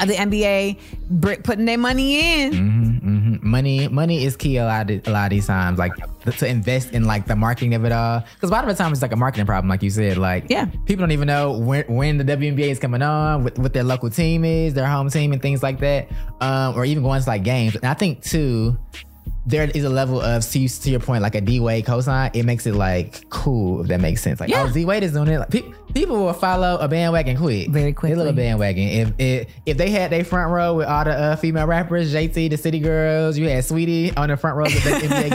of 0.00 0.08
the 0.08 0.14
NBA 0.14 1.42
putting 1.44 1.64
their 1.64 1.78
money 1.78 2.42
in. 2.42 2.52
hmm 2.52 3.36
Money, 3.42 3.88
money 3.88 4.24
is 4.24 4.36
key 4.36 4.58
a 4.58 4.64
lot, 4.64 4.90
of, 4.90 5.06
a 5.06 5.10
lot 5.10 5.24
of 5.24 5.30
these 5.30 5.46
times. 5.46 5.78
Like 5.78 5.92
to 6.36 6.46
invest 6.46 6.92
in 6.92 7.04
like 7.04 7.26
the 7.26 7.34
marketing 7.34 7.74
of 7.74 7.84
it 7.84 7.92
all, 7.92 8.22
because 8.34 8.50
a 8.50 8.52
lot 8.52 8.64
of 8.64 8.68
the 8.68 8.80
time 8.80 8.92
it's 8.92 9.02
like 9.02 9.12
a 9.12 9.16
marketing 9.16 9.46
problem, 9.46 9.68
like 9.68 9.82
you 9.82 9.90
said. 9.90 10.18
Like 10.18 10.44
yeah, 10.50 10.66
people 10.84 11.02
don't 11.02 11.12
even 11.12 11.26
know 11.26 11.58
when 11.58 11.84
when 11.88 12.18
the 12.18 12.24
WNBA 12.24 12.68
is 12.70 12.78
coming 12.78 13.02
on, 13.02 13.44
what, 13.44 13.58
what 13.58 13.72
their 13.72 13.84
local 13.84 14.10
team 14.10 14.44
is, 14.44 14.74
their 14.74 14.86
home 14.86 15.08
team, 15.10 15.32
and 15.32 15.40
things 15.40 15.62
like 15.62 15.80
that, 15.80 16.08
um, 16.40 16.76
or 16.76 16.84
even 16.84 17.02
going 17.02 17.20
to 17.22 17.28
like 17.28 17.42
games. 17.42 17.74
And 17.76 17.84
I 17.86 17.94
think 17.94 18.22
too. 18.22 18.78
There 19.46 19.64
is 19.74 19.84
a 19.84 19.88
level 19.88 20.20
of 20.20 20.48
to, 20.50 20.68
to 20.68 20.90
your 20.90 21.00
point, 21.00 21.22
like 21.22 21.34
a 21.34 21.40
D 21.40 21.60
Wade 21.60 21.86
cosign. 21.86 22.30
It 22.36 22.44
makes 22.44 22.66
it 22.66 22.74
like 22.74 23.28
cool 23.30 23.80
if 23.80 23.88
that 23.88 24.00
makes 24.00 24.20
sense. 24.22 24.38
Like, 24.38 24.50
Yeah. 24.50 24.66
oh, 24.68 24.72
D 24.72 24.84
Wade 24.84 25.02
is 25.02 25.12
doing 25.12 25.28
it. 25.28 25.38
Like, 25.38 25.50
pe- 25.50 25.62
people 25.94 26.24
will 26.24 26.32
follow 26.32 26.78
a 26.80 26.88
bandwagon 26.88 27.36
quick, 27.36 27.68
very 27.68 27.92
quickly. 27.92 28.16
little 28.16 28.32
bandwagon. 28.32 28.88
If 28.88 29.12
if 29.18 29.48
if 29.66 29.76
they 29.76 29.90
had 29.90 30.10
their 30.10 30.24
front 30.24 30.52
row 30.52 30.74
with 30.76 30.86
all 30.86 31.04
the 31.04 31.10
uh, 31.12 31.36
female 31.36 31.66
rappers, 31.66 32.12
JT, 32.14 32.50
the 32.50 32.56
City 32.56 32.78
Girls, 32.80 33.36
you 33.38 33.48
had 33.48 33.64
Saweetie 33.64 34.16
on 34.16 34.28
the 34.28 34.36
front 34.36 34.56
row 34.56 34.64
of 34.66 34.72
the 34.72 34.78
NBA 34.78 35.30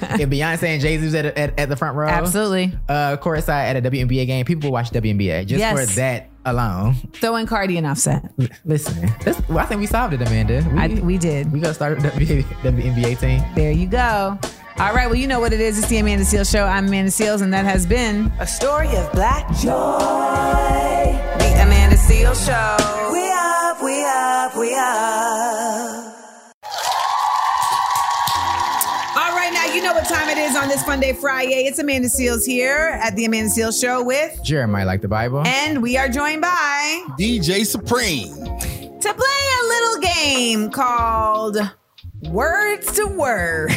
game. 0.10 0.20
If 0.20 0.28
Beyonce 0.28 0.62
and 0.64 0.80
Jay 0.82 0.98
Z 0.98 1.04
was 1.04 1.14
at, 1.14 1.26
at, 1.26 1.58
at 1.58 1.68
the 1.68 1.76
front 1.76 1.96
row, 1.96 2.08
Absolutely. 2.08 2.72
uh, 2.88 3.16
courtside 3.16 3.48
at 3.48 3.76
a 3.76 3.82
WNBA 3.90 4.26
game, 4.26 4.44
people 4.44 4.68
will 4.68 4.72
watch 4.74 4.90
WNBA 4.90 5.46
just 5.46 5.58
Yes. 5.58 5.78
for 5.78 5.86
that 5.96 6.28
alone. 6.46 6.94
Throw 7.12 7.36
in 7.36 7.46
Cardi 7.46 7.76
and 7.76 7.86
Offset. 7.86 8.32
Listen, 8.64 9.10
well, 9.48 9.58
I 9.58 9.66
think 9.66 9.80
we 9.80 9.86
solved 9.86 10.14
it, 10.14 10.22
Amanda. 10.22 10.66
We, 10.72 10.78
I, 10.78 10.86
we 11.00 11.18
did. 11.18 11.52
We 11.52 11.60
gonna 11.60 11.74
start 11.74 11.98
a 11.98 12.00
WNBA, 12.00 12.42
WNBA 12.62 13.20
team. 13.20 13.42
There 13.54 13.72
you 13.72 13.86
go. 13.86 14.38
All 14.80 14.94
right, 14.94 15.06
well, 15.08 15.14
you 15.14 15.26
know 15.26 15.40
what 15.40 15.52
it 15.52 15.60
is. 15.60 15.78
It's 15.78 15.88
the 15.88 15.98
Amanda 15.98 16.24
Seales 16.24 16.50
Show. 16.50 16.64
I'm 16.64 16.86
Amanda 16.86 17.10
Seales, 17.10 17.42
and 17.42 17.52
that 17.52 17.66
has 17.66 17.84
been 17.84 18.32
a 18.40 18.46
story 18.46 18.88
of 18.96 19.12
black 19.12 19.46
joy. 19.58 19.68
The 21.38 21.62
Amanda 21.62 21.96
Seales 21.96 22.40
Show. 22.46 23.12
We 23.12 23.20
up, 23.30 23.82
we 23.82 24.02
up, 24.02 24.56
we 24.56 24.74
up. 24.74 26.16
All 29.16 29.36
right, 29.36 29.50
now 29.52 29.66
you 29.74 29.82
know 29.82 29.92
what 29.92 30.08
time 30.08 30.30
it 30.30 30.38
is 30.38 30.56
on 30.56 30.68
this 30.68 30.82
Fun 30.82 30.98
Day 30.98 31.12
Friday. 31.12 31.66
It's 31.66 31.78
Amanda 31.78 32.08
Seales 32.08 32.46
here 32.46 32.98
at 33.02 33.14
the 33.16 33.26
Amanda 33.26 33.50
Seales 33.50 33.78
Show 33.78 34.02
with, 34.02 34.42
Jeremiah 34.42 34.86
like 34.86 35.02
the 35.02 35.08
Bible. 35.08 35.46
and 35.46 35.82
we 35.82 35.98
are 35.98 36.08
joined 36.08 36.40
by 36.40 37.04
DJ 37.18 37.66
Supreme. 37.66 38.32
to 38.34 39.14
play 39.14 39.44
a 39.62 39.66
little 39.66 40.00
game 40.00 40.70
called 40.70 41.58
Words 42.22 42.92
to 42.92 43.06
Words. 43.06 43.76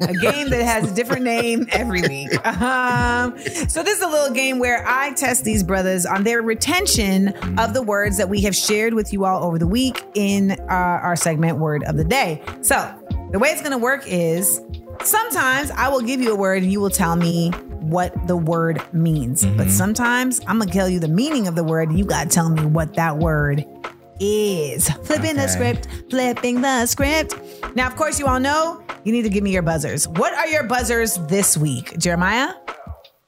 a 0.00 0.14
game 0.14 0.50
that 0.50 0.62
has 0.64 0.90
a 0.90 0.94
different 0.94 1.22
name 1.22 1.66
every 1.72 2.02
week. 2.02 2.46
Um, 2.46 3.36
so 3.68 3.82
this 3.82 3.98
is 3.98 4.02
a 4.02 4.08
little 4.08 4.34
game 4.34 4.58
where 4.58 4.84
I 4.86 5.12
test 5.12 5.44
these 5.44 5.62
brothers 5.62 6.06
on 6.06 6.24
their 6.24 6.42
retention 6.42 7.28
of 7.58 7.74
the 7.74 7.82
words 7.82 8.16
that 8.16 8.28
we 8.28 8.40
have 8.42 8.56
shared 8.56 8.94
with 8.94 9.12
you 9.12 9.24
all 9.24 9.44
over 9.44 9.58
the 9.58 9.66
week 9.66 10.02
in 10.14 10.52
uh, 10.52 10.64
our 10.68 11.16
segment 11.16 11.58
Word 11.58 11.84
of 11.84 11.96
the 11.96 12.04
Day. 12.04 12.42
So 12.62 12.92
the 13.30 13.38
way 13.38 13.50
it's 13.50 13.60
going 13.60 13.72
to 13.72 13.78
work 13.78 14.04
is 14.06 14.60
sometimes 15.02 15.70
I 15.72 15.88
will 15.88 16.00
give 16.00 16.20
you 16.20 16.32
a 16.32 16.36
word 16.36 16.62
and 16.62 16.72
you 16.72 16.80
will 16.80 16.90
tell 16.90 17.16
me 17.16 17.50
what 17.80 18.26
the 18.26 18.36
word 18.36 18.82
means. 18.94 19.44
But 19.44 19.70
sometimes 19.70 20.40
I'm 20.46 20.58
going 20.58 20.68
to 20.68 20.74
tell 20.74 20.88
you 20.88 20.98
the 20.98 21.08
meaning 21.08 21.46
of 21.46 21.54
the 21.56 21.64
word 21.64 21.90
and 21.90 21.98
you 21.98 22.04
got 22.04 22.24
to 22.24 22.30
tell 22.30 22.48
me 22.48 22.64
what 22.64 22.94
that 22.94 23.18
word 23.18 23.64
is. 24.20 24.88
Flipping 25.04 25.36
the 25.36 25.48
script, 25.48 25.88
flipping 26.10 26.60
the 26.60 26.86
script. 26.86 27.34
Now, 27.74 27.86
of 27.86 27.96
course, 27.96 28.18
you 28.18 28.26
all 28.26 28.40
know 28.40 28.82
you 29.04 29.12
need 29.12 29.22
to 29.22 29.28
give 29.28 29.42
me 29.42 29.50
your 29.50 29.62
buzzers. 29.62 30.06
What 30.08 30.32
are 30.34 30.46
your 30.48 30.64
buzzers 30.64 31.16
this 31.28 31.56
week, 31.56 31.98
Jeremiah? 31.98 32.54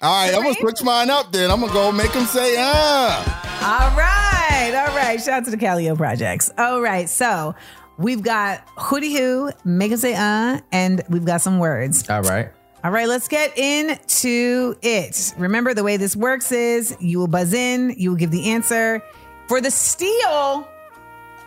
All 0.00 0.26
right, 0.26 0.34
I'm 0.34 0.42
gonna 0.42 0.54
switch 0.54 0.82
mine 0.82 1.10
up 1.10 1.32
then. 1.32 1.50
I'm 1.50 1.60
gonna 1.60 1.72
go 1.72 1.90
make 1.90 2.12
him 2.12 2.24
say, 2.26 2.54
ah. 2.58 3.38
All 3.60 3.96
right. 3.96 4.74
All 4.74 4.94
right. 4.96 5.20
Shout 5.20 5.34
out 5.34 5.44
to 5.46 5.50
the 5.50 5.56
Calio 5.56 5.96
Projects. 5.96 6.52
All 6.56 6.80
right. 6.80 7.08
So 7.08 7.54
we've 7.96 8.22
got 8.22 8.62
hooty 8.76 9.16
hoo, 9.16 9.50
make 9.64 9.90
him 9.90 9.98
say 9.98 10.14
uh, 10.14 10.60
and 10.70 11.02
we've 11.08 11.24
got 11.24 11.40
some 11.40 11.58
words. 11.58 12.08
All 12.08 12.22
right. 12.22 12.50
All 12.84 12.90
right, 12.92 13.08
let's 13.08 13.26
get 13.28 13.58
into 13.58 14.76
it. 14.82 15.34
Remember, 15.36 15.74
the 15.74 15.82
way 15.82 15.96
this 15.96 16.14
works 16.14 16.52
is 16.52 16.96
you 17.00 17.18
will 17.18 17.26
buzz 17.26 17.52
in, 17.52 17.94
you 17.98 18.10
will 18.10 18.16
give 18.16 18.30
the 18.30 18.50
answer. 18.50 19.02
For 19.48 19.60
the 19.60 19.70
steal, 19.70 20.68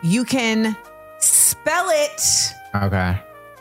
you 0.04 0.26
can 0.26 0.76
spell 1.20 1.88
it 1.90 2.54
Okay. 2.76 3.18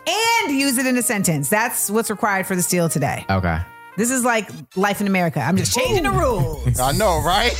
and 0.08 0.50
use 0.58 0.78
it 0.78 0.86
in 0.86 0.96
a 0.98 1.02
sentence. 1.02 1.48
That's 1.48 1.88
what's 1.90 2.10
required 2.10 2.46
for 2.46 2.56
the 2.56 2.62
steal 2.62 2.88
today. 2.88 3.24
Okay. 3.30 3.60
This 3.96 4.10
is 4.10 4.24
like 4.24 4.48
life 4.76 5.00
in 5.00 5.06
America. 5.06 5.40
I'm 5.40 5.56
just 5.56 5.76
changing 5.76 6.04
the 6.04 6.10
rules. 6.10 6.80
I 6.80 6.92
know, 6.92 7.22
right? 7.22 7.52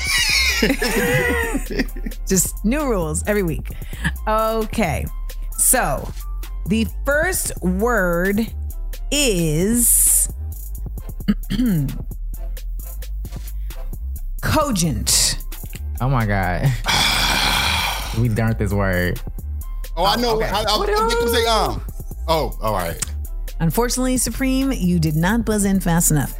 Just 2.27 2.65
new 2.65 2.85
rules 2.87 3.23
every 3.27 3.43
week. 3.43 3.73
Okay. 4.29 5.07
So 5.53 6.09
the 6.67 6.87
first 7.05 7.53
word 7.63 8.47
is 9.11 10.33
cogent. 14.43 15.39
Oh 16.01 16.09
my 16.09 16.27
God. 16.27 16.67
we 18.19 18.29
learned 18.31 18.59
this 18.59 18.73
word. 18.73 19.21
Oh, 19.97 20.05
I 20.05 20.17
know. 20.17 20.37
okay. 20.37 20.49
I, 20.49 20.63
I'll, 20.63 20.83
I'll 20.83 21.09
make 21.09 21.19
him 21.19 21.29
say, 21.29 21.47
um. 21.47 21.85
Oh, 22.29 22.57
all 22.63 22.73
right. 22.73 22.99
Unfortunately, 23.61 24.17
Supreme, 24.17 24.73
you 24.73 24.99
did 24.99 25.17
not 25.17 25.45
buzz 25.45 25.65
in 25.65 25.81
fast 25.81 26.11
enough. 26.11 26.39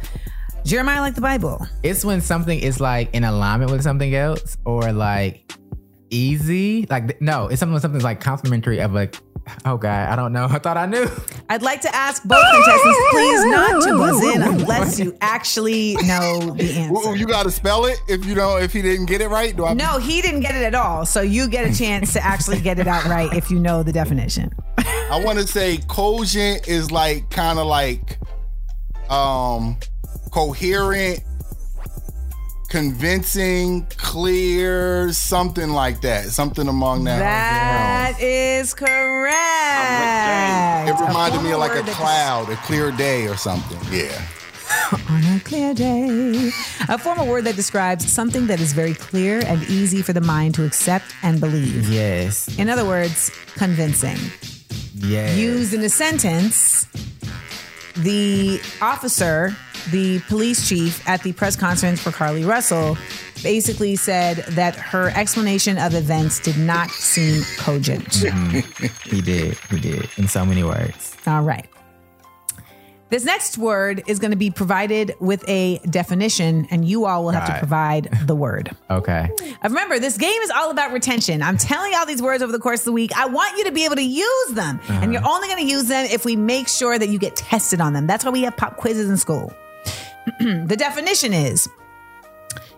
Jeremiah 0.65 1.01
like 1.01 1.15
the 1.15 1.21
Bible. 1.21 1.67
It's 1.83 2.05
when 2.05 2.21
something 2.21 2.59
is 2.59 2.79
like 2.79 3.13
in 3.13 3.23
alignment 3.23 3.71
with 3.71 3.83
something 3.83 4.13
else 4.15 4.57
or 4.65 4.91
like 4.91 5.51
easy. 6.09 6.85
Like, 6.89 7.19
no, 7.21 7.47
it's 7.47 7.59
something 7.59 7.73
when 7.73 7.81
something's 7.81 8.03
like 8.03 8.19
complementary 8.19 8.79
of 8.79 8.95
a 8.95 9.09
Oh 9.65 9.77
God, 9.77 10.09
I 10.09 10.15
don't 10.15 10.33
know. 10.33 10.45
I 10.49 10.59
thought 10.59 10.77
I 10.77 10.85
knew. 10.85 11.07
I'd 11.49 11.61
like 11.61 11.81
to 11.81 11.95
ask 11.95 12.23
both 12.23 12.43
contestants, 12.51 12.99
please 13.11 13.45
not 13.45 13.83
to 13.83 13.97
buzz 13.97 14.23
in 14.23 14.41
unless 14.61 14.99
you 14.99 15.17
actually 15.21 15.95
know 16.03 16.51
the 16.51 16.73
answer. 16.73 17.09
Ooh, 17.09 17.15
you 17.15 17.25
got 17.25 17.43
to 17.43 17.51
spell 17.51 17.85
it 17.85 17.99
if 18.07 18.25
you 18.25 18.35
know 18.35 18.57
if 18.57 18.71
he 18.73 18.81
didn't 18.81 19.07
get 19.07 19.21
it 19.21 19.27
right. 19.29 19.55
Do 19.55 19.65
I? 19.65 19.73
No, 19.73 19.97
he 19.99 20.21
didn't 20.21 20.41
get 20.41 20.55
it 20.55 20.63
at 20.63 20.75
all. 20.75 21.05
So 21.05 21.21
you 21.21 21.47
get 21.47 21.69
a 21.69 21.75
chance 21.75 22.13
to 22.13 22.23
actually 22.23 22.61
get 22.61 22.79
it 22.79 22.87
out 22.87 23.05
right 23.05 23.33
if 23.33 23.49
you 23.51 23.59
know 23.59 23.83
the 23.83 23.91
definition. 23.91 24.51
I 24.77 25.21
want 25.23 25.39
to 25.39 25.47
say 25.47 25.77
cogent 25.87 26.67
is 26.67 26.91
like 26.91 27.29
kind 27.29 27.59
of 27.59 27.65
like 27.67 28.19
um 29.09 29.77
coherent, 30.31 31.21
convincing, 32.71 33.85
clear, 33.97 35.11
something 35.11 35.71
like 35.71 35.99
that. 35.99 36.27
Something 36.27 36.69
among 36.69 37.03
that. 37.03 37.19
That 37.19 38.15
is 38.21 38.73
correct. 38.73 38.89
It 40.87 40.95
reminded 41.05 41.41
me 41.43 41.51
of 41.51 41.59
like 41.59 41.75
a 41.75 41.83
cloud, 41.91 42.49
a 42.49 42.55
clear 42.55 42.91
day 42.91 43.27
or 43.27 43.35
something. 43.35 43.77
Yeah. 43.91 44.25
On 45.09 45.21
a 45.35 45.41
clear 45.43 45.73
day. 45.73 46.49
A 46.87 46.97
formal 46.97 47.27
word 47.27 47.43
that 47.43 47.57
describes 47.57 48.09
something 48.09 48.47
that 48.47 48.61
is 48.61 48.71
very 48.71 48.93
clear 48.93 49.41
and 49.45 49.61
easy 49.63 50.01
for 50.01 50.13
the 50.13 50.21
mind 50.21 50.55
to 50.55 50.63
accept 50.65 51.13
and 51.23 51.41
believe. 51.41 51.89
Yes. 51.89 52.57
In 52.57 52.69
other 52.69 52.85
words, 52.85 53.31
convincing. 53.55 54.17
Yes. 54.95 55.37
Used 55.37 55.73
in 55.73 55.81
a 55.81 55.89
sentence, 55.89 56.85
the 57.97 58.61
officer, 58.81 59.57
the 59.91 60.19
police 60.27 60.67
chief 60.67 61.07
at 61.07 61.23
the 61.23 61.33
press 61.33 61.55
conference 61.55 62.01
for 62.01 62.11
Carlee 62.11 62.45
Russell, 62.47 62.97
basically 63.43 63.95
said 63.95 64.37
that 64.49 64.75
her 64.75 65.09
explanation 65.15 65.77
of 65.77 65.93
events 65.95 66.39
did 66.39 66.57
not 66.57 66.89
seem 66.91 67.43
cogent. 67.57 68.05
Mhm. 68.09 69.07
he 69.11 69.21
did. 69.21 69.57
He 69.69 69.79
did. 69.79 70.07
In 70.17 70.27
so 70.27 70.45
many 70.45 70.63
words. 70.63 71.15
All 71.25 71.41
right. 71.41 71.67
This 73.09 73.25
next 73.25 73.57
word 73.57 74.03
is 74.07 74.19
going 74.19 74.31
to 74.31 74.37
be 74.37 74.51
provided 74.51 75.13
with 75.19 75.43
a 75.49 75.79
definition, 75.79 76.65
and 76.71 76.87
you 76.87 77.03
all 77.03 77.25
will 77.25 77.31
have 77.31 77.45
to 77.45 77.59
provide 77.59 78.07
the 78.25 78.35
word. 78.35 78.71
Okay. 78.89 79.29
Remember, 79.63 79.99
this 79.99 80.17
game 80.17 80.41
is 80.41 80.49
all 80.51 80.69
about 80.69 80.91
retention. 80.91 81.41
I'm 81.41 81.57
telling 81.57 81.93
y'all 81.93 82.05
these 82.05 82.21
words 82.21 82.43
over 82.43 82.51
the 82.51 82.59
course 82.59 82.81
of 82.81 82.85
the 82.85 82.91
week. 82.91 83.11
I 83.17 83.25
want 83.25 83.57
you 83.57 83.63
to 83.65 83.71
be 83.71 83.85
able 83.85 83.95
to 83.95 84.03
use 84.03 84.49
them. 84.51 84.81
And 84.89 85.13
you're 85.13 85.25
only 85.25 85.47
going 85.47 85.65
to 85.65 85.69
use 85.69 85.85
them 85.87 86.05
if 86.11 86.25
we 86.25 86.35
make 86.35 86.67
sure 86.67 86.99
that 86.99 87.07
you 87.07 87.17
get 87.17 87.37
tested 87.37 87.79
on 87.79 87.93
them. 87.93 88.05
That's 88.05 88.25
why 88.25 88.31
we 88.31 88.41
have 88.41 88.57
pop 88.57 88.75
quizzes 88.75 89.09
in 89.09 89.15
school. 89.15 89.53
the 90.39 90.75
definition 90.77 91.33
is 91.33 91.67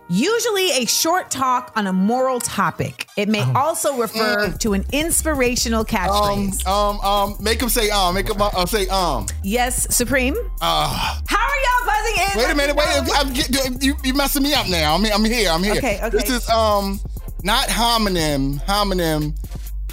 usually 0.08 0.70
a 0.70 0.86
short 0.86 1.30
talk 1.30 1.72
on 1.76 1.86
a 1.86 1.92
moral 1.92 2.40
topic. 2.40 3.06
It 3.16 3.28
may 3.28 3.42
also 3.54 3.96
refer 3.96 4.52
to 4.52 4.72
an 4.74 4.84
inspirational 4.92 5.84
catchphrase. 5.84 6.66
Um, 6.66 7.00
um, 7.00 7.00
um, 7.00 7.36
make 7.40 7.60
him 7.60 7.68
say 7.68 7.90
um, 7.90 8.14
make 8.14 8.28
him 8.28 8.40
uh, 8.40 8.66
say 8.66 8.86
um. 8.88 9.26
yes, 9.42 9.94
Supreme. 9.94 10.36
Uh, 10.60 11.20
How 11.26 11.38
are 11.38 11.60
y'all 11.62 11.86
buzzing 11.86 12.22
in? 12.22 12.38
wait 12.38 12.52
a 12.52 12.54
minute, 12.54 12.76
wait. 12.76 12.86
I'm, 13.14 13.32
get- 13.32 13.82
you 13.82 13.94
you 14.04 14.14
messing 14.14 14.42
me 14.42 14.52
up 14.54 14.68
now. 14.68 14.94
I'm 14.94 15.04
I'm 15.06 15.24
here. 15.24 15.50
I'm 15.50 15.62
here. 15.62 15.74
Okay, 15.76 15.98
okay. 15.98 16.10
This 16.10 16.30
is 16.30 16.48
um, 16.50 17.00
not 17.42 17.68
homonym, 17.68 18.62
homonym, 18.64 19.36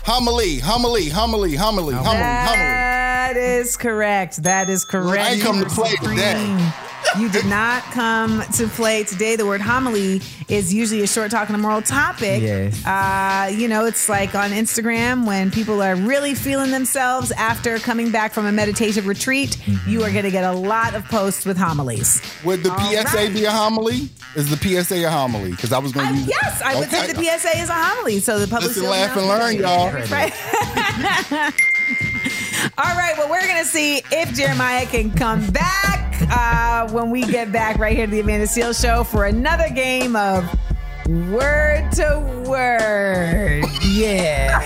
homily, 0.03 0.59
homily, 0.59 1.09
homily, 1.09 1.55
homily, 1.55 1.93
homily, 1.93 1.93
homily. 1.93 2.21
That 2.21 3.37
is 3.37 3.77
correct. 3.77 4.43
That 4.43 4.69
is 4.69 4.83
correct. 4.83 5.31
I 5.31 5.39
come 5.39 5.59
to 5.63 5.69
play 5.69 5.95
today. 5.95 6.71
You 7.19 7.29
did 7.29 7.45
not 7.45 7.83
come 7.91 8.41
to 8.53 8.67
play 8.67 9.03
today. 9.03 9.35
The 9.35 9.45
word 9.45 9.59
homily 9.61 10.21
is 10.47 10.73
usually 10.73 11.01
a 11.01 11.07
short 11.07 11.29
talk 11.31 11.49
on 11.49 11.55
a 11.55 11.57
moral 11.57 11.81
topic. 11.81 12.41
Yes. 12.41 12.85
Uh, 12.85 13.51
you 13.53 13.67
know, 13.67 13.85
it's 13.85 14.07
like 14.07 14.33
on 14.33 14.51
Instagram 14.51 15.25
when 15.27 15.51
people 15.51 15.81
are 15.81 15.95
really 15.95 16.33
feeling 16.35 16.71
themselves 16.71 17.31
after 17.33 17.79
coming 17.79 18.11
back 18.11 18.31
from 18.31 18.45
a 18.45 18.51
meditative 18.51 19.07
retreat. 19.07 19.57
You 19.85 20.03
are 20.03 20.11
going 20.11 20.23
to 20.23 20.31
get 20.31 20.43
a 20.45 20.51
lot 20.53 20.95
of 20.95 21.03
posts 21.05 21.45
with 21.45 21.57
homilies. 21.57 22.21
Would 22.45 22.63
the 22.63 22.71
All 22.71 22.79
PSA 22.79 23.15
right. 23.17 23.33
be 23.33 23.43
a 23.45 23.51
homily? 23.51 24.09
Is 24.35 24.49
the 24.49 24.55
PSA 24.57 25.05
a 25.05 25.09
homily? 25.09 25.51
Because 25.51 25.73
I 25.73 25.79
was 25.79 25.91
going 25.91 26.07
to 26.07 26.13
use. 26.13 26.27
Yes, 26.29 26.61
I 26.61 26.75
would 26.75 26.87
Okay. 26.87 27.07
think 27.07 27.17
the 27.17 27.23
PSA 27.23 27.57
is 27.61 27.69
a 27.69 27.73
homily. 27.73 28.19
So 28.19 28.39
the 28.39 28.47
public 28.47 28.69
Listen, 28.69 28.83
still 28.83 28.91
laugh, 28.91 29.17
and 29.17 29.27
learn, 29.27 29.55
y'all. 29.57 29.91
Right. 30.09 31.53
All 32.77 32.95
right, 32.95 33.13
well, 33.17 33.29
we're 33.29 33.45
going 33.45 33.63
to 33.63 33.65
see 33.65 34.01
if 34.11 34.33
Jeremiah 34.33 34.85
can 34.85 35.11
come 35.11 35.45
back 35.51 36.15
uh, 36.31 36.89
when 36.91 37.09
we 37.09 37.23
get 37.23 37.51
back 37.51 37.77
right 37.77 37.95
here 37.95 38.05
to 38.05 38.11
the 38.11 38.19
Amanda 38.19 38.45
Seales 38.45 38.81
Show 38.81 39.03
for 39.03 39.25
another 39.25 39.69
game 39.69 40.15
of 40.15 40.43
word 41.07 41.91
to 41.93 42.43
word. 42.47 43.63
Yeah. 43.83 44.59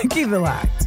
Keep 0.10 0.28
it 0.28 0.38
locked. 0.38 0.86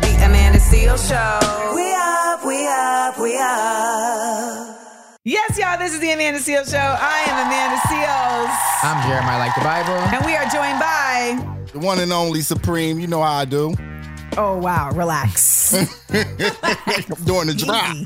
The 0.00 0.24
Amanda 0.24 0.58
Seales 0.58 1.08
Show. 1.08 1.74
We 1.74 1.92
up, 1.94 2.44
we 2.44 2.66
up, 2.66 3.18
we 3.18 3.36
up. 3.38 4.76
Yes, 5.24 5.58
y'all, 5.58 5.76
this 5.78 5.92
is 5.92 6.00
the 6.00 6.12
Amanda 6.12 6.38
Seales 6.38 6.70
Show. 6.70 6.78
I 6.78 7.24
am 7.26 7.46
Amanda 7.46 7.76
Seales. 7.88 8.56
I'm 8.82 9.08
Jeremiah, 9.08 9.38
like 9.40 9.54
the 9.54 9.62
Bible. 9.62 9.94
And 10.14 10.24
we 10.24 10.36
are 10.36 10.44
joined 10.44 10.78
by. 10.78 11.66
The 11.72 11.80
one 11.80 11.98
and 11.98 12.12
only 12.12 12.40
Supreme. 12.42 13.00
You 13.00 13.08
know 13.08 13.20
how 13.22 13.32
I 13.32 13.44
do. 13.44 13.74
Oh, 14.38 14.58
wow, 14.58 14.90
relax. 14.92 15.72
I'm 15.72 15.86
doing 17.24 17.46
the 17.46 17.54
drop. 17.56 17.96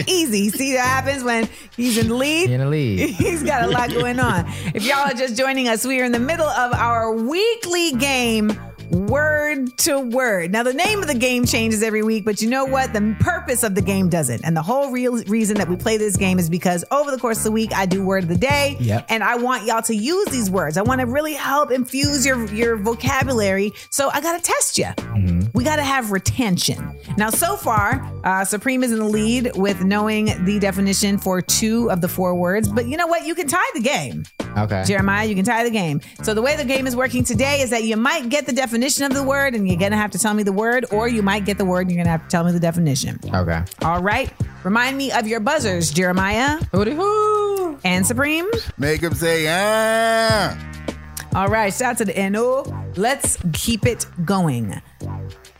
Easy. 0.08 0.48
See 0.48 0.72
what 0.74 0.82
happens 0.82 1.22
when 1.22 1.48
he's 1.76 1.98
in 1.98 2.08
the 2.08 2.14
lead? 2.14 2.50
In 2.50 2.60
the 2.60 2.66
lead. 2.66 3.10
He's 3.16 3.42
got 3.42 3.64
a 3.64 3.66
lot 3.68 3.90
going 3.90 4.18
on. 4.18 4.46
If 4.74 4.84
y'all 4.86 5.00
are 5.10 5.12
just 5.12 5.36
joining 5.36 5.68
us, 5.68 5.84
we 5.84 6.00
are 6.00 6.04
in 6.04 6.12
the 6.12 6.18
middle 6.18 6.46
of 6.46 6.72
our 6.72 7.12
weekly 7.12 7.92
game, 7.92 8.50
Word 8.90 9.76
to 9.78 10.00
Word. 10.00 10.50
Now, 10.50 10.64
the 10.64 10.74
name 10.74 11.00
of 11.00 11.06
the 11.06 11.14
game 11.14 11.44
changes 11.44 11.82
every 11.82 12.02
week, 12.02 12.24
but 12.24 12.42
you 12.42 12.50
know 12.50 12.64
what? 12.64 12.92
The 12.92 13.16
purpose 13.20 13.62
of 13.62 13.76
the 13.76 13.82
game 13.82 14.08
doesn't. 14.08 14.44
And 14.44 14.56
the 14.56 14.62
whole 14.62 14.90
real 14.90 15.22
reason 15.24 15.56
that 15.58 15.68
we 15.68 15.76
play 15.76 15.96
this 15.96 16.16
game 16.16 16.38
is 16.40 16.50
because 16.50 16.84
over 16.90 17.10
the 17.10 17.18
course 17.18 17.38
of 17.38 17.44
the 17.44 17.52
week, 17.52 17.72
I 17.72 17.86
do 17.86 18.04
Word 18.04 18.24
of 18.24 18.28
the 18.28 18.36
Day. 18.36 18.76
Yep. 18.80 19.06
And 19.08 19.22
I 19.22 19.36
want 19.36 19.64
y'all 19.64 19.82
to 19.82 19.94
use 19.94 20.28
these 20.28 20.50
words. 20.50 20.76
I 20.76 20.82
want 20.82 21.00
to 21.00 21.06
really 21.06 21.34
help 21.34 21.70
infuse 21.70 22.26
your, 22.26 22.44
your 22.46 22.76
vocabulary. 22.76 23.72
So 23.90 24.10
I 24.12 24.20
got 24.20 24.36
to 24.36 24.42
test 24.42 24.76
you. 24.76 24.88
We 25.54 25.64
got 25.64 25.76
to 25.76 25.82
have 25.82 26.12
retention. 26.12 26.98
Now, 27.16 27.30
so 27.30 27.56
far, 27.56 28.00
uh, 28.24 28.44
Supreme 28.44 28.82
is 28.82 28.92
in 28.92 28.98
the 28.98 29.04
lead 29.04 29.52
with 29.56 29.82
knowing 29.84 30.26
the 30.44 30.58
definition 30.58 31.18
for 31.18 31.40
two 31.40 31.90
of 31.90 32.00
the 32.00 32.08
four 32.08 32.34
words. 32.34 32.68
But 32.68 32.86
you 32.86 32.96
know 32.96 33.06
what? 33.06 33.26
You 33.26 33.34
can 33.34 33.46
tie 33.48 33.70
the 33.74 33.80
game. 33.80 34.24
Okay. 34.56 34.84
Jeremiah, 34.86 35.26
you 35.26 35.34
can 35.34 35.44
tie 35.44 35.64
the 35.64 35.70
game. 35.70 36.00
So 36.22 36.34
the 36.34 36.42
way 36.42 36.56
the 36.56 36.64
game 36.64 36.86
is 36.86 36.96
working 36.96 37.24
today 37.24 37.60
is 37.60 37.70
that 37.70 37.84
you 37.84 37.96
might 37.96 38.28
get 38.28 38.46
the 38.46 38.52
definition 38.52 39.04
of 39.04 39.14
the 39.14 39.22
word 39.22 39.54
and 39.54 39.68
you're 39.68 39.78
going 39.78 39.92
to 39.92 39.96
have 39.98 40.10
to 40.12 40.18
tell 40.18 40.34
me 40.34 40.42
the 40.42 40.52
word, 40.52 40.86
or 40.90 41.08
you 41.08 41.22
might 41.22 41.44
get 41.44 41.58
the 41.58 41.64
word 41.64 41.82
and 41.82 41.90
you're 41.90 41.98
going 41.98 42.06
to 42.06 42.10
have 42.10 42.22
to 42.24 42.28
tell 42.28 42.44
me 42.44 42.52
the 42.52 42.60
definition. 42.60 43.18
Okay. 43.34 43.62
All 43.82 44.02
right. 44.02 44.32
Remind 44.64 44.96
me 44.96 45.10
of 45.12 45.26
your 45.26 45.40
buzzers, 45.40 45.90
Jeremiah. 45.90 46.58
Hooty 46.72 46.94
hoo. 46.94 47.78
And 47.84 48.06
Supreme. 48.06 48.46
Make 48.78 49.00
him 49.02 49.14
say 49.14 49.46
ah. 49.48 50.56
All 51.34 51.48
right. 51.48 51.72
Shout 51.72 51.92
out 51.92 51.98
to 51.98 52.04
the 52.04 52.30
NO. 52.30 52.64
Let's 52.96 53.38
keep 53.52 53.86
it 53.86 54.06
going. 54.24 54.80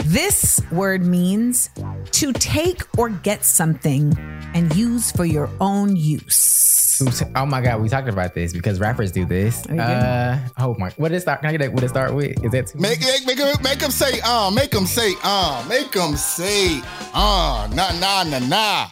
This 0.04 0.60
word 0.72 1.04
means 1.04 1.70
to 2.12 2.32
take 2.32 2.82
or 2.98 3.08
get 3.10 3.44
something 3.44 4.16
and 4.54 4.74
use 4.74 5.12
for 5.12 5.24
your 5.24 5.48
own 5.60 5.94
use. 5.96 7.00
Oh 7.34 7.46
my 7.46 7.60
God, 7.60 7.80
we 7.80 7.88
talked 7.88 8.08
about 8.08 8.34
this 8.34 8.52
because 8.52 8.78
rappers 8.80 9.12
do 9.12 9.24
this. 9.24 9.64
Uh, 9.66 10.38
oh 10.58 10.74
my, 10.78 10.90
what 10.96 11.08
did 11.08 11.16
it 11.16 11.20
start? 11.20 11.40
Can 11.40 11.48
I 11.48 11.52
get 11.52 11.58
that? 11.58 11.72
What 11.72 11.80
did 11.80 11.86
it 11.86 11.90
start 11.90 12.14
with? 12.14 12.44
Is 12.44 12.52
that 12.52 12.66
too 12.66 12.78
Make 12.78 13.00
make 13.00 13.26
make 13.26 13.38
him 13.38 13.56
make 13.62 13.80
him 13.80 13.90
say 13.90 14.20
uh. 14.24 14.50
Make 14.50 14.74
him 14.74 14.86
say 14.86 15.14
uh. 15.22 15.64
Make 15.68 15.94
him 15.94 16.16
say 16.16 16.80
uh. 17.14 17.68
Nah 17.72 17.92
nah 17.98 18.24
nah 18.24 18.38
nah. 18.40 18.88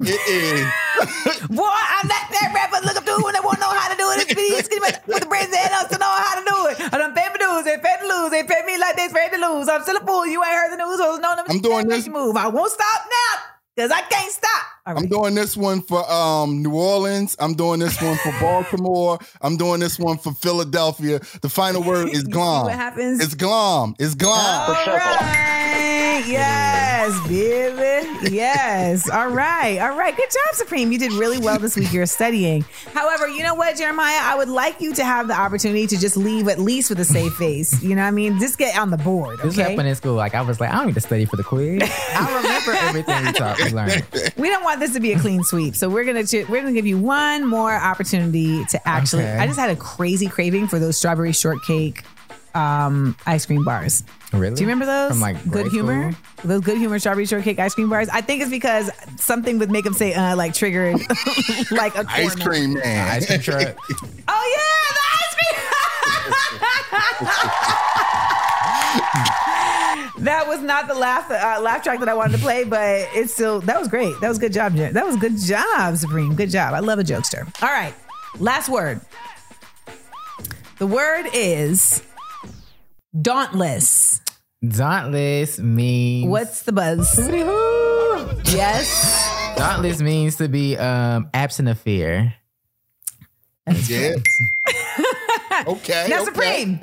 Is. 0.00 0.14
Uh-uh. 0.14 1.48
Boy, 1.50 1.66
I'm 1.66 2.06
not 2.06 2.30
that 2.30 2.52
rapper. 2.54 2.86
Look 2.86 2.96
up 2.96 3.04
to 3.04 3.18
when 3.24 3.34
they 3.34 3.42
want 3.42 3.58
to 3.58 3.66
know 3.66 3.74
how 3.74 3.90
to 3.90 3.98
do 3.98 4.06
it. 4.14 4.30
It's 4.30 4.38
easy 4.38 4.78
with 4.78 5.02
the 5.06 5.26
brains 5.26 5.50
and 5.50 5.74
us 5.74 5.90
to 5.90 5.98
know 5.98 6.06
how 6.06 6.38
to 6.38 6.44
do 6.46 6.56
it. 6.70 6.94
I 6.94 6.98
done 6.98 7.14
paid 7.14 7.32
for 7.34 7.38
dues, 7.38 7.64
they 7.64 7.78
paid 7.82 7.98
to 7.98 8.06
lose, 8.06 8.30
they 8.30 8.44
paid 8.44 8.64
me 8.64 8.78
like 8.78 8.94
they 8.94 9.08
paid 9.10 9.34
to 9.34 9.42
lose. 9.42 9.68
I'm 9.68 9.82
still 9.82 9.96
a 9.96 10.00
fool. 10.06 10.26
You 10.26 10.38
ain't 10.44 10.54
heard 10.54 10.70
the 10.70 10.78
news. 10.78 10.98
So 10.98 11.18
no, 11.18 11.34
I'm 11.48 11.60
doing 11.60 11.88
this. 11.88 12.06
Move. 12.06 12.36
I 12.36 12.46
won't 12.46 12.70
stop 12.70 13.10
now 13.10 13.57
because 13.78 13.92
I 13.92 14.00
can't 14.00 14.32
stop. 14.32 14.50
All 14.86 14.94
right. 14.94 15.02
I'm 15.04 15.08
doing 15.08 15.34
this 15.36 15.56
one 15.56 15.82
for 15.82 16.10
um, 16.10 16.62
New 16.64 16.74
Orleans. 16.74 17.36
I'm 17.38 17.54
doing 17.54 17.78
this 17.78 18.00
one 18.02 18.16
for 18.16 18.32
Baltimore. 18.40 19.18
I'm 19.40 19.56
doing 19.56 19.78
this 19.78 20.00
one 20.00 20.18
for 20.18 20.32
Philadelphia. 20.32 21.20
The 21.42 21.48
final 21.48 21.84
word 21.84 22.08
is 22.08 22.22
glom. 22.24 22.64
what 22.64 22.74
happens? 22.74 23.20
It's 23.22 23.34
glom. 23.34 23.94
It's 24.00 24.16
glom. 24.16 24.34
All 24.36 24.74
right. 24.74 26.24
Yes, 26.26 27.28
baby. 27.28 28.34
Yes. 28.34 29.08
All 29.08 29.28
right. 29.28 29.78
All 29.78 29.96
right. 29.96 30.16
Good 30.16 30.28
job, 30.28 30.54
Supreme. 30.54 30.90
You 30.90 30.98
did 30.98 31.12
really 31.12 31.38
well 31.38 31.58
this 31.58 31.76
week. 31.76 31.92
You're 31.92 32.06
studying. 32.06 32.64
However, 32.92 33.28
you 33.28 33.42
know 33.44 33.54
what, 33.54 33.76
Jeremiah? 33.76 34.18
I 34.20 34.34
would 34.36 34.48
like 34.48 34.80
you 34.80 34.92
to 34.94 35.04
have 35.04 35.28
the 35.28 35.38
opportunity 35.38 35.86
to 35.86 35.96
just 35.98 36.16
leave 36.16 36.48
at 36.48 36.58
least 36.58 36.90
with 36.90 36.98
a 36.98 37.04
safe 37.04 37.32
face. 37.34 37.80
You 37.82 37.90
know 37.94 38.02
what 38.02 38.08
I 38.08 38.10
mean? 38.10 38.38
Just 38.40 38.58
get 38.58 38.76
on 38.76 38.90
the 38.90 38.96
board. 38.98 39.38
This 39.42 39.54
Okay. 39.54 39.70
happened 39.70 39.88
in 39.88 39.94
school. 39.94 40.14
Like 40.14 40.34
I 40.34 40.40
was 40.40 40.60
like, 40.60 40.70
I 40.70 40.76
don't 40.78 40.86
need 40.86 40.94
to 40.94 41.00
study 41.00 41.24
for 41.24 41.36
the 41.36 41.44
quiz. 41.44 41.82
I 42.14 42.36
remember 42.42 42.72
everything 42.72 43.26
we 43.26 43.32
taught, 43.32 43.58
we 43.70 43.76
learned. 43.76 44.04
We 44.36 44.48
don't 44.48 44.62
want 44.64 44.78
this 44.80 44.92
to 44.94 45.00
be 45.00 45.12
a 45.12 45.18
clean 45.18 45.42
sweep, 45.42 45.74
so 45.74 45.88
we're 45.88 46.04
gonna 46.04 46.24
ch- 46.24 46.48
we're 46.48 46.60
gonna 46.60 46.72
give 46.72 46.86
you 46.86 46.98
one 46.98 47.46
more 47.46 47.72
opportunity 47.74 48.64
to 48.66 48.88
actually. 48.88 49.24
Okay. 49.24 49.36
I 49.38 49.46
just 49.46 49.58
had 49.58 49.70
a 49.70 49.76
crazy 49.76 50.28
craving 50.28 50.68
for 50.68 50.78
those 50.78 50.96
strawberry 50.96 51.32
shortcake 51.32 52.04
um, 52.54 53.16
ice 53.26 53.46
cream 53.46 53.64
bars. 53.64 54.04
Really? 54.32 54.54
Do 54.56 54.62
you 54.62 54.66
remember 54.68 54.84
those? 54.86 55.10
From, 55.12 55.20
like, 55.20 55.42
Good 55.44 55.52
grade 55.52 55.72
Humor? 55.72 56.12
Those 56.44 56.60
Good 56.60 56.76
Humor 56.78 56.98
strawberry 56.98 57.26
shortcake 57.26 57.58
ice 57.58 57.74
cream 57.74 57.88
bars. 57.88 58.08
I 58.10 58.20
think 58.20 58.42
it's 58.42 58.50
because 58.50 58.90
something 59.16 59.58
would 59.58 59.70
make 59.70 59.84
them 59.84 59.94
say 59.94 60.12
uh, 60.14 60.36
like 60.36 60.54
triggered 60.54 60.96
like 61.70 61.94
a 61.96 62.04
Ice 62.08 62.34
cream 62.36 62.74
man. 62.74 63.08
Ice 63.16 63.26
cream 63.26 63.40
truck. 63.40 63.76
Oh 64.30 64.54
yeah, 64.56 64.94
the 64.94 65.04
ice 65.16 65.34
cream. 67.24 67.48
That 70.28 70.46
was 70.46 70.60
not 70.60 70.86
the 70.88 70.94
laugh 70.94 71.30
uh, 71.30 71.58
laugh 71.62 71.82
track 71.82 72.00
that 72.00 72.08
I 72.08 72.14
wanted 72.14 72.36
to 72.36 72.42
play, 72.42 72.64
but 72.64 73.08
it's 73.14 73.32
still 73.32 73.60
that 73.62 73.78
was 73.78 73.88
great. 73.88 74.14
That 74.20 74.28
was 74.28 74.38
good 74.38 74.52
job. 74.52 74.76
Jen. 74.76 74.92
That 74.92 75.06
was 75.06 75.16
good 75.16 75.38
job, 75.38 75.96
Supreme. 75.96 76.34
Good 76.34 76.50
job. 76.50 76.74
I 76.74 76.80
love 76.80 76.98
a 76.98 77.02
jokester. 77.04 77.44
All 77.62 77.70
right, 77.70 77.94
last 78.38 78.68
word. 78.68 79.00
The 80.78 80.86
word 80.86 81.26
is 81.32 82.02
dauntless. 83.20 84.20
Dauntless 84.66 85.58
means 85.58 86.28
What's 86.28 86.62
the 86.62 86.72
buzz? 86.72 87.16
yes. 88.52 89.56
dauntless 89.56 90.00
means 90.02 90.36
to 90.36 90.48
be 90.48 90.76
um 90.76 91.30
absent 91.32 91.68
of 91.68 91.78
fear. 91.80 92.34
Yeah. 93.86 94.12
okay. 95.66 96.06
Now, 96.08 96.22
okay. 96.22 96.24
Supreme, 96.24 96.80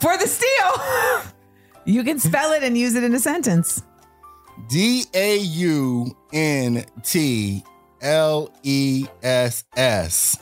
for 0.00 0.16
the 0.18 0.26
steal, 0.26 1.30
you 1.84 2.04
can 2.04 2.18
spell 2.18 2.52
it 2.52 2.62
and 2.62 2.76
use 2.76 2.94
it 2.94 3.04
in 3.04 3.14
a 3.14 3.18
sentence. 3.20 3.82
D 4.68 5.04
A 5.14 5.38
U 5.38 6.16
N 6.32 6.84
T 7.02 7.64
L 8.00 8.52
E 8.62 9.06
S 9.22 9.64
S. 9.76 10.38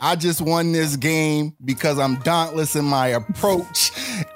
I 0.00 0.16
just 0.16 0.40
won 0.40 0.72
this 0.72 0.96
game 0.96 1.54
because 1.64 1.98
I'm 1.98 2.16
dauntless 2.16 2.76
in 2.76 2.84
my 2.84 3.08
approach. 3.08 3.92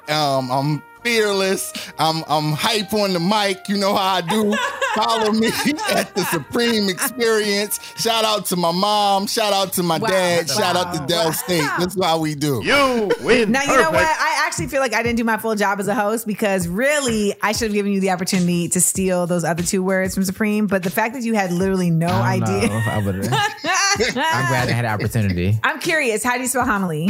Um, 0.09 0.51
I'm 0.51 0.82
fearless. 1.03 1.72
I'm 1.99 2.24
I'm 2.28 2.53
hype 2.53 2.92
on 2.92 3.12
the 3.12 3.20
mic. 3.20 3.68
You 3.68 3.76
know 3.76 3.94
how 3.94 4.16
I 4.16 4.20
do. 4.22 4.57
Follow 4.94 5.32
me 5.32 5.46
at 5.90 6.14
the 6.14 6.24
Supreme 6.30 6.88
Experience. 6.88 7.78
Shout 7.96 8.24
out 8.24 8.46
to 8.46 8.57
my 8.57 8.72
mom. 8.72 9.26
Shout 9.26 9.53
out 9.53 9.72
to 9.74 9.82
my 9.82 9.99
Wow. 9.99 10.09
dad. 10.09 10.49
Shout 10.51 10.76
out 10.76 10.94
to 10.94 11.01
Wow. 11.01 11.07
Del 11.07 11.32
State. 11.32 11.68
That's 11.78 12.01
how 12.03 12.18
we 12.18 12.34
do. 12.34 12.62
You 12.64 13.11
win. 13.22 13.53
Now, 13.53 13.62
you 13.62 13.76
know 13.76 13.90
what? 13.90 14.05
I 14.05 14.42
actually 14.46 14.68
feel 14.68 14.80
like 14.80 14.94
I 14.94 15.03
didn't 15.03 15.16
do 15.18 15.24
my 15.24 15.36
full 15.36 15.55
job 15.55 15.80
as 15.80 15.88
a 15.88 15.94
host 15.94 16.26
because 16.26 16.66
really 16.68 17.34
I 17.42 17.53
should 17.53 17.68
have 17.68 17.74
given 17.74 17.92
you 17.92 18.01
the 18.01 18.11
opportunity 18.11 18.68
to 18.70 18.80
steal 18.80 19.26
those 19.26 19.44
other 19.44 19.62
two 19.62 19.82
words 19.82 20.14
from 20.14 20.24
Supreme. 20.24 20.66
But 20.66 20.82
the 20.82 20.90
fact 20.90 21.14
that 21.14 21.22
you 21.22 21.34
had 21.34 21.53
literally 21.53 21.90
no 21.90 22.09
I 22.09 22.34
idea. 22.34 22.68
know 22.68 22.82
I 22.86 23.03
would've- 23.05 23.28
I'm 23.32 24.12
glad 24.14 24.68
I 24.68 24.72
had 24.72 24.84
the 24.84 24.88
opportunity. 24.90 25.59
I'm 25.64 25.80
curious. 25.80 26.22
How 26.22 26.34
do 26.36 26.42
you 26.42 26.49
spell 26.49 26.64
homily? 26.64 27.09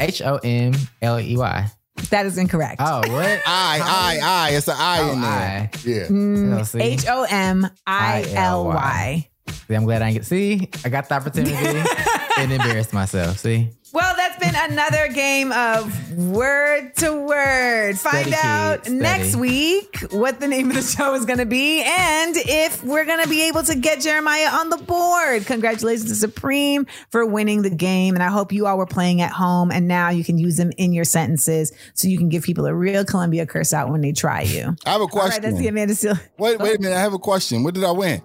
H 0.00 0.22
O 0.22 0.36
M 0.44 0.74
L 1.02 1.18
E 1.18 1.36
Y. 1.36 1.70
That 2.10 2.26
is 2.26 2.38
incorrect. 2.38 2.80
Oh, 2.80 2.98
what? 2.98 3.08
I, 3.46 3.80
I, 3.82 4.18
I. 4.22 4.50
It's 4.56 4.68
an 4.68 4.76
I 4.78 5.00
Oh, 5.00 5.12
in 5.12 5.20
there. 5.20 5.30
I. 5.30 5.70
Yeah. 5.84 6.06
Mm. 6.06 6.80
H 6.80 7.04
O 7.08 7.26
M 7.28 7.66
I 7.86 8.24
L 8.34 8.64
Y. 8.66 9.28
See, 9.50 9.74
I'm 9.74 9.84
glad 9.84 10.02
I 10.02 10.12
didn't 10.12 10.22
get. 10.22 10.26
See, 10.26 10.68
I 10.84 10.88
got 10.88 11.08
the 11.08 11.14
opportunity 11.14 11.54
and 12.38 12.52
embarrassed 12.52 12.92
myself. 12.92 13.38
See, 13.38 13.70
Well, 13.92 14.14
that's 14.16 14.38
been 14.38 14.54
another 14.70 15.08
game 15.08 15.52
of 15.52 16.16
word 16.16 16.94
to 16.96 17.12
word. 17.26 17.98
Find 17.98 18.26
Steady, 18.28 18.36
out 18.36 18.84
kids, 18.84 18.94
next 18.94 19.36
week 19.36 19.98
what 20.10 20.40
the 20.40 20.48
name 20.48 20.70
of 20.70 20.76
the 20.76 20.82
show 20.82 21.14
is 21.14 21.24
going 21.24 21.38
to 21.38 21.46
be 21.46 21.82
and 21.82 22.36
if 22.36 22.82
we're 22.84 23.04
going 23.04 23.22
to 23.22 23.28
be 23.28 23.48
able 23.48 23.62
to 23.64 23.74
get 23.74 24.00
Jeremiah 24.00 24.48
on 24.48 24.70
the 24.70 24.76
board. 24.76 25.46
Congratulations 25.46 26.08
to 26.08 26.14
Supreme 26.14 26.86
for 27.10 27.26
winning 27.26 27.62
the 27.62 27.70
game. 27.70 28.14
And 28.14 28.22
I 28.22 28.28
hope 28.28 28.52
you 28.52 28.66
all 28.66 28.78
were 28.78 28.86
playing 28.86 29.20
at 29.20 29.32
home 29.32 29.70
and 29.70 29.88
now 29.88 30.10
you 30.10 30.24
can 30.24 30.38
use 30.38 30.56
them 30.56 30.70
in 30.76 30.92
your 30.92 31.04
sentences 31.04 31.72
so 31.94 32.08
you 32.08 32.18
can 32.18 32.28
give 32.28 32.42
people 32.42 32.66
a 32.66 32.74
real 32.74 33.04
Columbia 33.04 33.46
curse 33.46 33.72
out 33.72 33.90
when 33.90 34.00
they 34.00 34.12
try 34.12 34.42
you. 34.42 34.76
I 34.86 34.90
have 34.90 35.00
a 35.00 35.06
question. 35.06 35.30
right, 35.30 35.42
that's 35.42 35.58
the 35.58 35.68
Amanda 35.68 35.94
Seales 35.94 36.20
Wait, 36.38 36.58
wait 36.58 36.78
a 36.78 36.80
minute. 36.80 36.96
I 36.96 37.00
have 37.00 37.14
a 37.14 37.18
question. 37.18 37.62
What 37.62 37.74
did 37.74 37.84
I 37.84 37.90
win? 37.90 38.22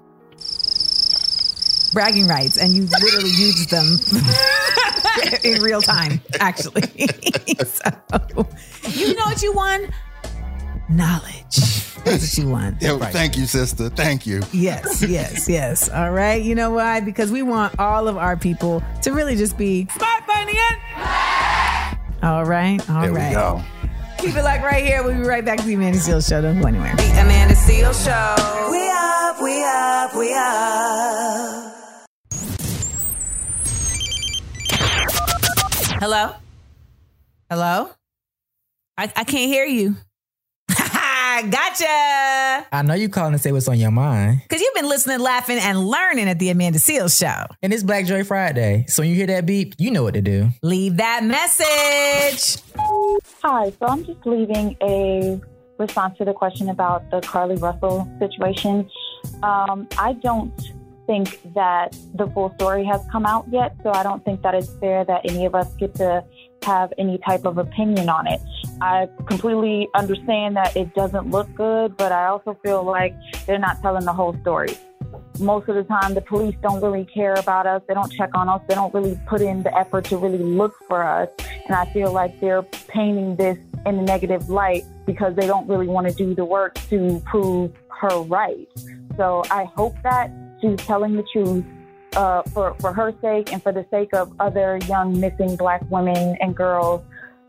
Bragging 1.94 2.28
rights 2.28 2.58
and 2.58 2.74
you 2.74 2.84
literally 3.02 3.30
used 3.30 3.70
them 3.70 3.86
in 5.44 5.62
real 5.62 5.82
time, 5.82 6.20
actually. 6.40 6.82
so, 7.66 8.48
you 8.90 9.14
know 9.16 9.26
what 9.26 9.42
you 9.44 9.54
won? 9.54 9.90
Knowledge. 10.90 11.58
That's 12.04 12.38
what 12.38 12.44
you 12.44 12.50
won. 12.50 12.78
Yeah, 12.82 12.98
Thank 12.98 13.38
you, 13.38 13.46
sister. 13.46 13.90
Thank 13.90 14.26
you. 14.28 14.42
Yes, 14.52 15.02
yes, 15.08 15.48
yes. 15.48 15.88
All 15.90 16.12
right. 16.12 16.42
You 16.44 16.56
know 16.56 16.72
why? 16.72 17.00
Because 17.00 17.32
we 17.32 17.42
want 17.44 17.80
all 17.80 18.08
of 18.08 18.18
our 18.18 18.36
people 18.36 18.84
to 19.04 19.12
really 19.14 19.36
just 19.36 19.58
be 19.58 19.88
smart 19.96 20.28
by 20.28 20.44
the 20.46 20.58
end. 20.58 21.98
All 22.24 22.44
right. 22.46 22.80
All 22.90 23.02
There 23.04 23.14
right. 23.14 23.30
we 23.30 23.36
go. 23.36 23.62
Keep 24.18 24.36
it 24.36 24.44
like 24.44 24.62
right 24.64 24.84
here. 24.84 25.04
We'll 25.04 25.16
be 25.18 25.28
right 25.28 25.44
back 25.46 25.60
to 25.60 25.66
the 25.66 25.74
Amanda 25.76 26.00
Seales 26.00 26.28
Show. 26.28 26.42
Don't 26.42 26.60
go 26.62 26.68
anywhere. 26.68 26.96
The 26.96 27.04
Amanda 27.22 27.56
Seales 27.56 28.04
Show. 28.04 28.72
We 28.72 28.90
up, 28.90 29.42
we 29.42 29.64
up, 29.64 30.16
we 30.16 30.34
up. 30.34 31.73
Hello? 36.04 36.32
Hello? 37.50 37.90
I, 38.98 39.04
I 39.16 39.24
can't 39.24 39.50
hear 39.50 39.64
you. 39.64 39.96
gotcha. 40.68 41.86
I 41.88 42.82
know 42.84 42.94
you 42.94 43.08
calling 43.08 43.32
to 43.32 43.40
say 43.40 43.54
what's 43.54 43.70
on 43.70 43.80
your 43.80 43.90
mind, 43.90 44.42
Because 44.44 44.62
you've 44.62 44.74
been 44.76 44.90
listening, 44.90 45.20
laughing, 45.22 45.60
and 45.60 45.80
learning 45.80 46.28
at 46.28 46.40
the 46.40 46.50
Amanda 46.50 46.78
Seales 46.80 47.18
Show. 47.18 47.46
and 47.62 47.72
it's 47.72 47.84
Black 47.84 48.06
Joy 48.06 48.26
Friday. 48.26 48.84
So 48.90 49.02
when 49.02 49.12
you 49.12 49.16
hear 49.16 49.28
that 49.28 49.46
beep, 49.46 49.76
you 49.78 49.92
know 49.92 50.04
what 50.04 50.16
to 50.16 50.22
do. 50.22 50.50
Leave 50.62 50.98
that 50.98 51.24
message. 51.24 52.62
Hi, 53.42 53.70
so 53.70 53.86
I'm 53.88 54.04
just 54.04 54.26
leaving 54.26 54.76
a 54.82 55.40
response 55.80 56.18
to 56.18 56.26
the 56.26 56.34
question 56.34 56.68
about 56.68 57.10
the 57.12 57.22
Carlee 57.22 57.62
Russell 57.62 58.12
situation. 58.20 58.90
Um, 59.42 59.88
I 59.98 60.12
don't 60.22 60.52
think 61.06 61.54
that 61.54 61.98
the 62.16 62.28
full 62.28 62.54
story 62.56 62.86
has 62.86 63.02
come 63.12 63.26
out 63.26 63.46
yet, 63.52 63.76
so 63.84 63.92
I 63.92 64.04
don't 64.04 64.24
think 64.24 64.42
that 64.42 64.56
it's 64.56 64.70
fair 64.78 65.06
that 65.06 65.22
any 65.26 65.46
of 65.46 65.56
us 65.56 65.74
get 65.76 65.96
to 65.96 66.24
have 66.64 66.94
any 66.98 67.18
type 67.18 67.46
of 67.46 67.58
opinion 67.58 68.10
on 68.10 68.28
it. 68.28 68.42
I 68.82 69.10
completely 69.28 69.90
understand 69.96 70.56
that 70.56 70.76
it 70.76 70.94
doesn't 70.96 71.30
look 71.30 71.54
good, 71.56 71.98
but 71.98 72.12
I 72.12 72.28
also 72.28 72.58
feel 72.64 72.84
like 72.84 73.14
they're 73.46 73.60
not 73.60 73.82
telling 73.82 74.06
the 74.06 74.14
whole 74.14 74.36
story 74.42 74.78
most 75.40 75.68
of 75.68 75.76
the 75.76 75.84
time 75.84 76.14
the 76.14 76.22
police 76.22 76.56
don't 76.62 76.82
really 76.82 77.06
care 77.06 77.34
about 77.34 77.66
us. 77.66 77.82
They 77.88 77.94
don't 77.94 78.12
check 78.12 78.30
on 78.36 78.50
us. 78.50 78.62
They 78.68 78.76
don't 78.76 78.94
really 78.94 79.20
put 79.28 79.42
in 79.42 79.64
the 79.64 79.76
effort 79.78 80.06
to 80.06 80.18
really 80.18 80.38
look 80.38 80.76
for 80.88 81.04
us. 81.04 81.30
And 81.66 81.76
I 81.76 81.86
feel 81.92 82.12
like 82.12 82.40
they're 82.40 82.64
painting 82.64 83.36
this 83.36 83.58
in 83.86 84.00
a 84.00 84.02
negative 84.02 84.50
light 84.50 84.84
because 85.06 85.36
they 85.36 85.48
don't 85.48 85.68
really 85.68 85.88
want 85.88 86.08
to 86.08 86.14
do 86.14 86.34
the 86.36 86.46
work 86.46 86.76
to 86.90 87.22
prove 87.26 87.72
her 88.02 88.22
right. 88.22 88.68
So 89.18 89.44
I 89.50 89.66
hope 89.66 89.96
that 90.04 90.32
she's 90.64 90.78
telling 90.86 91.16
the 91.16 91.24
truth 91.32 91.66
uh, 92.16 92.42
for, 92.54 92.76
for 92.80 92.94
her 92.94 93.14
sake 93.22 93.52
and 93.52 93.62
for 93.62 93.72
the 93.72 93.86
sake 93.92 94.14
of 94.14 94.32
other 94.40 94.80
young 94.88 95.20
missing 95.20 95.56
black 95.56 95.84
women 95.90 96.38
and 96.40 96.56
girls 96.56 97.04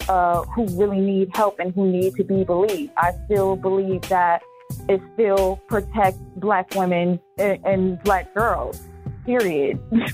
uh, 0.08 0.42
who 0.42 0.66
really 0.78 1.00
need 1.00 1.30
help 1.34 1.58
and 1.58 1.74
who 1.74 1.90
need 1.90 2.14
to 2.16 2.24
be 2.24 2.44
believed. 2.44 2.92
I 2.96 3.12
still 3.26 3.56
believe 3.56 4.02
that 4.02 4.42
it 4.88 5.00
still 5.14 5.60
protects 5.68 6.18
black 6.36 6.74
women 6.74 7.20
and, 7.38 7.64
and 7.64 8.02
black 8.02 8.34
girls. 8.34 8.80
Period. 9.24 9.80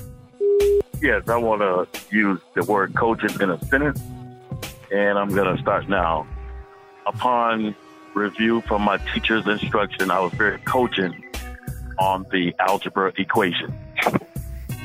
Yes, 1.02 1.22
I 1.28 1.36
want 1.38 1.62
to 1.62 2.14
use 2.14 2.40
the 2.54 2.62
word 2.64 2.94
coaching 2.94 3.30
in 3.40 3.48
a 3.48 3.64
sentence, 3.64 4.02
and 4.92 5.18
I'm 5.18 5.30
going 5.30 5.56
to 5.56 5.62
start 5.62 5.88
now. 5.88 6.26
Upon 7.06 7.74
review 8.12 8.60
from 8.62 8.82
my 8.82 8.98
teacher's 8.98 9.46
instruction, 9.46 10.10
I 10.10 10.20
was 10.20 10.34
very 10.34 10.58
coaching 10.58 11.24
on 12.00 12.26
the 12.32 12.52
algebra 12.58 13.12
equation. 13.18 13.72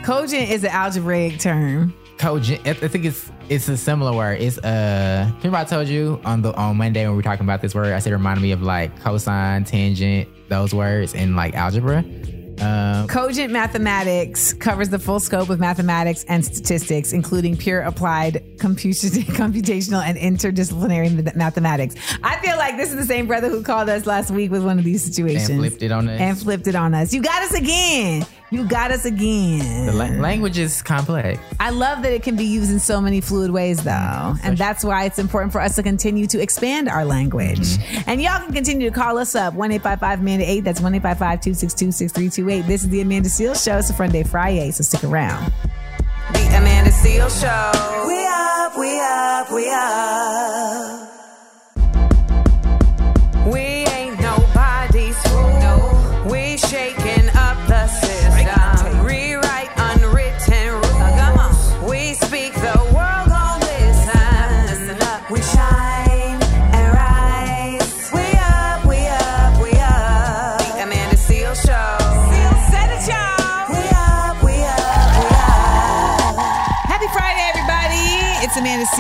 Cogent 0.04 0.50
is 0.52 0.64
an 0.64 0.70
algebraic 0.70 1.40
term. 1.40 1.96
Cogent. 2.20 2.62
I 2.66 2.72
I 2.72 2.88
think 2.88 3.06
it's 3.06 3.32
it's 3.50 3.68
a 3.68 3.78
similar 3.78 4.14
word. 4.16 4.40
It's 4.40 4.58
uh. 4.60 5.32
Remember 5.38 5.58
I 5.58 5.64
told 5.64 5.88
you 5.88 6.22
on 6.24 6.42
the 6.42 6.54
on 6.54 6.78
Monday 6.78 7.02
when 7.04 7.12
we 7.12 7.18
were 7.18 7.24
talking 7.24 7.46
about 7.46 7.62
this 7.62 7.74
word, 7.74 7.92
I 7.92 8.00
said 8.00 8.12
it 8.14 8.16
reminded 8.16 8.42
me 8.42 8.52
of 8.52 8.62
like 8.62 8.98
cosine, 9.02 9.64
tangent, 9.64 10.30
those 10.50 10.74
words 10.74 11.14
in 11.14 11.36
like 11.36 11.56
algebra. 11.56 12.04
Um, 12.62 13.08
Cogent 13.08 13.52
mathematics 13.52 14.54
covers 14.54 14.90
the 14.90 15.00
full 15.00 15.20
scope 15.20 15.50
of 15.50 15.60
mathematics 15.60 16.24
and 16.30 16.44
statistics, 16.44 17.12
including 17.14 17.58
pure 17.58 17.82
applied 17.82 18.36
computational 18.58 20.02
and 20.04 20.18
interdisciplinary 20.18 21.36
mathematics. 21.36 21.96
I 22.24 22.38
feel 22.38 22.58
like 22.58 22.78
this 22.78 22.90
is 22.90 22.96
the 22.96 23.06
same 23.06 23.28
brother 23.28 23.50
who 23.50 23.62
called 23.64 23.90
us 23.90 24.06
last 24.06 24.32
week 24.32 24.52
with 24.52 24.64
one 24.64 24.80
of 24.80 24.86
these 24.86 25.04
situations 25.04 25.50
and 25.50 25.60
flipped 25.60 25.84
it 25.84 25.92
on 25.92 26.08
us. 26.08 26.20
and 26.20 26.38
flipped 26.38 26.68
it 26.68 26.76
on 26.76 26.94
us. 26.94 27.14
You 27.14 27.22
got 27.22 27.44
us 27.44 27.54
again. 27.54 28.26
You 28.52 28.68
got 28.68 28.92
us 28.92 29.06
again. 29.06 29.88
the 29.88 29.94
la- 29.94 30.06
language 30.22 30.58
is 30.60 30.82
complex. 30.84 31.40
I 31.60 31.72
love 31.72 32.04
that 32.04 32.14
it 32.14 32.22
can 32.22 32.36
be 32.36 32.46
used 32.46 32.72
in 32.72 32.80
so 32.80 33.02
many 33.02 33.20
fluid 33.20 33.52
ways, 33.52 33.84
though. 33.84 33.90
Mm-hmm. 33.90 34.46
And 34.46 34.58
that's 34.58 34.84
why 34.84 35.06
it's 35.06 35.18
important 35.18 35.52
for 35.52 35.60
us 35.60 35.76
to 35.76 35.84
continue 35.84 36.28
to 36.28 36.40
expand 36.40 36.88
our 36.88 37.06
language. 37.06 37.60
Mm-hmm. 37.60 38.10
And 38.10 38.22
y'all 38.22 38.40
can 38.40 38.54
continue 38.54 38.90
to 38.90 38.96
call 38.96 39.18
us 39.18 39.34
up 39.34 39.56
1 39.56 39.72
855 39.72 40.20
Amanda 40.20 40.50
8. 40.50 40.60
That's 40.62 40.80
1 40.80 40.94
855 40.96 41.42
262 41.42 41.92
6328. 41.92 42.68
This 42.68 42.84
is 42.84 42.90
the 42.90 43.02
Amanda 43.02 43.30
Seales 43.30 43.64
Show. 43.64 43.78
It's 43.78 43.90
a 43.90 43.94
Friday 43.94 44.24
Friday, 44.24 44.70
so 44.72 44.84
stick 44.84 45.04
around. 45.04 45.52
The 46.34 46.48
Amanda 46.58 46.92
Seales 46.92 47.42
Show. 47.42 48.08
We 48.08 48.26
up, 48.28 48.78
we 48.78 49.00
up, 49.00 49.52
we 49.52 49.70
up. 49.72 51.15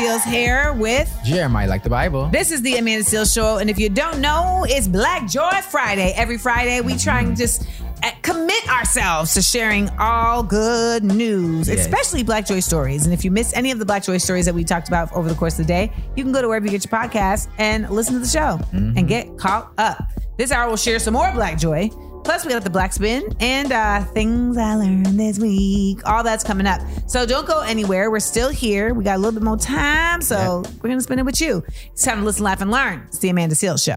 Seales 0.05 0.23
here 0.23 0.71
with 0.73 1.11
Jeremiah 1.25 1.67
like 1.67 1.81
the 1.81 1.89
Bible. 1.89 2.27
This 2.31 2.51
is 2.51 2.61
the 2.61 2.75
Amanda 2.77 3.03
Seales 3.03 3.33
Show, 3.33 3.57
and 3.57 3.71
if 3.71 3.79
you 3.79 3.89
don't 3.89 4.19
know, 4.21 4.63
it's 4.69 4.87
Black 4.87 5.27
Joy 5.27 5.49
Friday. 5.71 6.13
Every 6.15 6.37
Friday, 6.37 6.79
we 6.81 6.95
try 6.95 7.21
and 7.21 7.35
just 7.35 7.67
uh, 8.03 8.11
commit 8.21 8.69
ourselves 8.69 9.33
to 9.33 9.41
sharing 9.41 9.89
all 9.97 10.43
good 10.43 11.03
news, 11.03 11.67
Yes. 11.67 11.79
especially 11.79 12.21
Black 12.21 12.45
Joy 12.45 12.59
stories. 12.59 13.05
And 13.05 13.15
if 13.15 13.25
you 13.25 13.31
miss 13.31 13.51
any 13.55 13.71
of 13.71 13.79
the 13.79 13.85
Black 13.85 14.03
Joy 14.03 14.19
stories 14.19 14.45
that 14.45 14.53
we 14.53 14.63
talked 14.63 14.89
about 14.89 15.11
over 15.13 15.27
the 15.27 15.33
course 15.35 15.57
of 15.57 15.65
the 15.65 15.73
day, 15.73 15.91
you 16.15 16.23
can 16.23 16.31
go 16.31 16.39
to 16.41 16.47
wherever 16.47 16.65
you 16.67 16.71
get 16.71 16.85
your 16.85 16.91
podcast 17.01 17.47
and 17.57 17.89
listen 17.89 18.13
to 18.13 18.19
the 18.19 18.27
show 18.27 18.59
and 18.73 19.07
get 19.07 19.35
caught 19.39 19.71
up. 19.79 20.03
This 20.37 20.51
hour 20.51 20.67
we'll 20.67 20.77
share 20.77 20.99
some 20.99 21.15
more 21.15 21.31
Black 21.31 21.57
Joy. 21.57 21.89
Plus, 22.25 22.43
we 22.43 22.51
got 22.51 22.63
the 22.63 22.71
Black 22.71 22.91
Spin 22.91 23.23
and 23.39 23.71
uh, 23.71 24.03
things 24.03 24.57
I 24.57 24.73
learned 24.73 25.05
this 25.05 25.37
week. 25.37 25.99
All 26.09 26.23
that's 26.23 26.43
coming 26.43 26.65
up. 26.65 26.81
So 27.05 27.23
don't 27.23 27.45
go 27.47 27.61
anywhere. 27.61 28.09
We're 28.09 28.19
still 28.19 28.49
here. 28.49 28.95
We 28.95 29.03
got 29.03 29.17
a 29.17 29.19
little 29.19 29.31
bit 29.39 29.43
more 29.43 29.57
time, 29.57 30.23
so 30.23 30.63
we're 30.81 30.89
gonna 30.89 31.01
spend 31.01 31.19
it 31.19 31.23
with 31.23 31.39
you. 31.39 31.63
It's 31.93 32.03
time 32.03 32.17
to 32.19 32.25
listen, 32.25 32.43
laugh, 32.43 32.61
and 32.61 32.71
learn. 32.71 33.03
It's 33.07 33.19
the 33.19 33.29
Amanda 33.29 33.53
Seales 33.53 33.85
Show. 33.85 33.93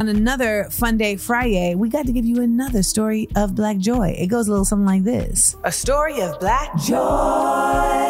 On 0.00 0.08
another 0.08 0.68
Fun 0.70 0.96
Day 0.96 1.16
Friday, 1.16 1.74
we 1.74 1.88
got 1.88 2.06
to 2.06 2.12
give 2.12 2.24
you 2.24 2.40
another 2.40 2.84
story 2.84 3.28
of 3.34 3.56
Black 3.56 3.78
Joy. 3.78 4.14
It 4.16 4.28
goes 4.28 4.46
a 4.46 4.50
little 4.50 4.64
something 4.64 4.86
like 4.86 5.02
this: 5.02 5.56
A 5.64 5.72
story 5.72 6.20
of 6.22 6.38
Black 6.38 6.70
Joy. 6.78 8.05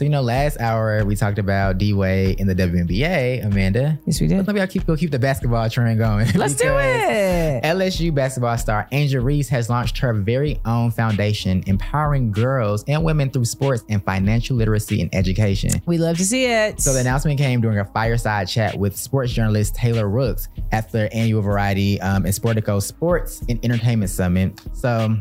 So 0.00 0.04
you 0.04 0.10
know, 0.10 0.22
last 0.22 0.58
hour 0.62 1.04
we 1.04 1.14
talked 1.14 1.38
about 1.38 1.76
D 1.76 1.92
Wade 1.92 2.40
in 2.40 2.46
the 2.46 2.54
WNBA, 2.54 3.44
Amanda. 3.44 3.98
Yes, 4.06 4.18
we 4.18 4.28
did. 4.28 4.46
Maybe 4.46 4.58
I'll 4.58 4.66
keep 4.66 4.86
go 4.86 4.96
keep 4.96 5.10
the 5.10 5.18
basketball 5.18 5.68
trend 5.68 5.98
going. 5.98 6.26
Let's 6.34 6.54
do 6.54 6.68
it. 6.78 7.62
LSU 7.62 8.14
basketball 8.14 8.56
star 8.56 8.88
Angel 8.92 9.22
Reese 9.22 9.50
has 9.50 9.68
launched 9.68 9.98
her 9.98 10.14
very 10.14 10.58
own 10.64 10.90
foundation, 10.90 11.62
empowering 11.66 12.32
girls 12.32 12.82
and 12.88 13.04
women 13.04 13.28
through 13.28 13.44
sports 13.44 13.84
and 13.90 14.02
financial 14.02 14.56
literacy 14.56 15.02
and 15.02 15.14
education. 15.14 15.82
We 15.84 15.98
love 15.98 16.16
to 16.16 16.24
see 16.24 16.46
it. 16.46 16.80
So 16.80 16.94
the 16.94 17.00
announcement 17.00 17.38
came 17.38 17.60
during 17.60 17.78
a 17.78 17.84
fireside 17.84 18.48
chat 18.48 18.78
with 18.78 18.96
sports 18.96 19.32
journalist 19.32 19.74
Taylor 19.74 20.08
Rooks 20.08 20.48
at 20.72 20.90
their 20.90 21.14
annual 21.14 21.42
Variety 21.42 22.00
um, 22.00 22.24
and 22.24 22.34
Sportico 22.34 22.80
Sports 22.80 23.42
and 23.50 23.62
Entertainment 23.62 24.10
Summit. 24.10 24.58
So 24.72 25.14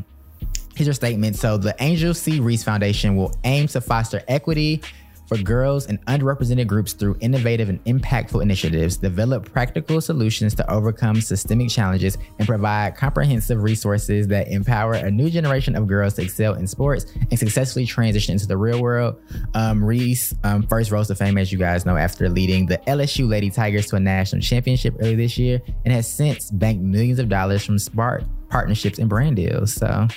here's 0.80 0.88
your 0.88 0.93
statement. 0.93 1.36
So 1.36 1.57
the 1.57 1.75
Angel 1.82 2.13
C. 2.13 2.39
Reese 2.39 2.63
Foundation 2.63 3.17
will 3.17 3.36
aim 3.43 3.67
to 3.67 3.82
foster 3.82 4.23
equity 4.30 4.82
for 5.27 5.38
girls 5.38 5.88
and 5.88 6.03
underrepresented 6.05 6.67
groups 6.67 6.93
through 6.93 7.17
innovative 7.19 7.67
and 7.67 7.84
impactful 7.84 8.41
initiatives, 8.41 8.95
develop 8.95 9.51
practical 9.51 9.99
solutions 9.99 10.55
to 10.55 10.71
overcome 10.71 11.19
systemic 11.19 11.69
challenges, 11.69 12.17
and 12.39 12.47
provide 12.47 12.95
comprehensive 12.95 13.61
resources 13.61 14.25
that 14.30 14.47
empower 14.47 14.93
a 14.93 15.11
new 15.11 15.30
generation 15.30 15.75
of 15.75 15.86
girls 15.86 16.13
to 16.13 16.21
excel 16.21 16.53
in 16.53 16.65
sports 16.65 17.05
and 17.30 17.38
successfully 17.38 17.86
transition 17.86 18.32
into 18.32 18.47
the 18.47 18.57
real 18.57 18.82
world. 18.82 19.21
Um, 19.55 19.84
Reese 19.84 20.34
um, 20.45 20.63
first 20.63 20.91
rose 20.91 21.09
to 21.09 21.15
fame, 21.15 21.38
as 21.38 21.51
you 21.51 21.57
guys 21.57 21.86
know, 21.86 21.97
after 21.97 22.30
leading 22.30 22.67
the 22.67 22.77
LSU 22.88 23.27
Lady 23.27 23.49
Tigers 23.49 23.88
to 23.88 23.97
a 23.97 23.99
national 23.99 24.41
championship 24.41 24.95
early 25.01 25.15
this 25.15 25.38
year, 25.38 25.61
and 25.84 25.93
has 25.93 26.09
since 26.09 26.49
banked 26.51 26.82
millions 26.82 27.19
of 27.19 27.27
dollars 27.27 27.65
from 27.65 27.77
smart 27.77 28.23
partnerships 28.49 28.97
and 28.97 29.09
brand 29.09 29.36
deals. 29.36 29.73
So 29.73 30.07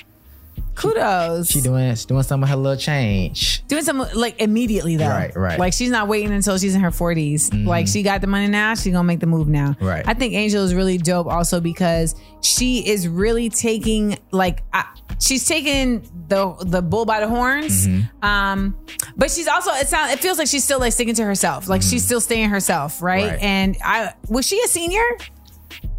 kudos. 0.75 1.49
She 1.49 1.61
doing 1.61 1.95
she 1.95 2.05
doing 2.05 2.23
some 2.23 2.43
of 2.43 2.49
her 2.49 2.55
little 2.55 2.77
change. 2.77 3.65
Doing 3.67 3.83
some 3.83 4.05
like 4.13 4.39
immediately 4.41 4.95
though. 4.95 5.07
Right, 5.07 5.35
right. 5.35 5.59
Like 5.59 5.73
she's 5.73 5.89
not 5.89 6.07
waiting 6.07 6.31
until 6.31 6.57
she's 6.57 6.75
in 6.75 6.81
her 6.81 6.91
40s. 6.91 7.49
Mm-hmm. 7.49 7.67
Like 7.67 7.87
she 7.87 8.03
got 8.03 8.21
the 8.21 8.27
money 8.27 8.47
now, 8.47 8.75
she's 8.75 8.93
gonna 8.93 9.03
make 9.03 9.19
the 9.19 9.27
move 9.27 9.47
now. 9.47 9.75
Right. 9.79 10.03
I 10.07 10.13
think 10.13 10.33
Angel 10.33 10.63
is 10.63 10.73
really 10.73 10.97
dope 10.97 11.27
also 11.27 11.59
because 11.61 12.15
she 12.41 12.87
is 12.87 13.07
really 13.07 13.49
taking 13.49 14.17
like 14.31 14.63
I, 14.73 14.85
she's 15.19 15.45
taking 15.45 16.01
the 16.27 16.55
the 16.61 16.81
bull 16.81 17.05
by 17.05 17.19
the 17.19 17.27
horns. 17.27 17.87
Mm-hmm. 17.87 18.25
Um, 18.25 18.77
but 19.15 19.31
she's 19.31 19.47
also 19.47 19.71
it 19.71 19.87
sounds 19.87 20.13
it 20.13 20.19
feels 20.19 20.37
like 20.37 20.47
she's 20.47 20.63
still 20.63 20.79
like 20.79 20.93
sticking 20.93 21.15
to 21.15 21.23
herself. 21.23 21.67
Like 21.67 21.81
mm-hmm. 21.81 21.89
she's 21.89 22.05
still 22.05 22.21
staying 22.21 22.49
herself, 22.49 23.01
right? 23.01 23.31
Right. 23.31 23.41
And 23.41 23.77
I 23.83 24.13
was 24.29 24.47
she 24.47 24.61
a 24.63 24.67
senior? 24.67 25.03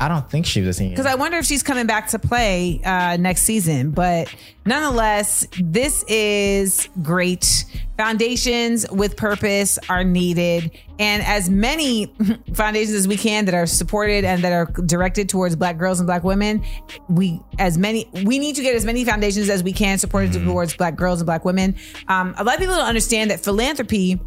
I 0.01 0.09
don't 0.09 0.28
think 0.28 0.47
she 0.47 0.61
was 0.61 0.70
a 0.70 0.72
senior. 0.74 0.97
Because 0.97 1.07
I 1.07 1.14
wonder 1.14 1.39
if 1.39 1.45
she's 1.45 1.62
coming 1.62 1.87
back 1.87 2.09
to 2.09 2.18
play 2.18 2.80
uh, 2.85 3.16
next 3.16 3.43
season. 3.43 3.91
But 3.91 4.35
nonetheless, 4.66 5.47
this 5.61 6.05
is 6.09 6.89
great. 7.03 7.64
Foundations 7.97 8.91
with 8.91 9.16
purpose 9.16 9.78
are 9.89 10.03
needed. 10.03 10.72
And 10.99 11.22
as 11.22 11.49
many 11.49 12.12
foundations 12.55 12.95
as 12.95 13.09
we 13.09 13.16
can 13.16 13.45
that 13.45 13.55
are 13.55 13.66
supported 13.66 14.24
and 14.24 14.43
that 14.43 14.53
are 14.53 14.66
directed 14.85 15.28
towards 15.28 15.55
black 15.55 15.78
girls 15.78 16.01
and 16.01 16.07
black 16.07 16.24
women, 16.24 16.64
we 17.09 17.41
as 17.59 17.78
many 17.78 18.09
we 18.24 18.39
need 18.39 18.57
to 18.57 18.62
get 18.62 18.74
as 18.74 18.85
many 18.85 19.05
foundations 19.05 19.49
as 19.49 19.62
we 19.62 19.72
can 19.72 19.99
supported 19.99 20.32
towards 20.32 20.76
black 20.76 20.97
girls 20.97 21.20
and 21.20 21.26
black 21.26 21.45
women. 21.45 21.76
Um, 22.09 22.35
a 22.37 22.45
lot 22.45 22.55
of 22.55 22.61
people 22.61 22.74
don't 22.74 22.87
understand 22.87 23.30
that 23.30 23.41
philanthropy 23.41 24.20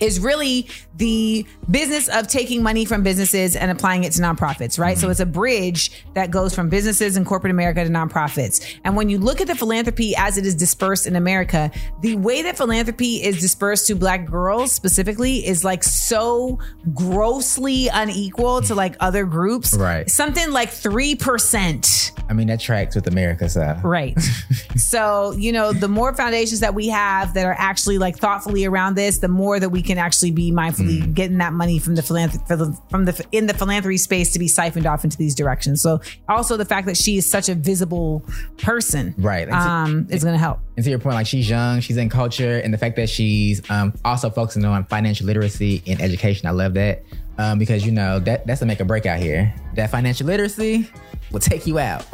is 0.00 0.20
really 0.20 0.68
the 0.96 1.46
business 1.70 2.08
of 2.08 2.28
taking 2.28 2.62
money 2.62 2.84
from 2.84 3.02
businesses 3.02 3.56
and 3.56 3.70
applying 3.70 4.04
it 4.04 4.12
to 4.12 4.20
nonprofits, 4.20 4.78
right? 4.78 4.98
So 4.98 5.04
mm-hmm. 5.04 5.12
it's 5.12 5.20
a 5.20 5.26
bridge 5.26 6.04
that 6.14 6.30
goes 6.30 6.54
from 6.54 6.68
businesses 6.68 7.16
in 7.16 7.24
corporate 7.24 7.50
America 7.50 7.84
to 7.84 7.90
nonprofits. 7.90 8.78
And 8.84 8.96
when 8.96 9.08
you 9.08 9.18
look 9.18 9.40
at 9.40 9.46
the 9.46 9.54
philanthropy 9.54 10.14
as 10.16 10.36
it 10.36 10.44
is 10.44 10.54
dispersed 10.54 11.06
in 11.06 11.16
America, 11.16 11.70
the 12.00 12.16
way 12.16 12.42
that 12.42 12.56
philanthropy 12.56 13.22
is 13.22 13.40
dispersed 13.40 13.86
to 13.86 13.94
black 13.94 14.26
girls 14.26 14.72
specifically 14.72 15.46
is 15.46 15.64
like 15.64 15.82
so 15.82 16.58
grossly 16.94 17.88
unequal 17.88 18.62
to 18.62 18.74
like 18.74 18.96
other 19.00 19.24
groups. 19.24 19.74
Right. 19.74 20.08
Something 20.10 20.50
like 20.50 20.70
3%. 20.70 22.12
I 22.28 22.32
mean, 22.32 22.46
that 22.48 22.60
tracks 22.60 22.94
with 22.94 23.06
America, 23.06 23.48
so. 23.48 23.76
Right. 23.82 24.18
so, 24.76 25.32
you 25.32 25.50
know, 25.52 25.72
the 25.72 25.88
more 25.88 26.14
foundations 26.14 26.60
that 26.60 26.74
we 26.74 26.88
have 26.88 27.34
that 27.34 27.44
are 27.44 27.56
actually 27.58 27.98
like 27.98 28.18
thoughtfully 28.18 28.64
around 28.64 28.96
this, 28.96 29.18
the 29.18 29.28
more 29.28 29.58
that 29.58 29.70
we 29.70 29.82
can 29.82 29.89
actually 29.98 30.30
be 30.30 30.50
mindfully 30.52 31.12
getting 31.14 31.38
that 31.38 31.52
money 31.52 31.78
from 31.78 31.94
the 31.94 32.02
philanthropy 32.02 32.44
from 32.90 33.04
the 33.04 33.26
in 33.32 33.46
the 33.46 33.54
philanthropy 33.54 33.96
space 33.96 34.32
to 34.32 34.38
be 34.38 34.48
siphoned 34.48 34.86
off 34.86 35.04
into 35.04 35.16
these 35.16 35.34
directions. 35.34 35.80
So, 35.80 36.00
also 36.28 36.56
the 36.56 36.64
fact 36.64 36.86
that 36.86 36.96
she 36.96 37.16
is 37.16 37.28
such 37.28 37.48
a 37.48 37.54
visible 37.54 38.24
person, 38.58 39.14
Right. 39.18 39.46
To- 39.46 39.54
um, 39.56 40.06
is 40.10 40.22
going 40.24 40.34
to 40.34 40.38
help. 40.38 40.60
And 40.76 40.84
to 40.84 40.90
your 40.90 40.98
point, 40.98 41.14
like 41.14 41.26
she's 41.26 41.48
young, 41.48 41.80
she's 41.80 41.96
in 41.96 42.08
culture, 42.08 42.58
and 42.58 42.72
the 42.72 42.78
fact 42.78 42.96
that 42.96 43.08
she's 43.08 43.68
um, 43.70 43.92
also 44.04 44.30
focusing 44.30 44.64
on 44.64 44.84
financial 44.86 45.26
literacy 45.26 45.82
and 45.86 46.00
education, 46.00 46.46
I 46.48 46.52
love 46.52 46.74
that 46.74 47.02
um, 47.38 47.58
because 47.58 47.84
you 47.84 47.92
know 47.92 48.18
that 48.20 48.46
that's 48.46 48.62
a 48.62 48.66
make 48.66 48.80
or 48.80 48.84
break 48.84 49.06
out 49.06 49.18
here. 49.20 49.52
That 49.74 49.90
financial 49.90 50.26
literacy 50.26 50.88
will 51.30 51.40
take 51.40 51.66
you 51.66 51.78
out. 51.78 52.04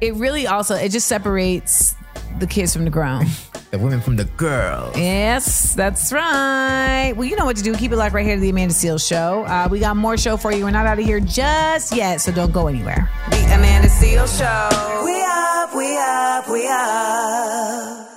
It 0.00 0.14
really 0.14 0.46
also 0.46 0.74
it 0.74 0.90
just 0.90 1.06
separates 1.08 1.94
the 2.38 2.46
kids 2.46 2.72
from 2.74 2.84
the 2.84 2.90
ground. 2.90 3.28
The 3.72 3.78
women 3.80 4.00
from 4.00 4.14
the 4.14 4.24
girls. 4.24 4.96
Yes, 4.96 5.74
that's 5.74 6.12
right. 6.12 7.12
Well, 7.16 7.24
you 7.28 7.34
know 7.34 7.44
what 7.44 7.56
to 7.56 7.64
do. 7.64 7.74
Keep 7.74 7.90
it 7.90 7.96
locked 7.96 8.14
right 8.14 8.24
here 8.24 8.36
to 8.36 8.40
the 8.40 8.48
Amanda 8.48 8.72
Seales 8.72 9.06
Show. 9.06 9.42
Uh, 9.44 9.66
we 9.68 9.80
got 9.80 9.96
more 9.96 10.16
show 10.16 10.36
for 10.36 10.52
you. 10.52 10.64
We're 10.64 10.70
not 10.70 10.86
out 10.86 11.00
of 11.00 11.04
here 11.04 11.18
just 11.18 11.92
yet, 11.94 12.20
so 12.20 12.30
don't 12.30 12.52
go 12.52 12.68
anywhere. 12.68 13.10
The 13.30 13.36
Amanda 13.46 13.88
Seales 13.88 14.38
Show. 14.38 15.04
We 15.04 15.20
up, 15.20 15.74
we 15.74 15.98
up, 15.98 16.48
we 16.48 16.68
up. 16.68 18.08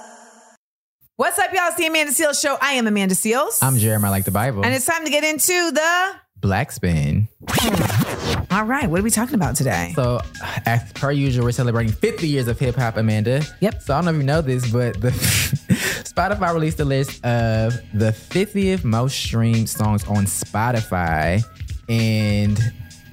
What's 1.15 1.39
up, 1.39 1.51
y'all? 1.51 1.67
It's 1.69 1.77
the 1.77 1.87
Amanda 1.87 2.11
Seales 2.13 2.39
Show. 2.39 2.55
I 2.61 2.73
am 2.73 2.85
Amanda 2.85 3.15
Seales. 3.15 3.57
I'm 3.63 3.77
Jeremy. 3.77 4.05
I 4.05 4.09
like 4.11 4.25
the 4.25 4.31
Bible. 4.31 4.63
and 4.63 4.71
it's 4.73 4.85
time 4.85 5.03
to 5.03 5.09
get 5.09 5.23
into 5.23 5.71
the. 5.71 6.11
Black 6.39 6.71
spin. 6.71 7.27
All 8.51 8.63
right, 8.63 8.89
what 8.89 8.99
are 8.99 9.03
we 9.03 9.11
talking 9.11 9.35
about 9.35 9.55
today? 9.55 9.93
So, 9.95 10.21
as 10.65 10.91
per 10.93 11.11
usual, 11.11 11.45
we're 11.45 11.51
celebrating 11.51 11.91
50 11.91 12.27
years 12.27 12.47
of 12.47 12.57
hip 12.57 12.75
hop, 12.75 12.97
Amanda. 12.97 13.43
Yep. 13.59 13.81
So 13.83 13.93
I 13.93 13.97
don't 13.97 14.05
know 14.05 14.11
if 14.11 14.17
you 14.17 14.23
know 14.23 14.41
this, 14.41 14.71
but 14.71 14.99
the 14.99 15.09
Spotify 16.03 16.51
released 16.51 16.79
a 16.79 16.85
list 16.85 17.23
of 17.23 17.79
the 17.93 18.11
50th 18.11 18.83
most 18.83 19.19
streamed 19.19 19.69
songs 19.69 20.03
on 20.07 20.25
Spotify, 20.25 21.43
and 21.87 22.59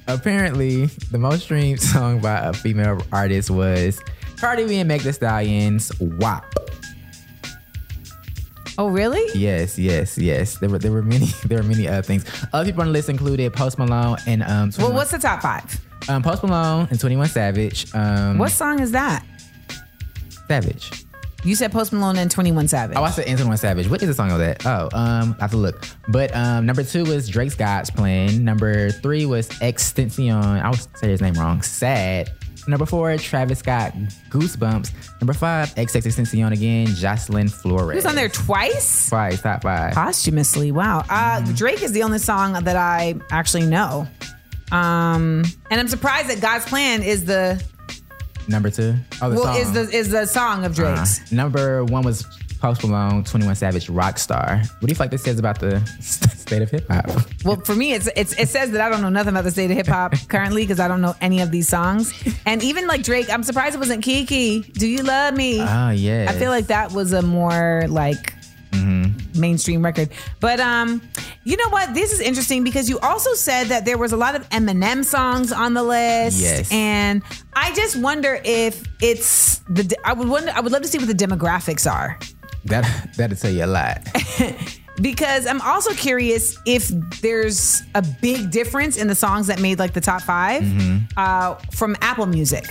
apparently, 0.07 0.87
the 1.11 1.19
most 1.19 1.43
streamed 1.43 1.81
song 1.93 2.21
by 2.21 2.39
a 2.39 2.55
female 2.55 3.03
artist 3.13 3.51
was 3.51 4.01
Cardi 4.39 4.67
B 4.67 4.79
and 4.79 4.89
Meg 4.89 5.03
Thee 5.03 5.13
Stallion's 5.13 5.93
"WAP." 6.01 6.45
Oh, 8.79 8.89
really? 8.89 9.25
Yes, 9.39 9.79
yes, 9.79 10.19
yes. 10.19 10.59
There 10.59 10.69
were 10.69 10.79
there 10.79 10.93
were 10.93 11.03
many 11.03 11.27
there 11.47 11.59
were 11.59 11.65
many 11.69 11.89
other 11.89 12.03
things. 12.03 12.25
Other 12.53 12.67
people 12.67 12.83
on 12.83 12.89
the 12.89 12.93
list 12.93 13.09
included 13.09 13.53
Post 13.53 13.79
Malone 13.79 14.19
and 14.27 14.43
um. 14.43 14.71
Well, 14.79 14.93
what's 14.93 15.11
the 15.11 15.19
top 15.19 15.43
five? 15.43 15.81
um 16.09 16.23
Post 16.23 16.43
Malone 16.45 16.87
and 16.91 17.01
Twenty 17.01 17.17
One 17.17 17.29
Savage. 17.29 17.93
Um, 17.95 18.39
What 18.39 18.51
song 18.53 18.81
is 18.81 18.93
that? 18.93 19.25
Savage? 20.49 20.91
You 21.45 21.55
said 21.55 21.71
Post 21.71 21.93
Malone 21.93 22.19
and 22.19 22.29
21 22.29 22.67
Savage. 22.67 22.97
Oh, 22.99 23.05
I 23.05 23.11
said 23.11 23.25
Twenty 23.27 23.45
One 23.45 23.57
Savage. 23.57 23.89
What 23.89 24.03
is 24.03 24.09
the 24.09 24.15
song 24.15 24.33
of 24.33 24.39
that? 24.41 24.67
Oh, 24.67 24.89
um, 24.93 25.37
I 25.39 25.43
have 25.43 25.53
to 25.53 25.57
look. 25.57 25.85
But 26.09 26.35
um, 26.35 26.67
number 26.67 26.83
two 26.83 27.05
was 27.05 27.29
Drake's 27.29 27.55
God's 27.55 27.89
Plan. 27.91 28.45
Number 28.45 28.91
three 28.91 29.27
was 29.27 29.49
XXXTentacion. 29.49 30.63
I 30.63 30.71
would 30.71 30.81
say 30.99 31.09
his 31.09 31.21
name 31.21 31.35
wrong. 31.35 31.63
Sad. 31.63 32.33
Number 32.69 32.87
four, 32.87 33.17
Travis 33.17 33.61
Scott, 33.61 33.93
Goosebumps. 34.29 34.93
Number 35.21 35.33
five, 35.33 35.75
XXXTentacion 35.77 36.53
again, 36.53 36.87
Jocelyn 36.89 37.49
Flores. 37.49 37.93
He 37.93 37.97
was 37.97 38.07
on 38.07 38.15
there 38.17 38.29
twice? 38.29 39.09
Twice, 39.09 39.41
top 39.43 39.63
five. 39.63 39.95
Posthumously. 39.95 40.73
Wow. 40.73 41.05
Uh, 41.09 41.41
Drake 41.55 41.83
is 41.83 41.93
the 41.93 42.03
only 42.03 42.19
song 42.19 42.53
that 42.55 42.77
I 42.77 43.15
actually 43.31 43.67
know. 43.67 44.09
Um, 44.73 45.45
and 45.71 45.81
I'm 45.81 45.89
surprised 45.89 46.29
that 46.29 46.41
God's 46.41 46.67
Plan 46.67 47.03
is 47.03 47.25
the 47.25 47.63
Number 48.49 48.71
two. 48.71 48.95
Oh, 49.21 49.31
the 49.31 49.37
well 49.37 49.45
song. 49.45 49.57
is 49.57 49.73
the 49.73 49.97
is 49.97 50.11
the 50.11 50.27
song 50.27 50.65
of 50.65 50.75
Drake's. 50.75 51.21
Uh, 51.21 51.35
number 51.35 51.85
one 51.85 52.05
was 52.05 52.25
Post 52.61 52.85
Malone, 52.85 53.25
21 53.25 53.55
Savage, 53.55 53.89
Rockstar. 53.89 54.61
What 54.61 54.81
do 54.81 54.87
you 54.89 54.95
feel 54.95 55.05
like 55.05 55.11
this 55.11 55.23
says 55.23 55.39
about 55.39 55.61
the 55.61 55.81
state 56.01 56.63
of 56.63 56.71
hip 56.71 56.87
hop? 56.89 57.11
Well, 57.45 57.57
for 57.57 57.75
me, 57.75 57.93
it's, 57.93 58.09
it's 58.17 58.33
it 58.35 58.49
says 58.49 58.71
that 58.73 58.81
I 58.81 58.89
don't 58.89 59.03
know 59.03 59.09
nothing 59.09 59.31
about 59.31 59.45
the 59.45 59.51
state 59.51 59.71
of 59.71 59.77
hip 59.77 59.87
hop 59.87 60.15
currently 60.29 60.63
because 60.63 60.81
I 60.81 60.89
don't 60.89 61.01
know 61.01 61.15
any 61.21 61.41
of 61.41 61.51
these 61.51 61.69
songs. 61.69 62.13
And 62.47 62.63
even 62.63 62.87
like 62.87 63.03
Drake, 63.03 63.31
I'm 63.31 63.43
surprised 63.43 63.75
it 63.75 63.79
wasn't 63.79 64.03
Kiki. 64.03 64.63
Do 64.63 64.87
you 64.87 65.03
love 65.03 65.35
me? 65.35 65.59
Ah, 65.61 65.91
yes. 65.91 66.29
I 66.29 66.39
feel 66.39 66.51
like 66.51 66.67
that 66.67 66.93
was 66.93 67.13
a 67.13 67.23
more 67.23 67.85
like 67.89 68.35
mainstream 69.37 69.85
record. 69.85 70.11
But 70.41 70.61
um, 70.61 71.03
you 71.45 71.57
know 71.57 71.69
what? 71.71 71.95
This 71.95 72.13
is 72.13 72.21
interesting 72.21 72.65
because 72.65 72.89
you 72.89 72.99
also 73.01 73.35
said 73.35 73.65
that 73.65 73.85
there 73.85 73.99
was 73.99 74.13
a 74.13 74.17
lot 74.17 74.35
of 74.35 74.49
Eminem 74.51 75.05
songs 75.05 75.53
on 75.53 75.75
the 75.75 75.83
list. 75.83 76.41
Yes. 76.41 76.73
And 76.73 77.23
I 77.55 77.73
just 77.75 77.97
wonder 77.97 78.41
if 78.45 78.87
it's 79.01 79.59
the 79.69 79.97
I 80.05 80.13
would 80.13 80.29
wonder 80.29 80.53
I 80.55 80.61
would 80.61 80.73
love 80.73 80.83
to 80.83 80.89
see 80.89 80.99
what 80.99 81.09
the 81.09 81.15
demographics 81.15 81.91
are. 81.91 82.19
That 82.67 83.15
that'll 83.17 83.37
tell 83.37 83.51
you 83.51 83.65
a 83.65 83.67
lot. 83.67 84.07
because 85.01 85.47
I'm 85.47 85.61
also 85.61 85.93
curious 85.93 86.59
if 86.67 86.89
there's 87.21 87.83
a 87.95 88.03
big 88.23 88.51
difference 88.51 88.97
in 88.97 89.09
the 89.09 89.15
songs 89.15 89.47
that 89.49 89.61
made 89.61 89.79
like 89.79 89.93
the 89.93 90.01
top 90.01 90.23
5 90.23 90.63
Mhm. 90.63 91.13
uh, 91.17 91.55
from 91.73 91.97
Apple 92.01 92.27
Music. 92.27 92.65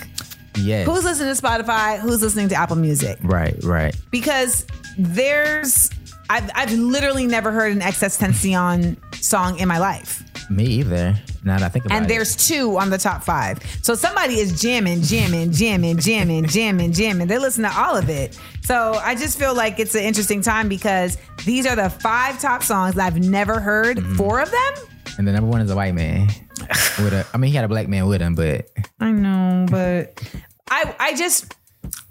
Yes. 0.56 0.86
Who's 0.86 1.04
listening 1.04 1.34
to 1.34 1.40
Spotify? 1.40 1.98
Who's 2.00 2.22
listening 2.22 2.48
to 2.48 2.54
Apple 2.54 2.76
Music? 2.76 3.18
right, 3.22 3.54
right. 3.62 3.94
Because 4.10 4.66
there's, 4.98 5.90
I've, 6.30 6.50
I've 6.54 6.72
literally 6.72 7.26
never 7.26 7.52
heard 7.52 7.72
an 7.72 7.80
XXXTentacion 7.80 8.96
song 9.26 9.58
in 9.58 9.68
my 9.68 9.78
life. 9.78 10.22
Me 10.50 10.64
either. 10.64 11.14
Now 11.44 11.58
that 11.58 11.64
I 11.64 11.68
think 11.68 11.86
about 11.86 11.96
And 11.96 12.06
it. 12.06 12.08
there's 12.08 12.36
two 12.36 12.78
on 12.78 12.90
the 12.90 12.98
top 12.98 13.22
five. 13.24 13.58
So 13.82 13.94
somebody 13.94 14.34
is 14.38 14.60
jamming, 14.60 15.02
jamming, 15.02 15.52
jamming, 15.52 15.98
jamming, 15.98 16.46
jamming, 16.46 16.92
jamming. 16.92 17.26
They 17.26 17.38
listen 17.38 17.64
to 17.64 17.72
all 17.76 17.96
of 17.96 18.08
it. 18.08 18.38
So 18.62 18.94
I 18.94 19.14
just 19.14 19.38
feel 19.38 19.54
like 19.54 19.78
it's 19.78 19.94
an 19.94 20.02
interesting 20.02 20.40
time 20.42 20.68
because 20.68 21.18
these 21.44 21.66
are 21.66 21.76
the 21.76 21.90
five 21.90 22.40
top 22.40 22.62
songs 22.62 22.98
I've 22.98 23.18
never 23.18 23.60
heard. 23.60 23.96
Mm-hmm. 23.98 24.14
Four 24.16 24.40
of 24.40 24.50
them? 24.50 24.74
And 25.18 25.26
the 25.26 25.32
number 25.32 25.48
one 25.50 25.60
is 25.60 25.70
a 25.70 25.76
white 25.76 25.94
man. 25.94 26.28
with 26.98 27.12
a, 27.12 27.26
I 27.34 27.38
mean, 27.38 27.50
he 27.50 27.56
had 27.56 27.64
a 27.64 27.68
black 27.68 27.88
man 27.88 28.06
with 28.06 28.20
him, 28.20 28.34
but 28.34 28.68
I 29.00 29.10
know, 29.12 29.66
but 29.70 30.22
I 30.70 30.94
I 30.98 31.14
just 31.16 31.54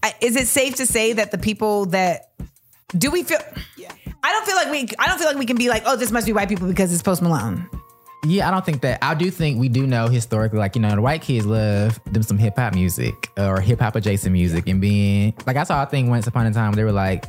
I, 0.03 0.13
is 0.21 0.35
it 0.35 0.47
safe 0.47 0.75
to 0.75 0.85
say 0.85 1.13
that 1.13 1.31
the 1.31 1.37
people 1.37 1.87
that 1.87 2.31
do 2.97 3.11
we 3.11 3.23
feel? 3.23 3.39
Don't 4.45 4.53
feel 4.53 4.71
like 4.71 4.71
we. 4.71 4.95
I 4.99 5.07
don't 5.07 5.17
feel 5.17 5.27
like 5.27 5.37
we 5.37 5.45
can 5.45 5.57
be 5.57 5.69
like, 5.69 5.83
oh, 5.87 5.95
this 5.95 6.11
must 6.11 6.27
be 6.27 6.33
white 6.33 6.49
people 6.49 6.67
because 6.67 6.93
it's 6.93 7.01
Post 7.01 7.21
Malone. 7.23 7.67
yeah, 8.25 8.47
I 8.47 8.51
don't 8.51 8.63
think 8.65 8.81
that. 8.81 8.99
I 9.01 9.15
do 9.15 9.31
think 9.31 9.59
we 9.59 9.69
do 9.69 9.87
know 9.87 10.07
historically, 10.07 10.59
like 10.59 10.75
you 10.75 10.81
know, 10.81 10.93
the 10.93 11.01
white 11.01 11.21
kids 11.23 11.45
love 11.47 11.99
them 12.05 12.21
some 12.21 12.37
hip 12.37 12.55
hop 12.55 12.75
music 12.75 13.31
or 13.37 13.59
hip 13.59 13.79
hop 13.79 13.95
adjacent 13.95 14.33
music, 14.33 14.67
and 14.67 14.79
being 14.79 15.33
like 15.47 15.57
I 15.57 15.63
saw 15.63 15.81
a 15.81 15.85
thing 15.87 16.09
once 16.09 16.27
upon 16.27 16.45
a 16.45 16.51
time. 16.53 16.73
They 16.73 16.83
were 16.83 16.91
like. 16.91 17.25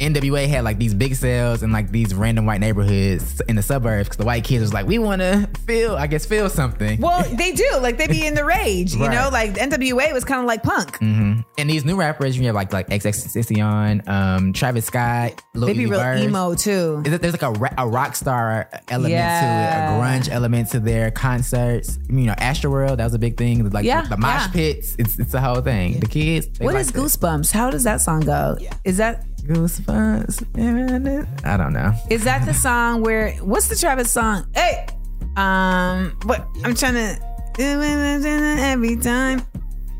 NWA 0.00 0.48
had 0.48 0.64
like 0.64 0.78
these 0.78 0.94
big 0.94 1.14
sales 1.14 1.62
in 1.62 1.70
like 1.72 1.90
these 1.92 2.14
random 2.14 2.46
white 2.46 2.60
neighborhoods 2.60 3.40
in 3.48 3.56
the 3.56 3.62
suburbs 3.62 4.04
because 4.08 4.16
the 4.16 4.24
white 4.24 4.44
kids 4.44 4.62
was 4.62 4.72
like, 4.72 4.86
we 4.86 4.98
want 4.98 5.20
to 5.20 5.48
feel, 5.66 5.94
I 5.94 6.06
guess, 6.06 6.24
feel 6.26 6.48
something. 6.50 7.00
Well, 7.00 7.22
they 7.34 7.52
do. 7.52 7.68
Like 7.80 7.98
they 7.98 8.06
be 8.06 8.26
in 8.26 8.34
the 8.34 8.44
rage, 8.44 8.94
you 8.94 9.00
Right. 9.06 9.14
know. 9.14 9.28
Like 9.30 9.54
NWA 9.54 10.12
was 10.12 10.24
kind 10.24 10.40
of 10.40 10.46
like 10.46 10.62
punk. 10.62 10.96
hmm 10.98 11.40
And 11.58 11.68
these 11.68 11.84
new 11.84 11.96
rappers, 11.96 12.36
you 12.38 12.46
have 12.46 12.54
like 12.54 12.72
like 12.72 12.88
XXXTentacion, 12.88 14.08
um, 14.08 14.52
Travis 14.52 14.86
Scott, 14.86 15.42
Lil 15.54 15.68
They 15.68 15.74
be 15.74 15.84
Uzi 15.84 15.90
real 15.90 16.00
Vert. 16.00 16.18
emo 16.20 16.54
too. 16.54 17.02
There's 17.04 17.32
like 17.32 17.42
a, 17.42 17.52
ra- 17.52 17.74
a 17.78 17.86
rock 17.88 18.16
star 18.16 18.68
element 18.88 19.12
Yeah. 19.12 19.40
to 19.40 19.94
it, 19.94 19.98
a 19.98 20.00
grunge 20.00 20.28
element 20.30 20.70
to 20.70 20.80
their 20.80 21.10
concerts. 21.10 21.98
You 22.08 22.22
know, 22.26 22.34
Astroworld, 22.34 22.96
that 22.98 23.04
was 23.04 23.14
a 23.14 23.18
big 23.18 23.36
thing. 23.36 23.68
Like 23.70 23.84
Yeah, 23.84 24.02
the 24.06 24.16
mosh 24.16 24.46
yeah. 24.46 24.48
pits, 24.48 24.96
it's 24.98 25.18
it's 25.18 25.32
the 25.32 25.40
whole 25.40 25.60
thing. 25.60 26.00
The 26.00 26.06
kids. 26.06 26.46
they 26.58 26.64
What 26.64 26.74
like 26.74 26.80
is 26.82 26.90
it. 26.90 26.94
Goosebumps? 26.94 27.52
How 27.52 27.70
does 27.70 27.84
that 27.84 28.00
song 28.00 28.20
go? 28.20 28.56
Is 28.84 28.96
that 28.96 29.24
Goosebumps? 29.50 31.44
I 31.44 31.56
don't 31.56 31.72
know. 31.72 31.92
is 32.08 32.22
that 32.24 32.44
the 32.46 32.54
song 32.54 33.02
where? 33.02 33.32
What's 33.38 33.66
the 33.68 33.74
Travis 33.74 34.10
song? 34.12 34.46
Hey, 34.54 34.86
um, 35.36 36.16
what? 36.24 36.46
I'm 36.64 36.74
trying 36.74 36.94
to 36.94 37.18
every 37.58 38.96
time. 38.96 39.42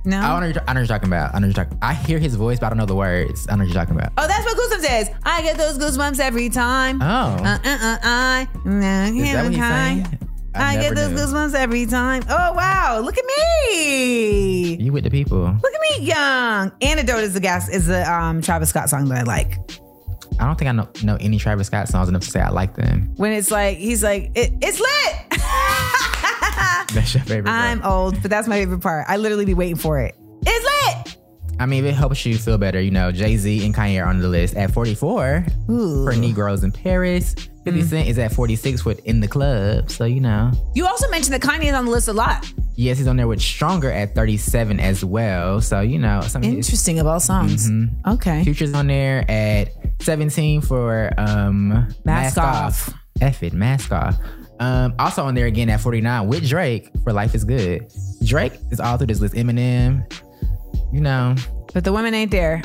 No. 0.05 0.19
I 0.19 0.29
don't 0.29 0.41
know. 0.41 0.47
what 0.47 0.55
you're- 0.55 0.65
I 0.67 0.73
know 0.73 0.81
what 0.81 0.89
you're 0.89 0.97
talking 0.99 1.09
about. 1.09 1.35
I 1.35 1.41
know 1.41 1.49
what 1.49 1.57
you're 1.57 1.65
talking. 1.65 1.79
I 1.83 1.95
hear 1.95 2.19
his 2.19 2.35
voice, 2.37 2.59
but 2.59 2.67
I 2.67 2.69
don't 2.71 2.79
know 2.79 2.87
the 2.87 2.95
words. 2.95 3.47
I 3.51 3.55
know 3.57 3.65
what 3.65 3.69
you're 3.69 3.75
talking 3.75 3.97
about. 3.97 4.13
Oh, 4.17 4.27
that's 4.27 4.45
what 4.45 4.57
Goosebumps 4.57 5.03
is. 5.03 5.11
I 5.25 5.43
get 5.43 5.59
those 5.59 5.77
goosebumps 5.79 6.21
every 6.21 6.49
time. 6.49 7.03
Oh. 7.03 7.05
Uh, 7.05 7.59
uh, 7.65 7.69
uh, 7.69 7.99
I, 8.03 8.49
uh, 8.55 8.69
Is 9.13 9.33
that 9.33 9.43
what 9.45 9.53
he's 9.53 9.61
saying? 9.61 10.19
I, 10.55 10.75
get 10.77 10.95
never 10.95 10.95
those 10.95 11.11
knew. 11.33 11.39
goosebumps 11.39 11.55
every 11.55 11.87
time. 11.87 12.23
Oh, 12.29 12.53
wow. 12.55 13.01
Look 13.03 13.17
at 13.19 13.25
me. 13.25 14.75
You 14.77 14.93
with 14.93 15.05
the 15.05 15.11
people? 15.11 15.43
Look 15.43 15.73
at 15.75 15.81
me, 15.99 16.05
young. 16.07 16.73
Antidote 16.83 17.23
is 17.23 17.35
the 17.35 17.41
gas 17.41 17.69
is 17.69 17.87
the 17.87 18.11
um, 18.13 18.43
Travis 18.43 18.71
Scott 18.71 18.91
song 18.91 19.09
that 19.09 19.19
I 19.19 19.23
like. 19.23 19.59
I 20.39 20.47
don't 20.47 20.59
think 20.59 20.69
I 20.69 20.73
know 20.73 20.89
know 21.03 21.17
any 21.21 21.39
Travis 21.39 21.67
Scott 21.67 21.89
songs 21.89 22.09
enough 22.09 22.23
to 22.23 22.31
say 22.31 22.41
I 22.41 22.49
like 22.49 22.75
them. 22.75 23.13
When 23.17 23.33
it's 23.33 23.51
like 23.51 23.77
he's 23.77 24.03
like 24.03 24.31
it, 24.35 24.53
it's 24.63 24.81
lit. 24.81 25.17
That's 26.95 27.15
your 27.15 27.23
favorite. 27.25 27.45
part. 27.51 27.63
I'm 27.63 27.83
old, 27.85 28.21
but 28.23 28.31
that's 28.33 28.49
my 28.49 28.57
favorite 28.57 28.81
part. 28.81 29.05
I 29.09 29.17
literally 29.17 29.45
be 29.45 29.55
waiting 29.55 29.77
for 29.77 30.01
it. 30.01 30.17
It's 30.45 30.65
lit. 30.65 30.70
I 31.61 31.67
mean, 31.67 31.85
if 31.85 31.93
it 31.93 31.95
helps 31.95 32.25
you 32.25 32.39
feel 32.39 32.57
better, 32.57 32.81
you 32.81 32.91
know, 32.91 33.13
Jay 33.13 33.37
Z 33.37 33.67
and 33.67 33.75
Kanye 33.75 34.03
are 34.03 34.09
on 34.09 34.19
the 34.19 34.29
list 34.29 34.57
at 34.57 34.71
44 34.73 35.45
for 35.67 36.13
Negroes 36.17 36.65
in 36.65 36.73
Paris. 36.73 37.35
50 37.65 37.83
Cent 37.83 38.09
is 38.09 38.19
at 38.19 38.33
46 38.33 38.87
with 38.87 39.05
In 39.05 39.21
the 39.21 39.29
Club. 39.29 39.91
So, 39.91 40.07
you 40.07 40.21
know. 40.21 40.51
You 40.75 40.87
also 40.87 41.07
mentioned 41.11 41.35
that 41.35 41.43
Kanye 41.43 41.67
is 41.67 41.75
on 41.75 41.85
the 41.85 41.91
list 41.91 42.09
a 42.09 42.15
lot. 42.15 42.51
Yes, 42.77 42.97
he's 42.97 43.07
on 43.07 43.19
there 43.19 43.29
with 43.29 43.43
Stronger 43.43 43.91
at 43.93 44.15
37 44.15 44.81
as 44.81 45.05
well. 45.05 45.61
So, 45.61 45.83
you 45.83 45.99
know, 45.99 46.23
some 46.23 46.43
Interesting 46.43 46.99
of 46.99 47.07
all 47.07 47.21
songs. 47.21 47.71
Mm-hmm. 47.71 48.11
Okay. 48.13 48.43
Future's 48.43 48.73
on 48.73 48.87
there 48.87 49.31
at 49.31 49.69
17 50.01 50.63
for 50.63 51.13
um 51.19 51.95
Mask 52.07 52.39
Off. 52.39 52.91
F 53.21 53.43
it, 53.43 53.53
Mask 53.53 53.93
Off. 53.93 54.17
Um, 54.61 54.95
also 54.99 55.25
on 55.25 55.35
there 55.35 55.47
again 55.47 55.69
at 55.69 55.81
49 55.81 56.27
with 56.27 56.49
Drake 56.49 56.91
for 57.05 57.13
Life 57.13 57.35
is 57.35 57.45
Good. 57.45 57.93
Drake 58.25 58.55
is 58.71 58.81
all 58.81 58.97
through 58.97 59.09
this 59.09 59.21
list. 59.21 59.35
Eminem, 59.35 60.11
you 60.93 61.01
know. 61.01 61.35
But 61.73 61.85
the 61.85 61.93
women 61.93 62.15
ain't 62.15 62.31
there. 62.31 62.63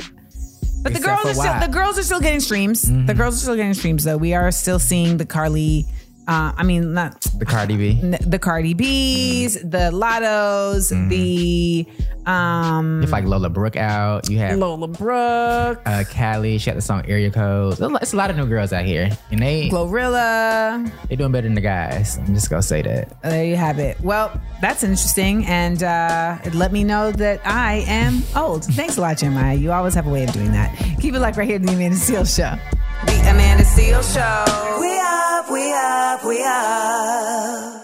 But 0.82 0.94
the 0.94 1.00
girls 1.00 1.26
are 1.26 1.34
still 1.34 1.60
the 1.60 1.72
girls 1.72 1.98
are 1.98 2.02
still 2.02 2.20
getting 2.20 2.40
streams. 2.40 2.84
Mm-hmm. 2.84 3.06
The 3.06 3.14
girls 3.14 3.34
are 3.36 3.40
still 3.40 3.56
getting 3.56 3.74
streams 3.74 4.04
though. 4.04 4.16
We 4.16 4.34
are 4.34 4.50
still 4.52 4.78
seeing 4.78 5.16
the 5.16 5.26
Carlee 5.26 5.86
uh, 6.28 6.52
I 6.56 6.62
mean 6.64 6.92
not 6.94 7.20
The 7.38 7.44
Cardi 7.46 7.76
B. 7.76 8.00
n- 8.02 8.18
the 8.20 8.38
Cardi 8.38 8.74
B's, 8.74 9.54
the 9.54 9.90
Lattos, 9.92 10.88
the 11.08 11.86
um 12.28 13.02
If 13.02 13.12
like 13.12 13.24
Lola 13.24 13.48
Brooke 13.48 13.76
out, 13.76 14.28
you 14.28 14.38
have 14.38 14.58
Lola 14.58 14.88
Brooke, 14.88 15.80
uh, 15.86 16.04
Kali. 16.10 16.58
She 16.58 16.70
had 16.70 16.76
the 16.76 16.82
song 16.82 17.04
Area 17.06 17.30
Code. 17.30 17.72
It's 17.72 17.80
a 17.80 17.88
lot- 17.88 18.02
It's 18.02 18.12
a 18.12 18.16
lot 18.16 18.30
of 18.30 18.36
new 18.36 18.46
girls 18.46 18.72
out 18.72 18.84
here, 18.84 19.10
and 19.30 19.40
they 19.40 19.68
Glorilla. 19.68 20.90
They're 21.08 21.16
doing 21.16 21.32
better 21.32 21.46
than 21.46 21.54
the 21.54 21.60
guys. 21.60 22.18
I'm 22.18 22.34
just 22.34 22.50
gonna 22.50 22.62
say 22.62 22.82
that. 22.82 23.20
There 23.22 23.44
you 23.44 23.56
have 23.56 23.78
it. 23.78 24.00
Well, 24.00 24.32
that's 24.60 24.82
interesting, 24.82 25.46
and 25.46 25.82
uh, 25.82 26.38
it 26.44 26.54
let 26.54 26.72
me 26.72 26.82
know 26.84 27.12
that 27.12 27.40
I 27.46 27.84
am 27.86 28.22
old. 28.34 28.64
Thanks 28.64 28.96
a 28.96 29.00
lot, 29.00 29.18
Jeremiah. 29.18 29.54
You 29.54 29.72
always 29.72 29.94
have 29.94 30.06
a 30.06 30.10
way 30.10 30.24
of 30.24 30.32
doing 30.32 30.52
that. 30.52 30.74
Keep 31.00 31.14
it 31.14 31.20
like 31.20 31.36
right 31.36 31.46
here, 31.48 31.58
to 31.58 31.64
the 31.64 31.72
Amanda 31.72 31.96
Seales 31.96 32.34
Show. 32.36 32.58
The 33.04 33.30
Amanda 33.30 33.64
Seales 33.64 34.12
Show. 34.14 34.44
We 34.80 34.98
up, 34.98 35.50
we 35.50 35.72
up, 35.72 36.24
we 36.24 36.42
up. 36.42 37.82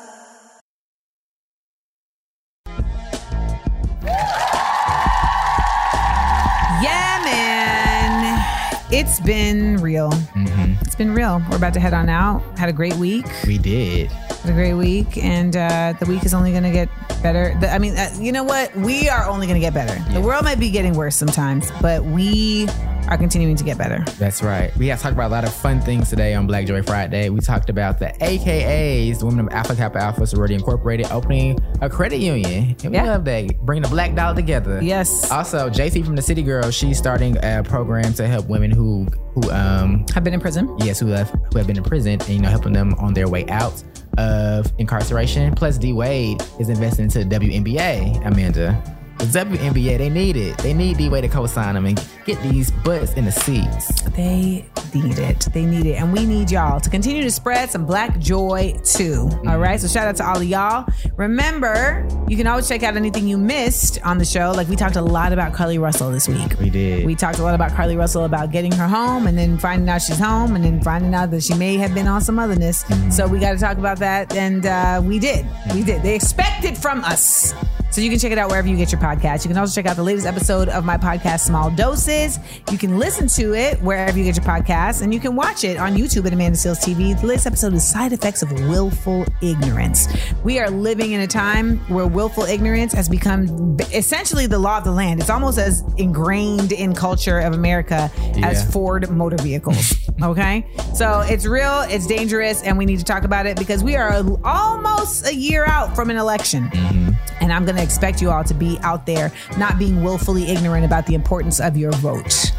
Yeah, 6.82 7.20
man. 7.24 8.44
It's 8.90 9.20
been 9.20 9.76
real. 9.76 10.10
Mm-hmm. 10.10 10.71
It's 10.84 10.94
been 10.96 11.14
real. 11.14 11.42
We're 11.50 11.56
about 11.56 11.74
to 11.74 11.80
head 11.80 11.94
on 11.94 12.08
out. 12.08 12.42
Had 12.58 12.68
a 12.68 12.72
great 12.72 12.94
week. 12.96 13.26
We 13.46 13.58
did. 13.58 14.10
Had 14.10 14.50
a 14.50 14.52
great 14.52 14.74
week, 14.74 15.16
and 15.22 15.56
uh, 15.56 15.94
the 15.98 16.06
week 16.06 16.24
is 16.24 16.34
only 16.34 16.50
going 16.50 16.64
to 16.64 16.70
get 16.70 16.88
better. 17.22 17.56
The- 17.60 17.72
I 17.72 17.78
mean, 17.78 17.96
uh, 17.96 18.10
you 18.18 18.32
know 18.32 18.42
what? 18.44 18.74
We 18.76 19.08
are 19.08 19.26
only 19.28 19.46
going 19.46 19.60
to 19.60 19.64
get 19.64 19.72
better. 19.74 19.98
The 20.12 20.20
world 20.20 20.44
might 20.44 20.58
be 20.60 20.70
getting 20.70 20.94
worse 20.94 21.16
sometimes, 21.16 21.70
but 21.80 22.04
we 22.04 22.68
are 23.08 23.16
continuing 23.18 23.56
to 23.56 23.64
get 23.64 23.76
better. 23.78 24.04
That's 24.18 24.42
right. 24.42 24.74
We 24.76 24.86
have 24.88 25.00
talked 25.00 25.14
about 25.14 25.28
a 25.28 25.34
lot 25.34 25.44
of 25.44 25.52
fun 25.52 25.80
things 25.80 26.08
today 26.08 26.34
on 26.34 26.46
Black 26.46 26.66
Joy 26.66 26.82
Friday. 26.82 27.30
We 27.30 27.40
talked 27.40 27.68
about 27.68 27.98
the 27.98 28.06
AKAs, 28.20 29.18
the 29.20 29.26
Women 29.26 29.46
of 29.46 29.52
Alpha 29.52 29.74
Kappa 29.74 29.98
Alpha 29.98 30.26
Sorority 30.26 30.54
Incorporated, 30.54 31.06
opening 31.10 31.58
a 31.80 31.88
credit 31.90 32.18
union. 32.18 32.76
And 32.84 32.90
we 32.92 32.96
Yeah. 32.96 33.04
love 33.12 33.24
that. 33.24 33.60
Bringing 33.62 33.82
the 33.82 33.88
black 33.88 34.14
dollar 34.14 34.34
together. 34.36 34.80
Yes. 34.82 35.30
Also, 35.32 35.68
JT 35.68 36.02
from 36.04 36.14
the 36.16 36.22
City 36.22 36.42
Girl, 36.42 36.70
she's 36.70 36.96
starting 36.98 37.36
a 37.42 37.62
program 37.64 38.14
to 38.14 38.26
help 38.28 38.46
women 38.48 38.70
who 38.70 39.06
who 39.34 39.50
um 39.50 40.04
Have 40.14 40.24
been 40.24 40.34
in 40.34 40.40
prison. 40.40 40.74
yes, 40.80 41.00
who 41.00 41.06
have 41.08 41.30
who 41.30 41.58
have 41.58 41.66
been 41.66 41.76
in 41.76 41.82
prison 41.84 42.12
and 42.20 42.28
you 42.28 42.38
know 42.40 42.48
helping 42.48 42.72
them 42.72 42.94
on 42.94 43.14
their 43.14 43.28
way 43.28 43.46
out 43.48 43.82
of 44.18 44.70
incarceration. 44.78 45.54
Plus 45.54 45.78
D 45.78 45.92
Wade 45.92 46.42
is 46.60 46.68
investing 46.68 47.04
into 47.04 47.24
the 47.24 47.36
WNBA, 47.38 48.26
Amanda. 48.26 48.82
The 49.22 49.44
WNBA, 49.44 49.98
they 49.98 50.08
need 50.10 50.36
it. 50.36 50.58
They 50.58 50.74
need 50.74 50.96
D 50.96 51.08
Wade 51.08 51.22
to 51.22 51.28
co-sign 51.28 51.74
them 51.74 51.86
and 51.86 52.04
get 52.24 52.42
these 52.42 52.72
butts 52.72 53.12
in 53.12 53.24
the 53.24 53.30
seats. 53.30 54.02
They 54.16 54.68
need 54.92 55.16
it. 55.16 55.40
They 55.52 55.64
need 55.64 55.86
it. 55.86 55.94
And 55.94 56.12
we 56.12 56.26
need 56.26 56.50
y'all 56.50 56.80
to 56.80 56.90
continue 56.90 57.22
to 57.22 57.30
spread 57.30 57.70
some 57.70 57.86
black 57.86 58.18
joy 58.18 58.76
too. 58.82 59.30
All 59.46 59.60
right. 59.60 59.80
So 59.80 59.86
shout 59.86 60.08
out 60.08 60.16
to 60.16 60.26
all 60.26 60.38
of 60.38 60.44
y'all. 60.44 60.88
Remember, 61.16 62.04
you 62.26 62.36
can 62.36 62.48
always 62.48 62.66
check 62.66 62.82
out 62.82 62.96
anything 62.96 63.28
you 63.28 63.38
missed 63.38 64.04
on 64.04 64.18
the 64.18 64.24
show. 64.24 64.50
Like 64.56 64.66
we 64.66 64.74
talked 64.74 64.96
a 64.96 65.00
lot 65.02 65.32
about 65.32 65.52
Carlee 65.52 65.80
Russell 65.80 66.10
this 66.10 66.26
week. 66.26 66.58
We 66.58 66.68
did. 66.68 67.06
We 67.06 67.14
talked 67.14 67.38
a 67.38 67.44
lot 67.44 67.54
about 67.54 67.70
Carlee 67.70 67.96
Russell 67.96 68.24
about 68.24 68.50
getting 68.50 68.72
her 68.72 68.88
home 68.88 69.28
and 69.28 69.38
then 69.38 69.56
finding 69.56 69.88
out 69.88 70.02
she's 70.02 70.18
home 70.18 70.56
and 70.56 70.64
then 70.64 70.80
finding 70.82 71.14
out 71.14 71.30
that 71.30 71.44
she 71.44 71.54
may 71.54 71.76
have 71.76 71.94
been 71.94 72.08
on 72.08 72.22
some 72.22 72.40
otherness. 72.40 72.84
So 73.14 73.28
we 73.28 73.38
got 73.38 73.52
to 73.52 73.58
talk 73.58 73.78
about 73.78 74.00
that. 74.00 74.34
And 74.34 74.66
uh, 74.66 75.00
we 75.04 75.20
did. 75.20 75.46
We 75.72 75.84
did. 75.84 76.02
They 76.02 76.16
expected 76.16 76.76
from 76.76 77.04
us. 77.04 77.54
So 77.92 78.00
you 78.00 78.08
can 78.08 78.18
check 78.18 78.32
it 78.32 78.38
out 78.38 78.48
wherever 78.48 78.66
you 78.66 78.76
get 78.78 78.90
your 78.90 79.02
podcast. 79.02 79.44
You 79.44 79.48
can 79.48 79.58
also 79.58 79.74
check 79.74 79.84
out 79.84 79.96
the 79.96 80.02
latest 80.02 80.26
episode 80.26 80.70
of 80.70 80.82
my 80.82 80.96
podcast, 80.96 81.40
Small 81.40 81.70
Doses. 81.70 82.38
You 82.70 82.78
can 82.78 82.98
listen 82.98 83.26
to 83.28 83.54
it 83.54 83.82
wherever 83.82 84.16
you 84.16 84.24
get 84.24 84.34
your 84.34 84.46
podcast, 84.46 85.02
and 85.02 85.12
you 85.12 85.20
can 85.20 85.36
watch 85.36 85.62
it 85.62 85.76
on 85.76 85.94
YouTube 85.94 86.24
at 86.24 86.32
Amanda 86.32 86.56
Seales 86.56 86.82
TV. 86.82 87.20
The 87.20 87.26
latest 87.26 87.46
episode 87.46 87.74
is 87.74 87.86
Side 87.86 88.14
Effects 88.14 88.42
of 88.42 88.50
Willful 88.50 89.26
Ignorance. 89.42 90.08
We 90.42 90.58
are 90.58 90.70
living 90.70 91.12
in 91.12 91.20
a 91.20 91.26
time 91.26 91.80
where 91.90 92.06
willful 92.06 92.44
ignorance 92.44 92.94
has 92.94 93.10
become 93.10 93.76
essentially 93.92 94.46
the 94.46 94.58
law 94.58 94.78
of 94.78 94.84
the 94.84 94.92
land. 94.92 95.20
It's 95.20 95.28
almost 95.28 95.58
as 95.58 95.84
ingrained 95.98 96.72
in 96.72 96.94
culture 96.94 97.40
of 97.40 97.52
America 97.52 98.10
as 98.42 98.72
Ford 98.72 99.10
motor 99.10 99.36
vehicles. 99.36 99.94
Okay. 100.22 100.64
So 100.94 101.20
it's 101.22 101.46
real, 101.46 101.80
it's 101.88 102.06
dangerous, 102.06 102.62
and 102.62 102.78
we 102.78 102.84
need 102.84 103.00
to 103.00 103.04
talk 103.04 103.24
about 103.24 103.46
it 103.46 103.58
because 103.58 103.82
we 103.82 103.96
are 103.96 104.22
almost 104.44 105.26
a 105.26 105.34
year 105.34 105.64
out 105.64 105.96
from 105.96 106.10
an 106.10 106.16
election. 106.16 106.68
Mm-hmm. 106.68 107.01
And 107.40 107.52
I'm 107.52 107.64
going 107.64 107.76
to 107.76 107.82
expect 107.82 108.20
you 108.22 108.30
all 108.30 108.44
to 108.44 108.54
be 108.54 108.78
out 108.82 109.06
there 109.06 109.32
not 109.58 109.78
being 109.78 110.02
willfully 110.02 110.48
ignorant 110.48 110.84
about 110.84 111.06
the 111.06 111.14
importance 111.14 111.60
of 111.60 111.76
your 111.76 111.92
vote 111.92 112.52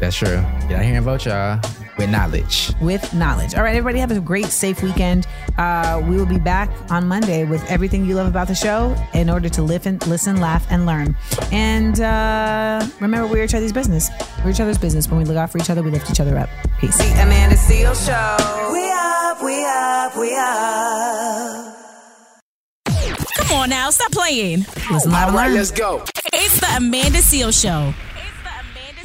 That's 0.00 0.16
true. 0.16 0.42
Get 0.68 0.72
out 0.72 0.84
here 0.84 0.96
and 0.96 1.04
vote, 1.04 1.24
y'all, 1.24 1.60
with 1.96 2.10
knowledge. 2.10 2.72
with 2.82 3.14
knowledge. 3.14 3.54
All 3.54 3.62
right, 3.62 3.74
everybody, 3.74 3.98
have 3.98 4.10
a 4.10 4.20
great, 4.20 4.46
safe 4.46 4.82
weekend. 4.82 5.26
Uh, 5.56 6.02
we 6.06 6.16
will 6.16 6.26
be 6.26 6.38
back 6.38 6.68
on 6.90 7.06
Monday 7.08 7.44
with 7.44 7.64
everything 7.70 8.04
you 8.04 8.14
love 8.14 8.26
about 8.26 8.48
the 8.48 8.54
show 8.54 8.94
in 9.14 9.30
order 9.30 9.48
to 9.48 9.62
live 9.62 9.86
and 9.86 10.04
listen, 10.06 10.38
laugh, 10.38 10.66
and 10.70 10.84
learn. 10.84 11.16
And 11.50 11.98
uh, 12.00 12.86
remember, 13.00 13.26
we're 13.26 13.44
each 13.44 13.54
other's 13.54 13.72
business. 13.72 14.10
We're 14.44 14.50
each 14.50 14.60
other's 14.60 14.76
business. 14.78 15.08
When 15.08 15.18
we 15.18 15.24
look 15.24 15.38
out 15.38 15.50
for 15.50 15.58
each 15.58 15.70
other, 15.70 15.82
we 15.82 15.90
lift 15.90 16.10
each 16.10 16.20
other 16.20 16.36
up. 16.36 16.50
Peace. 16.78 16.98
The 16.98 17.22
Amanda 17.22 17.56
Seales 17.56 18.04
Show. 18.04 18.72
We 18.72 18.90
up, 18.92 19.42
we 19.42 19.64
up, 19.64 20.16
we 20.18 20.36
up. 20.36 21.75
Come 23.46 23.58
on 23.58 23.70
now, 23.70 23.90
stop 23.90 24.10
playing. 24.10 24.66
Listen 24.90 25.12
live 25.12 25.28
and 25.28 25.36
learn. 25.36 25.66
go. 25.76 26.04
It's 26.32 26.58
the 26.60 26.66
Amanda 26.76 27.18
Seales 27.18 27.60
Show. 27.60 27.94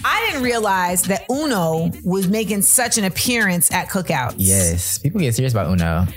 I 0.04 0.26
didn't 0.26 0.44
realize 0.44 1.04
that 1.04 1.26
Uno 1.30 1.92
was 2.04 2.28
making 2.28 2.64
such 2.64 2.98
an 2.98 3.04
appearance 3.04 3.72
at 3.72 3.88
cookouts. 3.90 4.36
Yes. 4.38 4.98
People 4.98 5.20
get 5.22 5.36
serious 5.36 5.54
about 5.54 5.68
Uno. 5.72 6.08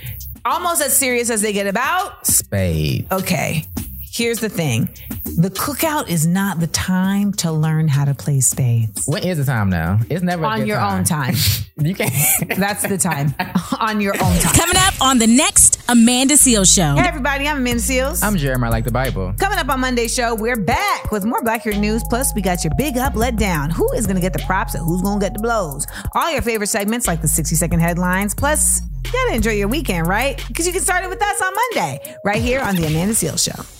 Almost 0.46 0.80
as 0.80 0.96
serious 0.96 1.28
as 1.28 1.42
they 1.42 1.52
get 1.52 1.66
about 1.66 2.26
Spade. 2.26 3.06
Okay, 3.12 3.66
here's 4.14 4.38
the 4.38 4.48
thing 4.48 4.88
the 5.24 5.50
cookout 5.50 6.08
is 6.08 6.24
not 6.24 6.60
the 6.60 6.68
time 6.68 7.32
to 7.32 7.50
learn 7.50 7.88
how 7.88 8.04
to 8.04 8.14
play 8.14 8.38
spades. 8.38 9.04
When 9.06 9.24
is 9.24 9.38
the 9.38 9.44
time 9.44 9.68
now? 9.68 9.98
It's 10.08 10.22
never 10.22 10.44
a 10.44 10.46
On 10.46 10.58
good 10.60 10.68
your 10.68 10.80
own 10.80 11.02
time. 11.02 11.34
you 11.76 11.94
can't. 11.94 12.14
That's 12.56 12.86
the 12.86 12.96
time. 12.96 13.34
On 13.80 14.00
your 14.00 14.14
own 14.14 14.38
time. 14.38 14.54
Coming 14.54 14.76
up 14.76 14.94
on 15.00 15.18
the 15.18 15.26
next 15.26 15.82
Amanda 15.88 16.34
Seales 16.34 16.72
Show. 16.72 16.94
Hey, 16.94 17.08
everybody, 17.08 17.48
I'm 17.48 17.56
Amanda 17.56 17.82
Seales. 17.82 18.22
I'm 18.22 18.36
Jeremiah, 18.36 18.70
like 18.70 18.84
the 18.84 18.92
Bible. 18.92 19.34
Coming 19.40 19.58
up 19.58 19.68
on 19.68 19.80
Monday's 19.80 20.14
show, 20.14 20.36
we're 20.36 20.56
back 20.60 21.10
with 21.10 21.24
more 21.24 21.42
Black 21.42 21.62
Hair 21.62 21.74
News. 21.74 22.04
Plus, 22.08 22.32
we 22.36 22.40
got 22.42 22.62
your 22.62 22.72
big 22.78 22.96
up, 22.96 23.16
let 23.16 23.36
down. 23.36 23.70
Who 23.70 23.90
is 23.94 24.06
going 24.06 24.16
to 24.16 24.22
get 24.22 24.32
the 24.32 24.44
props 24.46 24.74
and 24.74 24.84
who's 24.84 25.02
going 25.02 25.18
to 25.18 25.26
get 25.26 25.34
the 25.34 25.42
blows? 25.42 25.86
All 26.12 26.30
your 26.30 26.42
favorite 26.42 26.68
segments 26.68 27.08
like 27.08 27.20
the 27.20 27.28
60 27.28 27.56
second 27.56 27.80
headlines. 27.80 28.34
Plus, 28.34 28.80
you 29.04 29.10
got 29.12 29.30
to 29.30 29.34
enjoy 29.34 29.52
your 29.52 29.68
weekend, 29.68 30.06
right? 30.06 30.42
Because 30.46 30.66
you 30.68 30.72
can 30.72 30.82
start 30.82 31.04
it 31.04 31.10
with 31.10 31.20
us 31.20 31.42
on 31.42 31.52
Monday, 31.74 32.16
right 32.24 32.40
here 32.40 32.60
on 32.60 32.76
The 32.76 32.86
Amanda 32.86 33.14
Seales 33.14 33.44
Show. 33.44 33.73